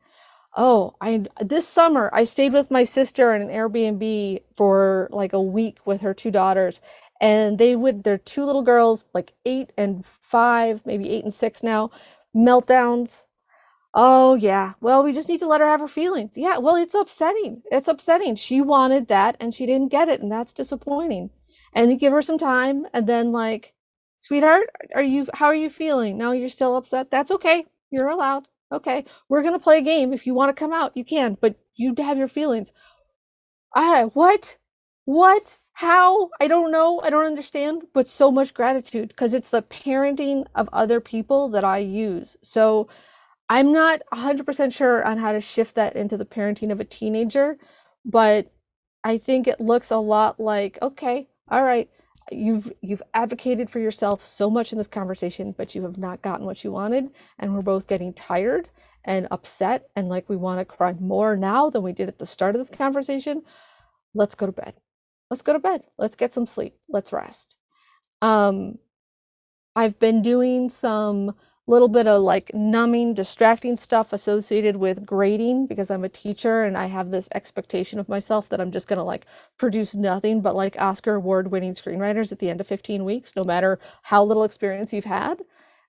Oh, 0.57 0.95
I 0.99 1.25
this 1.39 1.67
summer 1.67 2.09
I 2.11 2.25
stayed 2.25 2.51
with 2.51 2.71
my 2.71 2.83
sister 2.83 3.33
in 3.33 3.41
an 3.41 3.49
Airbnb 3.49 4.41
for 4.57 5.07
like 5.11 5.33
a 5.33 5.41
week 5.41 5.77
with 5.85 6.01
her 6.01 6.13
two 6.13 6.31
daughters, 6.31 6.81
and 7.21 7.57
they 7.57 7.75
would 7.75 8.03
they're 8.03 8.17
two 8.17 8.43
little 8.43 8.63
girls, 8.63 9.05
like 9.13 9.33
eight 9.45 9.71
and 9.77 10.03
five, 10.21 10.81
maybe 10.85 11.09
eight 11.09 11.23
and 11.23 11.33
six 11.33 11.63
now, 11.63 11.91
meltdowns. 12.35 13.21
Oh 13.93 14.35
yeah. 14.35 14.73
Well, 14.81 15.03
we 15.03 15.13
just 15.13 15.29
need 15.29 15.39
to 15.39 15.47
let 15.47 15.61
her 15.61 15.67
have 15.67 15.79
her 15.81 15.87
feelings. 15.87 16.31
Yeah, 16.35 16.57
well, 16.57 16.75
it's 16.75 16.95
upsetting. 16.95 17.63
It's 17.71 17.87
upsetting. 17.87 18.35
She 18.35 18.61
wanted 18.61 19.07
that 19.09 19.37
and 19.39 19.53
she 19.55 19.65
didn't 19.65 19.91
get 19.91 20.09
it, 20.09 20.21
and 20.21 20.31
that's 20.31 20.53
disappointing. 20.53 21.29
And 21.73 21.99
give 21.99 22.11
her 22.13 22.21
some 22.21 22.37
time, 22.37 22.85
and 22.93 23.07
then 23.07 23.31
like, 23.31 23.73
sweetheart, 24.19 24.67
are 24.95 25.03
you 25.03 25.27
how 25.33 25.45
are 25.47 25.55
you 25.55 25.69
feeling? 25.69 26.17
No, 26.17 26.31
you're 26.31 26.49
still 26.49 26.75
upset. 26.77 27.11
That's 27.11 27.31
okay. 27.31 27.65
You're 27.91 28.09
allowed 28.09 28.47
okay, 28.71 29.05
we're 29.29 29.43
gonna 29.43 29.59
play 29.59 29.79
a 29.79 29.81
game. 29.81 30.13
If 30.13 30.25
you 30.25 30.33
want 30.33 30.55
to 30.55 30.59
come 30.59 30.73
out, 30.73 30.95
you 30.95 31.03
can, 31.03 31.37
but 31.39 31.55
you 31.75 31.93
have 31.97 32.17
your 32.17 32.27
feelings. 32.27 32.69
I 33.75 34.03
what? 34.13 34.57
What? 35.05 35.57
How? 35.73 36.29
I 36.39 36.47
don't 36.47 36.71
know. 36.71 37.01
I 37.01 37.09
don't 37.09 37.25
understand, 37.25 37.83
but 37.93 38.07
so 38.09 38.31
much 38.31 38.53
gratitude 38.53 39.09
because 39.09 39.33
it's 39.33 39.49
the 39.49 39.61
parenting 39.63 40.45
of 40.55 40.69
other 40.73 40.99
people 40.99 41.49
that 41.49 41.63
I 41.63 41.79
use. 41.79 42.37
So 42.43 42.87
I'm 43.51 43.73
not 43.73 44.01
100% 44.13 44.73
sure 44.73 45.03
on 45.03 45.17
how 45.17 45.33
to 45.33 45.41
shift 45.41 45.75
that 45.75 45.97
into 45.97 46.15
the 46.15 46.23
parenting 46.23 46.71
of 46.71 46.79
a 46.79 46.85
teenager, 46.85 47.57
but 48.05 48.49
I 49.03 49.17
think 49.17 49.45
it 49.45 49.59
looks 49.59 49.91
a 49.91 49.97
lot 49.97 50.39
like 50.39 50.79
okay, 50.81 51.27
all 51.49 51.61
right, 51.61 51.89
you've 52.31 52.71
you've 52.81 53.01
advocated 53.13 53.69
for 53.69 53.79
yourself 53.79 54.25
so 54.25 54.49
much 54.49 54.71
in 54.71 54.77
this 54.77 54.87
conversation 54.87 55.53
but 55.57 55.75
you 55.75 55.83
have 55.83 55.97
not 55.97 56.21
gotten 56.21 56.45
what 56.45 56.63
you 56.63 56.71
wanted 56.71 57.09
and 57.39 57.53
we're 57.53 57.61
both 57.61 57.87
getting 57.87 58.13
tired 58.13 58.69
and 59.03 59.27
upset 59.31 59.89
and 59.97 60.07
like 60.07 60.29
we 60.29 60.37
want 60.37 60.57
to 60.59 60.63
cry 60.63 60.93
more 60.93 61.35
now 61.35 61.69
than 61.69 61.83
we 61.83 61.91
did 61.91 62.07
at 62.07 62.19
the 62.19 62.25
start 62.25 62.55
of 62.55 62.61
this 62.61 62.77
conversation. 62.77 63.41
Let's 64.13 64.35
go 64.35 64.45
to 64.45 64.53
bed. 64.53 64.75
Let's 65.29 65.41
go 65.41 65.51
to 65.51 65.59
bed. 65.59 65.83
Let's 65.97 66.15
get 66.15 66.33
some 66.33 66.47
sleep. 66.47 66.75
Let's 66.87 67.11
rest. 67.11 67.57
Um 68.21 68.77
i've 69.75 69.99
been 69.99 70.21
doing 70.21 70.69
some 70.69 71.33
little 71.71 71.87
bit 71.87 72.05
of 72.07 72.21
like 72.21 72.53
numbing, 72.53 73.13
distracting 73.13 73.77
stuff 73.77 74.11
associated 74.13 74.75
with 74.75 75.05
grading 75.05 75.67
because 75.67 75.89
I'm 75.89 76.03
a 76.03 76.09
teacher 76.09 76.63
and 76.63 76.77
I 76.77 76.87
have 76.87 77.11
this 77.11 77.29
expectation 77.33 77.97
of 77.97 78.09
myself 78.09 78.49
that 78.49 78.59
I'm 78.59 78.71
just 78.71 78.87
going 78.89 78.97
to 78.97 79.03
like 79.03 79.25
produce 79.57 79.95
nothing 79.95 80.41
but 80.41 80.55
like 80.55 80.75
Oscar 80.79 81.15
award 81.15 81.49
winning 81.49 81.75
screenwriters 81.75 82.31
at 82.33 82.39
the 82.39 82.49
end 82.49 82.59
of 82.61 82.67
15 82.67 83.05
weeks, 83.05 83.35
no 83.37 83.45
matter 83.45 83.79
how 84.03 84.23
little 84.23 84.43
experience 84.43 84.91
you've 84.93 85.05
had. 85.05 85.43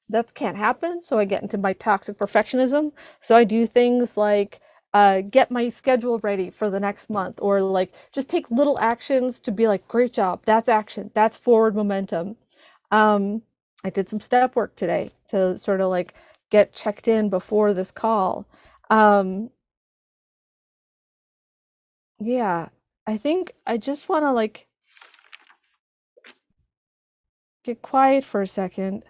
That 0.08 0.34
can't 0.34 0.56
happen. 0.56 1.00
So 1.02 1.18
I 1.18 1.24
get 1.24 1.42
into 1.42 1.58
my 1.58 1.72
toxic 1.72 2.16
perfectionism. 2.18 2.92
So 3.20 3.34
I 3.34 3.44
do 3.44 3.66
things 3.66 4.16
like 4.16 4.60
uh, 4.94 5.22
get 5.22 5.50
my 5.50 5.68
schedule 5.68 6.20
ready 6.20 6.50
for 6.50 6.70
the 6.70 6.80
next 6.80 7.10
month 7.10 7.38
or 7.40 7.60
like 7.60 7.92
just 8.12 8.28
take 8.28 8.50
little 8.50 8.78
actions 8.80 9.40
to 9.40 9.50
be 9.50 9.66
like, 9.66 9.88
great 9.88 10.12
job. 10.12 10.42
That's 10.44 10.68
action. 10.68 11.10
That's 11.14 11.36
forward 11.36 11.74
momentum. 11.74 12.36
Um, 12.92 13.42
I 13.84 13.90
did 13.90 14.08
some 14.08 14.20
step 14.20 14.54
work 14.56 14.76
today 14.76 15.10
to 15.30 15.58
sort 15.58 15.80
of 15.80 15.90
like 15.90 16.14
get 16.50 16.72
checked 16.72 17.08
in 17.08 17.28
before 17.28 17.74
this 17.74 17.90
call. 17.90 18.46
Um, 18.90 19.50
yeah, 22.20 22.68
I 23.06 23.16
think 23.16 23.52
I 23.66 23.78
just 23.78 24.08
want 24.08 24.24
to 24.24 24.32
like 24.32 24.66
get 27.64 27.82
quiet 27.82 28.24
for 28.24 28.42
a 28.42 28.46
second. 28.46 29.02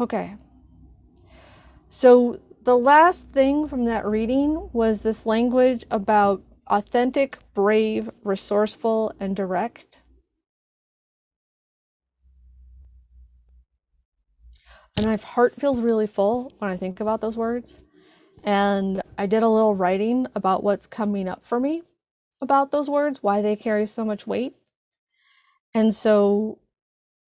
Okay. 0.00 0.36
So 1.90 2.38
the 2.62 2.76
last 2.76 3.26
thing 3.28 3.66
from 3.66 3.86
that 3.86 4.06
reading 4.06 4.68
was 4.72 5.00
this 5.00 5.26
language 5.26 5.84
about 5.90 6.42
authentic, 6.68 7.38
brave, 7.54 8.10
resourceful, 8.24 9.12
and 9.18 9.34
direct. 9.34 10.00
And 14.96 15.06
my 15.06 15.16
heart 15.16 15.54
feels 15.60 15.78
really 15.78 16.06
full 16.06 16.52
when 16.58 16.70
I 16.70 16.76
think 16.76 17.00
about 17.00 17.20
those 17.20 17.36
words. 17.36 17.78
And 18.44 19.02
I 19.16 19.26
did 19.26 19.42
a 19.42 19.48
little 19.48 19.74
writing 19.74 20.26
about 20.34 20.62
what's 20.62 20.86
coming 20.86 21.28
up 21.28 21.42
for 21.48 21.60
me 21.60 21.82
about 22.40 22.70
those 22.70 22.88
words, 22.88 23.18
why 23.22 23.42
they 23.42 23.56
carry 23.56 23.86
so 23.86 24.04
much 24.04 24.26
weight. 24.26 24.56
And 25.74 25.94
so 25.94 26.58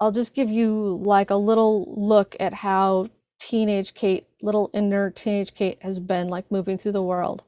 I'll 0.00 0.12
just 0.12 0.34
give 0.34 0.48
you 0.50 1.00
like 1.04 1.30
a 1.30 1.36
little 1.36 1.94
look 1.96 2.36
at 2.40 2.54
how 2.54 3.08
teenage 3.38 3.94
Kate, 3.94 4.26
little 4.42 4.70
inner 4.72 5.10
teenage 5.10 5.54
Kate, 5.54 5.78
has 5.82 5.98
been 5.98 6.28
like 6.28 6.50
moving 6.50 6.78
through 6.78 6.92
the 6.92 7.02
world. 7.02 7.42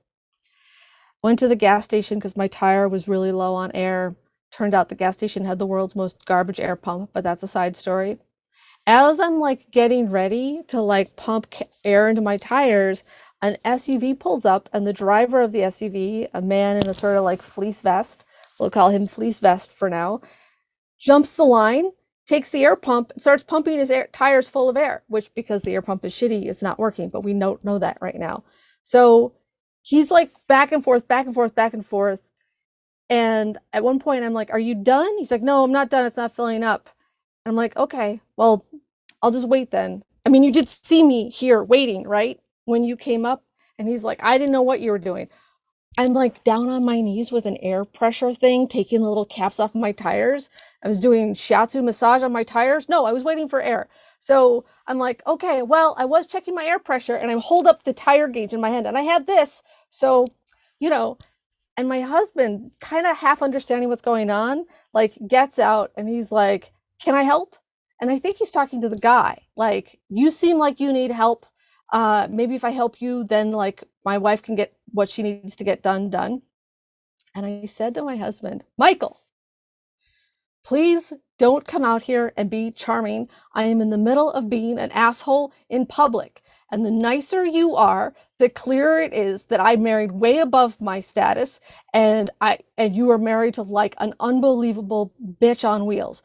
Went 1.23 1.39
to 1.39 1.49
the 1.49 1.57
gas 1.57 1.85
station 1.85 2.18
because 2.18 2.37
my 2.37 2.49
tire 2.49 2.89
was 2.89 3.07
really 3.07 3.33
low 3.33 3.55
on 3.55 3.70
air. 3.73 4.16
Turned 4.53 4.75
out 4.75 4.89
the 4.89 4.95
gas 4.95 5.16
station 5.16 5.45
had 5.45 5.59
the 5.59 5.66
world's 5.66 5.95
most 5.95 6.25
garbage 6.27 6.61
air 6.61 6.77
pump, 6.77 7.11
but 7.12 7.23
that's 7.23 7.43
a 7.43 7.49
side 7.49 7.77
story. 7.77 8.18
As 8.87 9.20
I'm 9.20 9.39
like 9.39 9.70
getting 9.70 10.11
ready 10.11 10.62
to 10.68 10.81
like 10.81 11.14
pump 11.14 11.47
air 11.85 12.09
into 12.09 12.20
my 12.20 12.37
tires, 12.37 13.05
an 13.41 13.57
SUV 13.64 14.18
pulls 14.18 14.45
up, 14.45 14.68
and 14.73 14.87
the 14.87 14.93
driver 14.93 15.41
of 15.41 15.53
the 15.53 15.61
SUV, 15.61 16.29
a 16.35 16.43
man 16.43 16.77
in 16.77 16.89
a 16.89 16.95
sort 16.95 17.16
of 17.16 17.25
like 17.25 17.43
fleece 17.43 17.81
vest, 17.81 18.25
we'll 18.59 18.70
call 18.70 18.91
him 18.91 19.07
fleece 19.07 19.39
vest 19.39 19.70
for 19.73 19.89
now, 19.89 20.20
jumps 21.01 21.33
the 21.33 21.45
line, 21.45 21.91
takes 22.27 22.49
the 22.51 22.64
air 22.64 22.77
pump, 22.77 23.12
starts 23.18 23.43
pumping 23.43 23.79
his 23.79 23.91
air, 23.91 24.09
tires 24.12 24.49
full 24.49 24.68
of 24.68 24.77
air, 24.77 25.03
which 25.09 25.33
because 25.35 25.62
the 25.62 25.73
air 25.73 25.83
pump 25.83 26.05
is 26.05 26.12
shitty, 26.12 26.49
is 26.49 26.62
not 26.62 26.79
working, 26.79 27.09
but 27.09 27.23
we 27.23 27.33
don't 27.33 27.64
know 27.64 27.79
that 27.79 27.99
right 28.01 28.18
now. 28.18 28.45
So 28.85 29.33
he's 29.83 30.11
like 30.11 30.33
back 30.49 30.72
and 30.72 30.85
forth, 30.85 31.09
back 31.09 31.26
and 31.26 31.35
forth, 31.35 31.55
back 31.55 31.74
and 31.74 31.87
forth. 31.87 32.20
And 33.11 33.59
at 33.72 33.85
one 33.85 34.01
point, 34.01 34.24
I'm 34.24 34.35
like, 34.35 34.51
Are 34.51 34.59
you 34.59 34.74
done? 34.74 35.18
He's 35.18 35.30
like, 35.30 35.43
No, 35.43 35.64
I'm 35.64 35.72
not 35.72 35.91
done. 35.91 36.07
It's 36.07 36.16
not 36.16 36.37
filling 36.37 36.64
up. 36.64 36.89
I'm 37.47 37.57
like, 37.57 37.76
Okay, 37.76 38.20
well, 38.37 38.64
I'll 39.22 39.33
just 39.33 39.49
wait 39.49 39.70
then. 39.70 40.03
I 40.26 40.30
mean, 40.30 40.43
you 40.43 40.53
did 40.53 40.68
see 40.68 41.03
me 41.03 41.30
here 41.30 41.62
waiting, 41.62 42.07
right? 42.09 42.41
When 42.64 42.85
you 42.85 42.97
came 42.97 43.26
up. 43.26 43.45
And 43.78 43.89
he's 43.89 44.05
like, 44.05 44.20
I 44.22 44.39
didn't 44.39 44.53
know 44.53 44.62
what 44.62 44.80
you 44.80 44.93
were 44.93 44.99
doing. 44.99 45.28
I'm 45.99 46.14
like 46.14 46.43
down 46.45 46.68
on 46.70 46.85
my 46.85 47.01
knees 47.01 47.30
with 47.30 47.47
an 47.47 47.59
air 47.59 47.85
pressure 47.85 48.33
thing, 48.33 48.66
taking 48.66 49.03
the 49.03 49.09
little 49.09 49.26
caps 49.26 49.61
off 49.61 49.74
my 49.74 49.93
tires. 49.93 50.49
I 50.83 50.89
was 50.89 50.99
doing 50.99 51.35
shiatsu 51.35 51.85
massage 51.85 52.22
on 52.22 52.33
my 52.33 52.45
tires. 52.45 52.89
No, 52.89 53.05
I 53.05 53.12
was 53.12 53.24
waiting 53.24 53.49
for 53.49 53.61
air. 53.61 53.89
So 54.20 54.64
I'm 54.87 54.99
like, 54.99 55.22
okay, 55.26 55.62
well, 55.62 55.95
I 55.99 56.07
was 56.07 56.26
checking 56.26 56.55
my 56.55 56.64
air 56.64 56.78
pressure 56.78 57.16
and 57.16 57.30
I 57.30 57.39
hold 57.39 57.66
up 57.66 57.85
the 57.85 57.93
tire 57.93 58.28
gauge 58.28 58.55
in 58.55 58.61
my 58.61 58.70
hand 58.70 58.87
and 58.87 58.97
I 58.97 59.03
had 59.03 59.26
this. 59.26 59.62
So, 59.93 60.26
you 60.80 60.90
know, 60.90 61.18
and 61.76 61.88
my 61.88 62.03
husband, 62.03 62.72
kind 62.80 63.07
of 63.07 63.16
half 63.16 63.43
understanding 63.43 63.90
what's 63.90 64.03
going 64.03 64.30
on, 64.30 64.66
like 64.95 65.18
gets 65.28 65.61
out 65.61 65.93
and 65.97 66.09
he's 66.09 66.32
like, 66.32 66.72
can 67.01 67.14
I 67.14 67.24
help? 67.24 67.57
And 68.01 68.11
I 68.11 68.18
think 68.20 68.38
he's 68.38 68.53
talking 68.53 68.82
to 68.82 68.90
the 68.90 68.99
guy, 68.99 69.43
like, 69.57 70.01
you 70.11 70.32
seem 70.32 70.59
like 70.59 70.80
you 70.80 70.93
need 70.93 71.12
help. 71.12 71.47
Uh, 71.93 72.28
maybe 72.30 72.57
if 72.57 72.64
I 72.64 72.70
help 72.70 73.03
you, 73.03 73.24
then 73.24 73.53
like 73.53 73.84
my 74.05 74.18
wife 74.18 74.43
can 74.43 74.57
get 74.57 74.74
what 74.93 75.11
she 75.11 75.22
needs 75.22 75.57
to 75.57 75.64
get 75.64 75.82
done, 75.82 76.11
done. 76.11 76.43
And 77.34 77.47
I 77.47 77.66
said 77.66 77.95
to 77.95 78.03
my 78.05 78.16
husband, 78.16 78.64
Michael, 78.78 79.20
Please 80.64 81.12
don't 81.38 81.66
come 81.66 81.84
out 81.84 82.03
here 82.03 82.32
and 82.36 82.51
be 82.51 82.70
charming. 82.70 83.28
I 83.55 83.64
am 83.64 83.80
in 83.80 83.90
the 83.90 83.99
middle 83.99 84.30
of 84.32 84.49
being 84.51 84.78
an 84.78 84.93
asshole 84.93 85.53
in 85.68 85.86
public. 85.86 86.41
And 86.73 86.87
the 86.87 86.91
nicer 86.91 87.45
you 87.45 87.77
are, 87.77 88.14
the 88.39 88.49
clearer 88.49 89.01
it 89.01 89.12
is 89.12 89.45
that 89.45 89.61
I 89.61 89.77
married 89.77 90.12
way 90.12 90.39
above 90.39 90.81
my 90.81 91.01
status 91.01 91.61
and 91.95 92.31
I 92.41 92.61
and 92.79 92.97
you 92.97 93.11
are 93.11 93.18
married 93.18 93.55
to 93.55 93.62
like 93.62 93.95
an 93.99 94.14
unbelievable 94.18 95.12
bitch 95.41 95.68
on 95.68 95.87
wheels. 95.87 96.23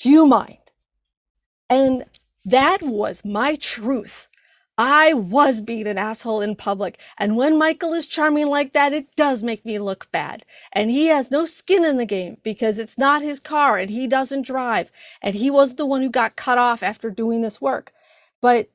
Do 0.00 0.10
you 0.10 0.26
mind? 0.26 0.58
And 1.68 2.06
that 2.46 2.82
was 2.82 3.22
my 3.24 3.56
truth. 3.56 4.28
I 4.78 5.12
was 5.12 5.60
being 5.60 5.86
an 5.86 5.98
asshole 5.98 6.40
in 6.40 6.56
public. 6.56 6.98
And 7.18 7.36
when 7.36 7.58
Michael 7.58 7.92
is 7.92 8.06
charming 8.06 8.46
like 8.46 8.72
that, 8.72 8.94
it 8.94 9.14
does 9.14 9.42
make 9.42 9.64
me 9.66 9.78
look 9.78 10.10
bad. 10.10 10.46
And 10.72 10.90
he 10.90 11.06
has 11.08 11.30
no 11.30 11.44
skin 11.44 11.84
in 11.84 11.98
the 11.98 12.06
game 12.06 12.38
because 12.42 12.78
it's 12.78 12.96
not 12.96 13.20
his 13.20 13.40
car 13.40 13.76
and 13.76 13.90
he 13.90 14.06
doesn't 14.06 14.46
drive. 14.46 14.90
And 15.20 15.34
he 15.34 15.50
was 15.50 15.74
the 15.74 15.84
one 15.84 16.00
who 16.00 16.08
got 16.08 16.36
cut 16.36 16.56
off 16.56 16.82
after 16.82 17.10
doing 17.10 17.42
this 17.42 17.60
work. 17.60 17.92
But 18.40 18.70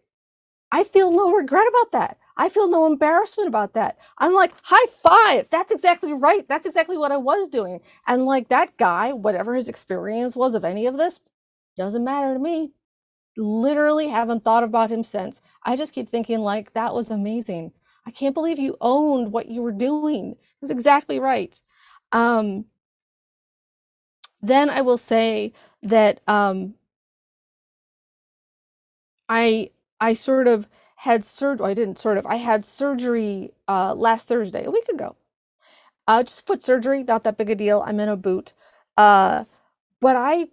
I 0.75 0.83
feel 0.83 1.09
no 1.09 1.31
regret 1.31 1.65
about 1.69 1.93
that. 1.93 2.17
I 2.35 2.49
feel 2.49 2.67
no 2.67 2.85
embarrassment 2.85 3.47
about 3.47 3.75
that. 3.75 3.97
I'm 4.17 4.33
like, 4.33 4.51
high 4.61 4.87
five. 5.01 5.47
That's 5.49 5.71
exactly 5.71 6.11
right. 6.11 6.45
That's 6.49 6.67
exactly 6.67 6.97
what 6.97 7.13
I 7.13 7.17
was 7.17 7.47
doing. 7.47 7.79
And 8.07 8.25
like 8.25 8.49
that 8.49 8.75
guy, 8.75 9.13
whatever 9.13 9.55
his 9.55 9.69
experience 9.69 10.35
was 10.35 10.53
of 10.53 10.65
any 10.65 10.85
of 10.85 10.97
this, 10.97 11.21
doesn't 11.77 12.03
matter 12.03 12.33
to 12.33 12.39
me. 12.41 12.73
Literally 13.37 14.09
haven't 14.09 14.43
thought 14.43 14.65
about 14.65 14.91
him 14.91 15.05
since. 15.05 15.39
I 15.63 15.77
just 15.77 15.93
keep 15.93 16.09
thinking 16.09 16.39
like 16.39 16.73
that 16.73 16.93
was 16.93 17.09
amazing. 17.09 17.71
I 18.05 18.11
can't 18.11 18.33
believe 18.35 18.59
you 18.59 18.75
owned 18.81 19.31
what 19.31 19.47
you 19.47 19.61
were 19.61 19.71
doing. 19.71 20.35
That's 20.61 20.71
exactly 20.73 21.19
right. 21.19 21.57
Um, 22.11 22.65
then 24.41 24.69
I 24.69 24.81
will 24.81 24.97
say 24.97 25.53
that 25.83 26.19
um, 26.27 26.75
I 29.29 29.71
I 29.99 30.13
sort 30.13 30.47
of 30.47 30.67
had 30.95 31.25
surgery. 31.25 31.65
I 31.67 31.73
didn't 31.73 31.99
sort 31.99 32.17
of. 32.17 32.25
I 32.25 32.37
had 32.37 32.65
surgery 32.65 33.53
uh, 33.67 33.93
last 33.93 34.27
Thursday, 34.27 34.65
a 34.65 34.71
week 34.71 34.87
ago. 34.89 35.15
Uh, 36.07 36.23
just 36.23 36.45
foot 36.45 36.63
surgery, 36.63 37.03
not 37.03 37.23
that 37.23 37.37
big 37.37 37.49
a 37.49 37.55
deal. 37.55 37.83
I'm 37.85 37.99
in 37.99 38.09
a 38.09 38.15
boot. 38.15 38.53
Uh, 38.97 39.45
but 40.01 40.15
I 40.15 40.47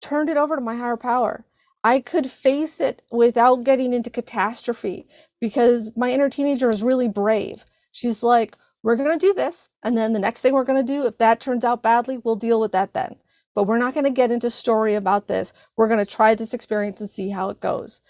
turned 0.00 0.28
it 0.28 0.36
over 0.36 0.56
to 0.56 0.60
my 0.60 0.76
higher 0.76 0.96
power. 0.96 1.44
I 1.84 2.00
could 2.00 2.30
face 2.30 2.80
it 2.80 3.02
without 3.12 3.64
getting 3.64 3.92
into 3.92 4.10
catastrophe 4.10 5.06
because 5.40 5.92
my 5.96 6.10
inner 6.10 6.28
teenager 6.28 6.68
is 6.68 6.82
really 6.82 7.08
brave. 7.08 7.64
She's 7.92 8.22
like, 8.22 8.56
we're 8.82 8.96
going 8.96 9.16
to 9.16 9.26
do 9.26 9.32
this. 9.32 9.68
And 9.82 9.96
then 9.96 10.12
the 10.12 10.18
next 10.18 10.40
thing 10.40 10.52
we're 10.52 10.64
going 10.64 10.84
to 10.84 10.92
do, 10.92 11.06
if 11.06 11.18
that 11.18 11.40
turns 11.40 11.64
out 11.64 11.82
badly, 11.82 12.18
we'll 12.18 12.36
deal 12.36 12.60
with 12.60 12.72
that 12.72 12.92
then. 12.92 13.16
But 13.54 13.64
we're 13.64 13.78
not 13.78 13.94
going 13.94 14.04
to 14.04 14.10
get 14.10 14.30
into 14.30 14.50
story 14.50 14.94
about 14.96 15.28
this. 15.28 15.52
We're 15.76 15.88
going 15.88 16.04
to 16.04 16.10
try 16.10 16.34
this 16.34 16.52
experience 16.52 17.00
and 17.00 17.08
see 17.08 17.30
how 17.30 17.50
it 17.50 17.60
goes. 17.60 18.00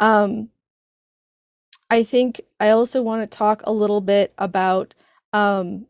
Um, 0.00 0.50
I 1.90 2.04
think 2.04 2.42
I 2.60 2.70
also 2.70 3.02
want 3.02 3.30
to 3.30 3.36
talk 3.38 3.62
a 3.64 3.72
little 3.72 4.00
bit 4.00 4.34
about 4.38 4.94
um, 5.32 5.86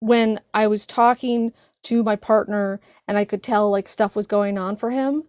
when 0.00 0.40
I 0.54 0.66
was 0.68 0.86
talking 0.86 1.52
to 1.84 2.02
my 2.02 2.16
partner 2.16 2.80
and 3.08 3.18
I 3.18 3.24
could 3.24 3.42
tell 3.42 3.70
like 3.70 3.88
stuff 3.88 4.16
was 4.16 4.26
going 4.26 4.58
on 4.58 4.76
for 4.76 4.90
him, 4.90 5.24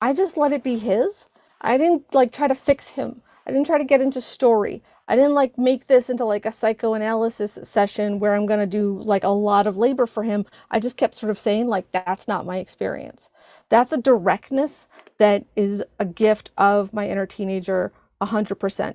I 0.00 0.14
just 0.14 0.36
let 0.38 0.52
it 0.52 0.64
be 0.64 0.78
his. 0.78 1.26
I 1.60 1.78
didn't 1.78 2.14
like 2.14 2.32
try 2.32 2.48
to 2.48 2.56
fix 2.56 2.88
him. 2.88 3.22
I 3.46 3.52
didn't 3.52 3.66
try 3.66 3.78
to 3.78 3.84
get 3.84 4.00
into 4.02 4.20
story. 4.20 4.82
I 5.08 5.16
didn't 5.16 5.34
like 5.34 5.58
make 5.58 5.88
this 5.88 6.10
into 6.10 6.24
like 6.24 6.46
a 6.46 6.52
psychoanalysis 6.52 7.58
session 7.64 8.20
where 8.20 8.34
I'm 8.34 8.46
going 8.46 8.60
to 8.60 8.66
do 8.66 9.00
like 9.04 9.24
a 9.24 9.28
lot 9.30 9.66
of 9.66 9.76
labor 9.76 10.06
for 10.06 10.24
him. 10.24 10.46
I 10.70 10.80
just 10.80 10.96
kept 10.98 11.16
sort 11.16 11.30
of 11.30 11.40
saying 11.40 11.68
like 11.68 11.90
that's 11.92 12.28
not 12.28 12.46
my 12.46 12.58
experience. 12.58 13.28
That's 13.72 13.92
a 13.92 13.96
directness 13.96 14.86
that 15.18 15.46
is 15.56 15.82
a 15.98 16.04
gift 16.04 16.50
of 16.58 16.92
my 16.92 17.08
inner 17.08 17.26
teenager 17.26 17.92
100%. 18.20 18.94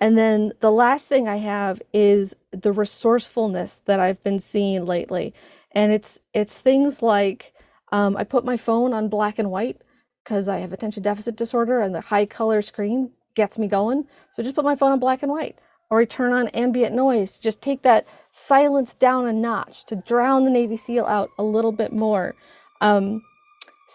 And 0.00 0.18
then 0.18 0.52
the 0.60 0.72
last 0.72 1.08
thing 1.08 1.28
I 1.28 1.36
have 1.36 1.80
is 1.92 2.34
the 2.50 2.72
resourcefulness 2.72 3.80
that 3.84 4.00
I've 4.00 4.22
been 4.24 4.40
seeing 4.40 4.86
lately 4.86 5.34
and 5.74 5.92
it's 5.92 6.18
it's 6.32 6.56
things 6.58 7.02
like 7.02 7.52
um, 7.92 8.16
I 8.16 8.24
put 8.24 8.44
my 8.44 8.56
phone 8.56 8.92
on 8.92 9.08
black 9.08 9.38
and 9.38 9.50
white 9.50 9.82
because 10.22 10.48
I 10.48 10.58
have 10.58 10.72
attention 10.72 11.02
deficit 11.02 11.36
disorder 11.36 11.80
and 11.80 11.94
the 11.94 12.00
high 12.00 12.26
color 12.26 12.62
screen 12.62 13.10
gets 13.34 13.58
me 13.58 13.68
going. 13.68 14.06
So 14.32 14.42
just 14.42 14.54
put 14.54 14.64
my 14.64 14.76
phone 14.76 14.92
on 14.92 15.00
black 15.00 15.22
and 15.22 15.30
white, 15.30 15.58
or 15.90 16.00
I 16.00 16.04
turn 16.04 16.32
on 16.32 16.48
ambient 16.48 16.94
noise. 16.94 17.38
Just 17.38 17.60
take 17.60 17.82
that 17.82 18.06
silence 18.32 18.94
down 18.94 19.26
a 19.26 19.32
notch 19.32 19.84
to 19.86 19.96
drown 19.96 20.44
the 20.44 20.50
Navy 20.50 20.76
SEAL 20.76 21.06
out 21.06 21.30
a 21.38 21.42
little 21.42 21.72
bit 21.72 21.92
more. 21.92 22.34
Um, 22.80 23.22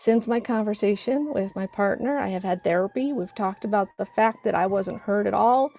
since 0.02 0.28
my 0.28 0.40
conversation 0.40 1.34
with 1.34 1.56
my 1.56 1.68
partner, 1.68 2.18
I 2.18 2.30
have 2.30 2.44
had 2.44 2.64
therapy. 2.64 3.12
We've 3.12 3.36
talked 3.36 3.66
about 3.66 3.90
the 3.98 4.06
fact 4.06 4.46
that 4.46 4.56
I 4.56 4.66
wasn't 4.66 5.02
heard 5.02 5.28
at 5.28 5.34
all, 5.34 5.72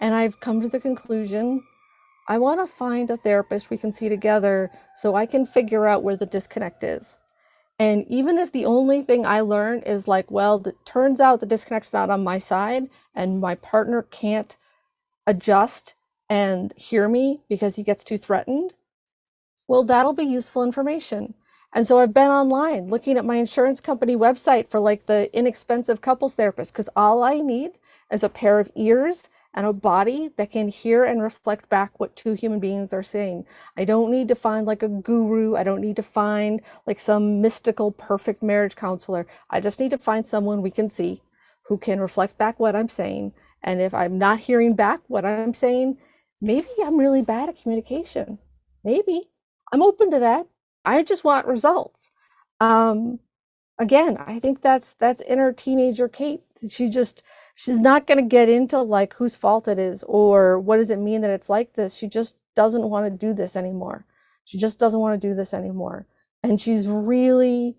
and 0.00 0.14
I've 0.14 0.40
come 0.40 0.60
to 0.60 0.68
the 0.68 0.80
conclusion 0.80 1.62
I 2.28 2.38
want 2.38 2.60
to 2.60 2.76
find 2.76 3.10
a 3.10 3.16
therapist 3.16 3.70
we 3.70 3.76
can 3.76 3.94
see 3.94 4.08
together 4.08 4.70
so 4.96 5.14
I 5.14 5.26
can 5.26 5.46
figure 5.46 5.86
out 5.86 6.02
where 6.02 6.16
the 6.16 6.26
disconnect 6.26 6.82
is. 6.82 7.16
And 7.78 8.04
even 8.08 8.38
if 8.38 8.52
the 8.52 8.66
only 8.66 9.02
thing 9.02 9.26
I 9.26 9.40
learn 9.40 9.80
is 9.80 10.08
like, 10.08 10.30
well, 10.30 10.62
it 10.66 10.76
turns 10.84 11.20
out 11.20 11.40
the 11.40 11.46
disconnect's 11.46 11.92
not 11.92 12.10
on 12.10 12.24
my 12.24 12.38
side 12.38 12.88
and 13.14 13.40
my 13.40 13.54
partner 13.54 14.02
can't 14.02 14.56
adjust 15.26 15.94
and 16.28 16.72
hear 16.76 17.08
me 17.08 17.42
because 17.48 17.76
he 17.76 17.82
gets 17.82 18.02
too 18.02 18.18
threatened, 18.18 18.72
well, 19.68 19.84
that'll 19.84 20.14
be 20.14 20.24
useful 20.24 20.64
information. 20.64 21.34
And 21.76 21.86
so 21.86 21.98
I've 21.98 22.14
been 22.14 22.30
online 22.30 22.88
looking 22.88 23.18
at 23.18 23.26
my 23.26 23.36
insurance 23.36 23.82
company 23.82 24.16
website 24.16 24.70
for 24.70 24.80
like 24.80 25.04
the 25.04 25.28
inexpensive 25.38 26.00
couples 26.00 26.32
therapist 26.32 26.72
because 26.72 26.88
all 26.96 27.22
I 27.22 27.40
need 27.40 27.72
is 28.10 28.22
a 28.22 28.30
pair 28.30 28.58
of 28.58 28.70
ears 28.74 29.24
and 29.52 29.66
a 29.66 29.74
body 29.74 30.30
that 30.38 30.50
can 30.50 30.68
hear 30.68 31.04
and 31.04 31.22
reflect 31.22 31.68
back 31.68 32.00
what 32.00 32.16
two 32.16 32.32
human 32.32 32.60
beings 32.60 32.94
are 32.94 33.02
saying. 33.02 33.44
I 33.76 33.84
don't 33.84 34.10
need 34.10 34.28
to 34.28 34.34
find 34.34 34.66
like 34.66 34.82
a 34.82 34.88
guru. 34.88 35.54
I 35.54 35.64
don't 35.64 35.82
need 35.82 35.96
to 35.96 36.02
find 36.02 36.62
like 36.86 36.98
some 36.98 37.42
mystical 37.42 37.92
perfect 37.92 38.42
marriage 38.42 38.74
counselor. 38.74 39.26
I 39.50 39.60
just 39.60 39.78
need 39.78 39.90
to 39.90 39.98
find 39.98 40.24
someone 40.24 40.62
we 40.62 40.70
can 40.70 40.88
see 40.88 41.20
who 41.64 41.76
can 41.76 42.00
reflect 42.00 42.38
back 42.38 42.58
what 42.58 42.74
I'm 42.74 42.88
saying. 42.88 43.34
And 43.62 43.82
if 43.82 43.92
I'm 43.92 44.16
not 44.16 44.38
hearing 44.38 44.76
back 44.76 45.00
what 45.08 45.26
I'm 45.26 45.52
saying, 45.52 45.98
maybe 46.40 46.68
I'm 46.82 46.96
really 46.96 47.20
bad 47.20 47.50
at 47.50 47.60
communication. 47.60 48.38
Maybe. 48.82 49.28
I'm 49.70 49.82
open 49.82 50.10
to 50.12 50.20
that. 50.20 50.46
I 50.86 51.02
just 51.02 51.24
want 51.24 51.46
results. 51.46 52.10
Um, 52.60 53.20
again, 53.78 54.16
I 54.18 54.40
think 54.40 54.62
that's 54.62 54.94
that's 54.98 55.20
inner 55.22 55.52
teenager 55.52 56.08
Kate. 56.08 56.42
She 56.70 56.88
just 56.88 57.22
she's 57.56 57.78
not 57.78 58.06
going 58.06 58.18
to 58.18 58.24
get 58.28 58.48
into 58.48 58.80
like 58.80 59.14
whose 59.14 59.34
fault 59.36 59.68
it 59.68 59.78
is 59.78 60.04
or 60.06 60.60
what 60.60 60.78
does 60.78 60.90
it 60.90 60.98
mean 60.98 61.22
that 61.22 61.30
it's 61.30 61.50
like 61.50 61.74
this. 61.74 61.94
She 61.94 62.08
just 62.08 62.34
doesn't 62.54 62.88
want 62.88 63.06
to 63.06 63.26
do 63.26 63.34
this 63.34 63.56
anymore. 63.56 64.06
She 64.44 64.58
just 64.58 64.78
doesn't 64.78 65.00
want 65.00 65.20
to 65.20 65.28
do 65.28 65.34
this 65.34 65.52
anymore. 65.52 66.06
And 66.42 66.60
she's 66.62 66.88
really 66.88 67.76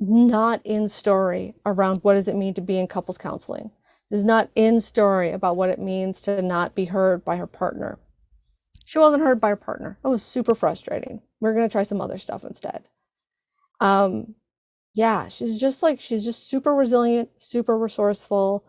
not 0.00 0.64
in 0.64 0.88
story 0.88 1.54
around 1.66 2.00
what 2.02 2.14
does 2.14 2.28
it 2.28 2.36
mean 2.36 2.54
to 2.54 2.60
be 2.60 2.78
in 2.78 2.86
couples 2.86 3.18
counseling. 3.18 3.70
Is 4.10 4.24
not 4.24 4.50
in 4.54 4.80
story 4.80 5.32
about 5.32 5.56
what 5.56 5.68
it 5.70 5.78
means 5.78 6.20
to 6.22 6.40
not 6.40 6.74
be 6.74 6.86
heard 6.86 7.24
by 7.24 7.36
her 7.36 7.46
partner. 7.46 7.98
She 8.88 8.98
wasn't 8.98 9.22
heard 9.22 9.38
by 9.38 9.50
her 9.50 9.56
partner. 9.56 9.98
That 10.02 10.08
was 10.08 10.22
super 10.22 10.54
frustrating. 10.54 11.20
We're 11.40 11.52
gonna 11.52 11.68
try 11.68 11.82
some 11.82 12.00
other 12.00 12.16
stuff 12.16 12.42
instead. 12.42 12.88
Um, 13.80 14.34
yeah, 14.94 15.28
she's 15.28 15.60
just 15.60 15.82
like 15.82 16.00
she's 16.00 16.24
just 16.24 16.48
super 16.48 16.74
resilient, 16.74 17.28
super 17.38 17.76
resourceful, 17.76 18.64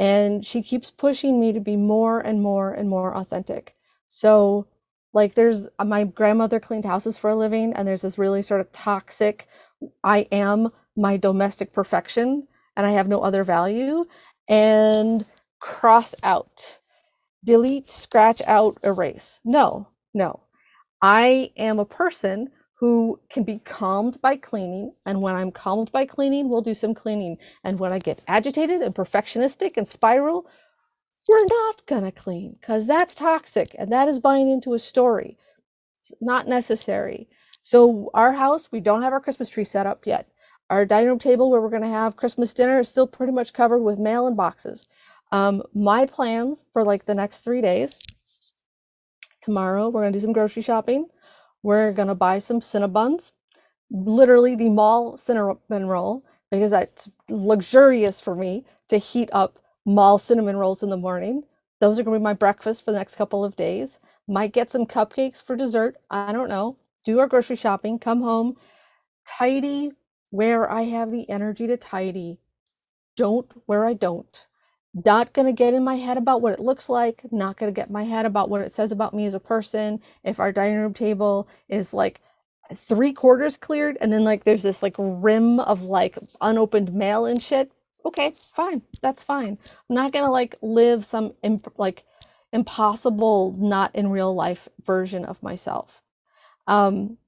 and 0.00 0.44
she 0.44 0.60
keeps 0.60 0.90
pushing 0.90 1.38
me 1.38 1.52
to 1.52 1.60
be 1.60 1.76
more 1.76 2.18
and 2.18 2.42
more 2.42 2.72
and 2.72 2.88
more 2.90 3.16
authentic. 3.16 3.76
So, 4.08 4.66
like, 5.12 5.36
there's 5.36 5.68
my 5.84 6.02
grandmother 6.02 6.58
cleaned 6.58 6.84
houses 6.84 7.16
for 7.16 7.30
a 7.30 7.36
living, 7.36 7.74
and 7.74 7.86
there's 7.86 8.02
this 8.02 8.18
really 8.18 8.42
sort 8.42 8.60
of 8.60 8.72
toxic 8.72 9.46
I 10.02 10.26
am 10.32 10.70
my 10.96 11.16
domestic 11.16 11.72
perfection 11.72 12.48
and 12.76 12.84
I 12.86 12.90
have 12.90 13.06
no 13.06 13.20
other 13.20 13.44
value, 13.44 14.04
and 14.48 15.24
cross 15.60 16.12
out, 16.24 16.78
delete, 17.44 17.90
scratch 17.90 18.42
out, 18.46 18.78
erase. 18.82 19.40
No, 19.44 19.88
no. 20.14 20.40
I 21.02 21.50
am 21.56 21.78
a 21.78 21.84
person 21.84 22.50
who 22.80 23.20
can 23.30 23.44
be 23.44 23.60
calmed 23.64 24.20
by 24.20 24.36
cleaning. 24.36 24.92
And 25.06 25.22
when 25.22 25.34
I'm 25.34 25.52
calmed 25.52 25.92
by 25.92 26.06
cleaning, 26.06 26.48
we'll 26.48 26.62
do 26.62 26.74
some 26.74 26.94
cleaning. 26.94 27.38
And 27.62 27.78
when 27.78 27.92
I 27.92 27.98
get 27.98 28.22
agitated 28.26 28.80
and 28.82 28.94
perfectionistic 28.94 29.76
and 29.76 29.88
spiral, 29.88 30.46
we're 31.28 31.44
not 31.48 31.86
going 31.86 32.04
to 32.04 32.12
clean 32.12 32.56
because 32.60 32.86
that's 32.86 33.14
toxic 33.14 33.74
and 33.78 33.90
that 33.92 34.08
is 34.08 34.18
buying 34.18 34.50
into 34.50 34.74
a 34.74 34.78
story. 34.78 35.38
It's 36.02 36.12
not 36.20 36.48
necessary. 36.48 37.28
So 37.62 38.10
our 38.12 38.32
house, 38.34 38.68
we 38.70 38.80
don't 38.80 39.02
have 39.02 39.12
our 39.12 39.20
Christmas 39.20 39.48
tree 39.48 39.64
set 39.64 39.86
up 39.86 40.06
yet. 40.06 40.28
Our 40.68 40.84
dining 40.84 41.08
room 41.08 41.18
table 41.18 41.50
where 41.50 41.60
we're 41.60 41.70
going 41.70 41.82
to 41.82 41.88
have 41.88 42.16
Christmas 42.16 42.52
dinner 42.52 42.80
is 42.80 42.88
still 42.88 43.06
pretty 43.06 43.32
much 43.32 43.52
covered 43.52 43.78
with 43.80 43.98
mail 43.98 44.26
and 44.26 44.36
boxes. 44.36 44.86
Um, 45.34 45.64
my 45.74 46.06
plans 46.06 46.64
for 46.72 46.84
like 46.84 47.06
the 47.06 47.14
next 47.14 47.38
three 47.38 47.60
days. 47.60 47.92
Tomorrow 49.42 49.88
we're 49.88 50.02
going 50.02 50.12
to 50.12 50.18
do 50.20 50.22
some 50.22 50.32
grocery 50.32 50.62
shopping. 50.62 51.08
We're 51.64 51.90
going 51.90 52.06
to 52.06 52.14
buy 52.14 52.38
some 52.38 52.60
Cinnabons, 52.60 53.32
literally 53.90 54.54
the 54.54 54.68
mall 54.68 55.18
cinnamon 55.18 55.88
roll, 55.88 56.24
because 56.52 56.70
that's 56.70 57.08
luxurious 57.28 58.20
for 58.20 58.36
me 58.36 58.64
to 58.90 58.98
heat 58.98 59.28
up 59.32 59.58
mall 59.84 60.20
cinnamon 60.20 60.56
rolls 60.56 60.84
in 60.84 60.90
the 60.90 60.96
morning. 60.96 61.42
Those 61.80 61.98
are 61.98 62.04
going 62.04 62.14
to 62.14 62.20
be 62.20 62.22
my 62.22 62.34
breakfast 62.34 62.84
for 62.84 62.92
the 62.92 62.98
next 62.98 63.16
couple 63.16 63.44
of 63.44 63.56
days. 63.56 63.98
Might 64.28 64.52
get 64.52 64.70
some 64.70 64.86
cupcakes 64.86 65.42
for 65.44 65.56
dessert. 65.56 65.96
I 66.12 66.32
don't 66.32 66.48
know 66.48 66.76
do 67.04 67.18
our 67.18 67.26
grocery 67.26 67.56
shopping, 67.56 67.98
come 67.98 68.22
home, 68.22 68.56
tidy 69.26 69.90
where 70.30 70.70
I 70.70 70.82
have 70.82 71.10
the 71.10 71.28
energy 71.28 71.66
to 71.66 71.76
tidy, 71.76 72.38
don't 73.16 73.50
where 73.66 73.84
I 73.84 73.94
don't. 73.94 74.46
Not 74.94 75.32
going 75.34 75.46
to 75.46 75.52
get 75.52 75.74
in 75.74 75.84
my 75.84 75.96
head 75.96 76.18
about 76.18 76.42
what 76.42 76.54
it 76.54 76.60
looks 76.60 76.88
like, 76.88 77.22
not 77.32 77.58
going 77.58 77.72
to 77.72 77.76
get 77.80 77.90
my 77.90 78.04
head 78.04 78.26
about 78.26 78.50
what 78.50 78.62
it 78.62 78.74
says 78.74 78.92
about 78.92 79.14
me 79.14 79.26
as 79.26 79.34
a 79.34 79.40
person. 79.40 80.00
If 80.24 80.40
our 80.40 80.52
dining 80.52 80.78
room 80.78 80.94
table 80.94 81.48
is 81.68 81.94
like 81.94 82.20
three 82.88 83.12
quarters 83.12 83.56
cleared 83.56 83.98
and 84.00 84.12
then 84.12 84.24
like 84.24 84.44
there's 84.44 84.62
this 84.62 84.82
like 84.82 84.96
rim 84.98 85.60
of 85.60 85.82
like 85.82 86.18
unopened 86.42 86.94
mail 86.94 87.26
and 87.26 87.42
shit, 87.42 87.72
okay, 88.06 88.34
fine. 88.56 88.82
That's 89.02 89.22
fine. 89.22 89.58
I'm 89.90 89.96
not 89.96 90.12
going 90.12 90.26
to 90.26 90.30
like 90.32 90.56
live 90.62 91.06
some 91.06 91.34
imp- 91.42 91.74
like 91.78 92.04
impossible, 92.52 93.56
not 93.58 93.94
in 93.96 94.10
real 94.10 94.34
life 94.34 94.68
version 94.86 95.24
of 95.24 95.42
myself. 95.42 96.02
Um, 96.68 97.18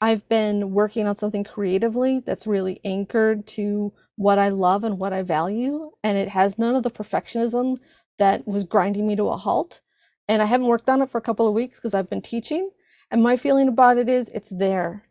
I've 0.00 0.28
been 0.28 0.72
working 0.72 1.06
on 1.08 1.16
something 1.16 1.44
creatively 1.44 2.20
that's 2.24 2.46
really 2.46 2.80
anchored 2.84 3.46
to 3.48 3.92
what 4.22 4.38
I 4.38 4.48
love 4.48 4.84
and 4.84 4.98
what 4.98 5.12
I 5.12 5.22
value, 5.22 5.90
and 6.02 6.16
it 6.16 6.28
has 6.28 6.58
none 6.58 6.74
of 6.76 6.82
the 6.82 6.90
perfectionism 6.90 7.78
that 8.18 8.46
was 8.46 8.64
grinding 8.64 9.06
me 9.06 9.16
to 9.16 9.28
a 9.28 9.36
halt. 9.36 9.80
And 10.28 10.40
I 10.40 10.46
haven't 10.46 10.68
worked 10.68 10.88
on 10.88 11.02
it 11.02 11.10
for 11.10 11.18
a 11.18 11.22
couple 11.22 11.48
of 11.48 11.54
weeks 11.54 11.78
because 11.78 11.94
I've 11.94 12.08
been 12.08 12.22
teaching. 12.22 12.70
And 13.10 13.22
my 13.22 13.36
feeling 13.36 13.68
about 13.68 13.98
it 13.98 14.08
is 14.08 14.28
it's 14.28 14.48
there. 14.50 15.04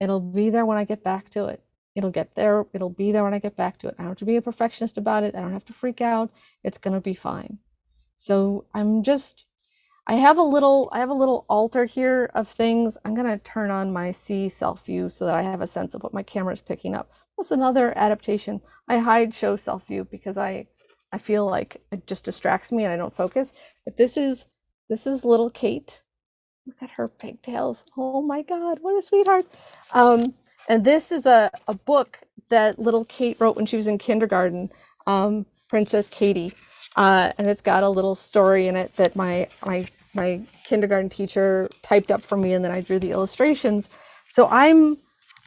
It'll 0.00 0.20
be 0.20 0.48
there 0.50 0.64
when 0.64 0.78
I 0.78 0.84
get 0.84 1.02
back 1.02 1.28
to 1.30 1.46
it. 1.46 1.62
It'll 1.94 2.10
get 2.10 2.34
there. 2.34 2.64
It'll 2.72 2.88
be 2.88 3.12
there 3.12 3.24
when 3.24 3.34
I 3.34 3.38
get 3.38 3.56
back 3.56 3.78
to 3.80 3.88
it. 3.88 3.96
I 3.98 4.02
don't 4.02 4.12
have 4.12 4.18
to 4.18 4.24
be 4.24 4.36
a 4.36 4.42
perfectionist 4.42 4.96
about 4.96 5.24
it. 5.24 5.34
I 5.34 5.40
don't 5.40 5.52
have 5.52 5.66
to 5.66 5.72
freak 5.72 6.00
out. 6.00 6.30
It's 6.64 6.78
going 6.78 6.94
to 6.94 7.00
be 7.00 7.14
fine. 7.14 7.58
So 8.16 8.66
I'm 8.72 9.02
just 9.02 9.44
I 10.06 10.14
have 10.14 10.36
a 10.38 10.42
little 10.42 10.88
I 10.92 10.98
have 11.00 11.10
a 11.10 11.14
little 11.14 11.44
altar 11.48 11.84
here 11.84 12.30
of 12.34 12.48
things. 12.48 12.96
I'm 13.04 13.14
gonna 13.14 13.38
turn 13.38 13.70
on 13.70 13.92
my 13.92 14.12
see 14.12 14.48
self 14.48 14.84
view 14.84 15.10
so 15.10 15.26
that 15.26 15.34
I 15.34 15.42
have 15.42 15.60
a 15.60 15.66
sense 15.66 15.94
of 15.94 16.02
what 16.02 16.14
my 16.14 16.22
camera 16.22 16.54
is 16.54 16.60
picking 16.60 16.94
up. 16.94 17.12
What's 17.42 17.50
another 17.50 17.92
adaptation? 17.98 18.60
I 18.88 18.98
hide 18.98 19.34
show 19.34 19.56
self 19.56 19.84
view 19.88 20.06
because 20.08 20.38
I 20.38 20.68
I 21.12 21.18
feel 21.18 21.44
like 21.44 21.82
it 21.90 22.06
just 22.06 22.22
distracts 22.22 22.70
me 22.70 22.84
and 22.84 22.92
I 22.92 22.96
don't 22.96 23.16
focus. 23.16 23.52
But 23.84 23.96
this 23.96 24.16
is 24.16 24.44
this 24.88 25.08
is 25.08 25.24
little 25.24 25.50
Kate. 25.50 26.02
Look 26.68 26.76
at 26.80 26.90
her 26.90 27.08
pigtails. 27.08 27.82
Oh 27.98 28.22
my 28.22 28.42
god, 28.42 28.78
what 28.80 28.96
a 28.96 29.04
sweetheart. 29.04 29.46
Um, 29.92 30.34
and 30.68 30.84
this 30.84 31.10
is 31.10 31.26
a, 31.26 31.50
a 31.66 31.74
book 31.74 32.20
that 32.48 32.78
little 32.78 33.04
Kate 33.06 33.36
wrote 33.40 33.56
when 33.56 33.66
she 33.66 33.76
was 33.76 33.88
in 33.88 33.98
kindergarten, 33.98 34.70
um, 35.08 35.44
Princess 35.68 36.06
Katie 36.08 36.54
uh, 36.96 37.32
and 37.38 37.48
it's 37.48 37.62
got 37.62 37.82
a 37.82 37.88
little 37.88 38.14
story 38.14 38.68
in 38.68 38.76
it 38.76 38.92
that 38.96 39.16
my 39.16 39.48
my 39.64 39.88
my 40.14 40.40
kindergarten 40.64 41.08
teacher 41.08 41.68
typed 41.82 42.10
up 42.10 42.22
for 42.22 42.36
me, 42.36 42.52
and 42.52 42.64
then 42.64 42.72
I 42.72 42.82
drew 42.82 42.98
the 42.98 43.10
illustrations. 43.10 43.88
So 44.30 44.46
I'm 44.48 44.98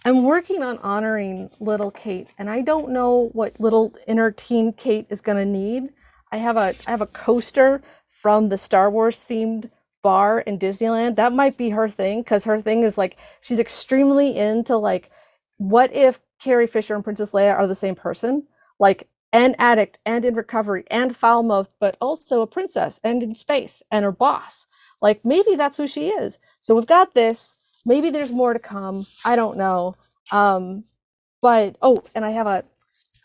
I'm 0.05 0.23
working 0.23 0.61
on 0.61 0.77
honoring 0.79 1.49
little 1.59 1.89
Kate, 1.89 2.27
and 2.37 2.47
I 2.47 2.61
don't 2.61 2.91
know 2.91 3.31
what 3.33 3.59
little 3.59 3.91
inner 4.07 4.29
teen 4.29 4.71
Kate 4.71 5.07
is 5.09 5.19
going 5.19 5.37
to 5.37 5.45
need. 5.45 5.89
I 6.31 6.37
have 6.37 6.57
a 6.57 6.75
I 6.85 6.91
have 6.91 7.01
a 7.01 7.07
coaster 7.07 7.81
from 8.21 8.49
the 8.49 8.57
Star 8.59 8.91
Wars 8.91 9.23
themed 9.27 9.71
bar 10.03 10.41
in 10.41 10.59
Disneyland. 10.59 11.15
That 11.15 11.33
might 11.33 11.57
be 11.57 11.71
her 11.71 11.89
thing 11.89 12.21
because 12.21 12.43
her 12.43 12.61
thing 12.61 12.83
is 12.83 12.99
like 12.99 13.17
she's 13.41 13.57
extremely 13.57 14.37
into 14.37 14.77
like 14.77 15.09
what 15.57 15.91
if 15.91 16.19
Carrie 16.39 16.67
Fisher 16.67 16.93
and 16.93 17.03
Princess 17.03 17.31
Leia 17.31 17.57
are 17.57 17.65
the 17.65 17.75
same 17.75 17.95
person? 17.95 18.43
Like 18.79 19.07
an 19.33 19.55
addict 19.57 19.97
and 20.05 20.23
in 20.23 20.35
recovery 20.35 20.83
and 20.91 21.17
foul 21.17 21.41
mouthed, 21.41 21.71
but 21.79 21.97
also 21.99 22.41
a 22.41 22.47
princess 22.47 22.99
and 23.03 23.23
in 23.23 23.33
space 23.33 23.81
and 23.89 24.05
her 24.05 24.11
boss. 24.11 24.67
Like 25.01 25.25
maybe 25.25 25.55
that's 25.55 25.77
who 25.77 25.87
she 25.87 26.09
is. 26.09 26.37
So 26.61 26.75
we've 26.75 26.85
got 26.85 27.15
this. 27.15 27.54
Maybe 27.85 28.09
there's 28.09 28.31
more 28.31 28.53
to 28.53 28.59
come. 28.59 29.07
I 29.23 29.35
don't 29.35 29.57
know. 29.57 29.95
Um, 30.31 30.85
but 31.41 31.75
oh, 31.81 32.03
and 32.15 32.25
I 32.25 32.31
have 32.31 32.47
a 32.47 32.63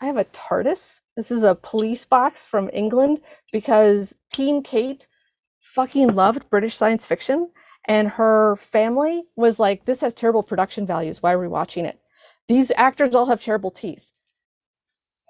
I 0.00 0.06
have 0.06 0.16
a 0.16 0.24
TARDIS. 0.24 1.00
This 1.16 1.30
is 1.30 1.42
a 1.42 1.54
police 1.54 2.04
box 2.04 2.42
from 2.46 2.70
England 2.72 3.20
because 3.52 4.14
Teen 4.32 4.62
Kate 4.62 5.06
fucking 5.74 6.08
loved 6.14 6.48
British 6.50 6.76
science 6.76 7.04
fiction 7.04 7.50
and 7.86 8.08
her 8.08 8.58
family 8.72 9.24
was 9.36 9.58
like, 9.58 9.84
this 9.84 10.00
has 10.00 10.14
terrible 10.14 10.42
production 10.42 10.86
values. 10.86 11.22
Why 11.22 11.32
are 11.32 11.38
we 11.40 11.48
watching 11.48 11.84
it? 11.84 12.00
These 12.48 12.72
actors 12.76 13.14
all 13.14 13.26
have 13.26 13.42
terrible 13.42 13.70
teeth 13.70 14.04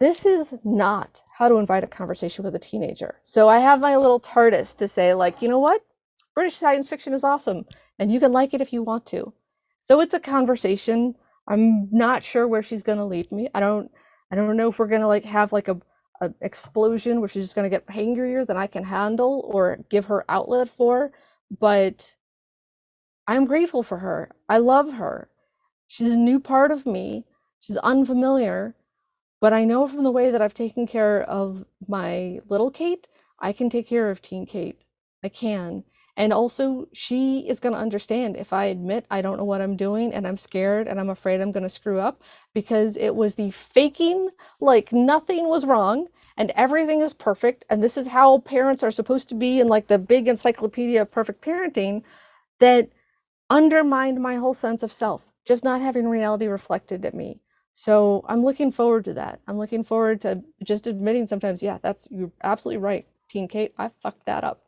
this 0.00 0.24
is 0.24 0.54
not 0.64 1.22
how 1.36 1.48
to 1.48 1.56
invite 1.56 1.84
a 1.84 1.86
conversation 1.86 2.42
with 2.42 2.54
a 2.54 2.58
teenager. 2.58 3.16
So 3.22 3.48
I 3.48 3.58
have 3.58 3.80
my 3.80 3.96
little 3.96 4.18
TARDIS 4.18 4.74
to 4.78 4.88
say, 4.88 5.12
like, 5.14 5.42
you 5.42 5.48
know 5.48 5.58
what? 5.58 5.82
British 6.34 6.58
science 6.58 6.88
fiction 6.88 7.12
is 7.12 7.22
awesome, 7.22 7.66
and 8.00 8.12
you 8.12 8.20
can 8.20 8.32
like 8.32 8.54
it 8.54 8.62
if 8.62 8.74
you 8.74 8.84
want 8.84 9.06
to. 9.08 9.34
So 9.84 10.00
it's 10.02 10.14
a 10.14 10.20
conversation. 10.20 11.16
I'm 11.48 11.90
not 11.92 12.24
sure 12.24 12.48
where 12.48 12.64
she's 12.64 12.84
gonna 12.84 13.06
lead 13.06 13.32
me. 13.32 13.50
I 13.54 13.60
don't 13.60 13.92
I 14.32 14.36
don't 14.36 14.58
know 14.58 14.70
if 14.70 14.80
we're 14.80 14.88
gonna 14.88 15.08
like 15.08 15.26
have 15.26 15.52
like 15.54 15.68
a, 15.68 15.78
a 16.22 16.32
explosion 16.42 17.20
where 17.20 17.30
she's 17.30 17.46
just 17.46 17.56
gonna 17.56 17.70
get 17.70 17.86
angrier 17.90 18.46
than 18.46 18.58
I 18.58 18.68
can 18.68 18.84
handle 18.84 19.50
or 19.54 19.80
give 19.90 20.06
her 20.06 20.26
outlet 20.30 20.70
for, 20.78 21.12
but 21.60 22.14
I'm 23.28 23.46
grateful 23.46 23.82
for 23.84 23.98
her. 23.98 24.30
I 24.48 24.58
love 24.58 24.92
her. 24.94 25.30
She's 25.88 26.12
a 26.12 26.16
new 26.18 26.40
part 26.40 26.72
of 26.72 26.86
me. 26.86 27.26
She's 27.60 27.78
unfamiliar, 27.78 28.76
but 29.40 29.52
I 29.54 29.64
know 29.64 29.88
from 29.88 30.04
the 30.04 30.12
way 30.12 30.30
that 30.32 30.42
I've 30.42 30.54
taken 30.54 30.86
care 30.86 31.22
of 31.24 31.64
my 31.88 32.40
little 32.48 32.70
Kate, 32.72 33.08
I 33.40 33.52
can 33.52 33.70
take 33.70 33.88
care 33.88 34.10
of 34.10 34.22
Teen 34.22 34.46
Kate. 34.46 34.80
I 35.24 35.30
can. 35.30 35.84
And 36.20 36.34
also, 36.34 36.86
she 36.92 37.46
is 37.48 37.60
going 37.60 37.72
to 37.74 37.80
understand 37.80 38.36
if 38.36 38.52
I 38.52 38.66
admit 38.66 39.06
I 39.10 39.22
don't 39.22 39.38
know 39.38 39.44
what 39.44 39.62
I'm 39.62 39.74
doing 39.78 40.12
and 40.12 40.26
I'm 40.26 40.36
scared 40.36 40.86
and 40.86 41.00
I'm 41.00 41.08
afraid 41.08 41.40
I'm 41.40 41.50
going 41.50 41.62
to 41.62 41.70
screw 41.70 41.98
up 41.98 42.20
because 42.52 42.98
it 42.98 43.16
was 43.16 43.36
the 43.36 43.52
faking 43.52 44.28
like 44.60 44.92
nothing 44.92 45.48
was 45.48 45.64
wrong 45.64 46.08
and 46.36 46.52
everything 46.52 47.00
is 47.00 47.14
perfect 47.14 47.64
and 47.70 47.82
this 47.82 47.96
is 47.96 48.08
how 48.08 48.40
parents 48.40 48.82
are 48.82 48.90
supposed 48.90 49.30
to 49.30 49.34
be 49.34 49.60
in 49.60 49.68
like 49.68 49.88
the 49.88 49.96
big 49.96 50.28
encyclopedia 50.28 51.00
of 51.00 51.10
perfect 51.10 51.42
parenting 51.42 52.02
that 52.58 52.90
undermined 53.48 54.20
my 54.22 54.36
whole 54.36 54.54
sense 54.54 54.82
of 54.82 54.92
self, 54.92 55.22
just 55.46 55.64
not 55.64 55.80
having 55.80 56.06
reality 56.06 56.48
reflected 56.48 57.02
at 57.06 57.14
me. 57.14 57.40
So 57.72 58.26
I'm 58.28 58.44
looking 58.44 58.72
forward 58.72 59.06
to 59.06 59.14
that. 59.14 59.40
I'm 59.48 59.56
looking 59.56 59.84
forward 59.84 60.20
to 60.20 60.42
just 60.64 60.86
admitting 60.86 61.28
sometimes, 61.28 61.62
yeah, 61.62 61.78
that's 61.82 62.06
you're 62.10 62.32
absolutely 62.42 62.82
right, 62.82 63.06
Teen 63.30 63.48
Kate. 63.48 63.72
I 63.78 63.90
fucked 64.02 64.26
that 64.26 64.44
up. 64.44 64.62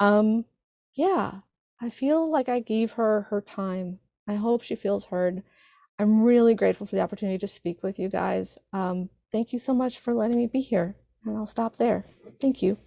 Um, 0.00 0.46
yeah, 0.94 1.40
I 1.80 1.90
feel 1.90 2.30
like 2.30 2.48
I 2.48 2.60
gave 2.60 2.92
her 2.92 3.22
her 3.30 3.40
time. 3.40 3.98
I 4.26 4.34
hope 4.34 4.62
she 4.62 4.76
feels 4.76 5.06
heard. 5.06 5.42
I'm 5.98 6.22
really 6.22 6.54
grateful 6.54 6.86
for 6.86 6.96
the 6.96 7.02
opportunity 7.02 7.38
to 7.38 7.48
speak 7.48 7.82
with 7.82 7.98
you 7.98 8.08
guys. 8.08 8.58
Um, 8.72 9.10
thank 9.32 9.52
you 9.52 9.58
so 9.58 9.74
much 9.74 9.98
for 9.98 10.14
letting 10.14 10.36
me 10.36 10.46
be 10.46 10.60
here, 10.60 10.96
and 11.24 11.36
I'll 11.36 11.46
stop 11.46 11.76
there. 11.78 12.06
Thank 12.40 12.62
you. 12.62 12.78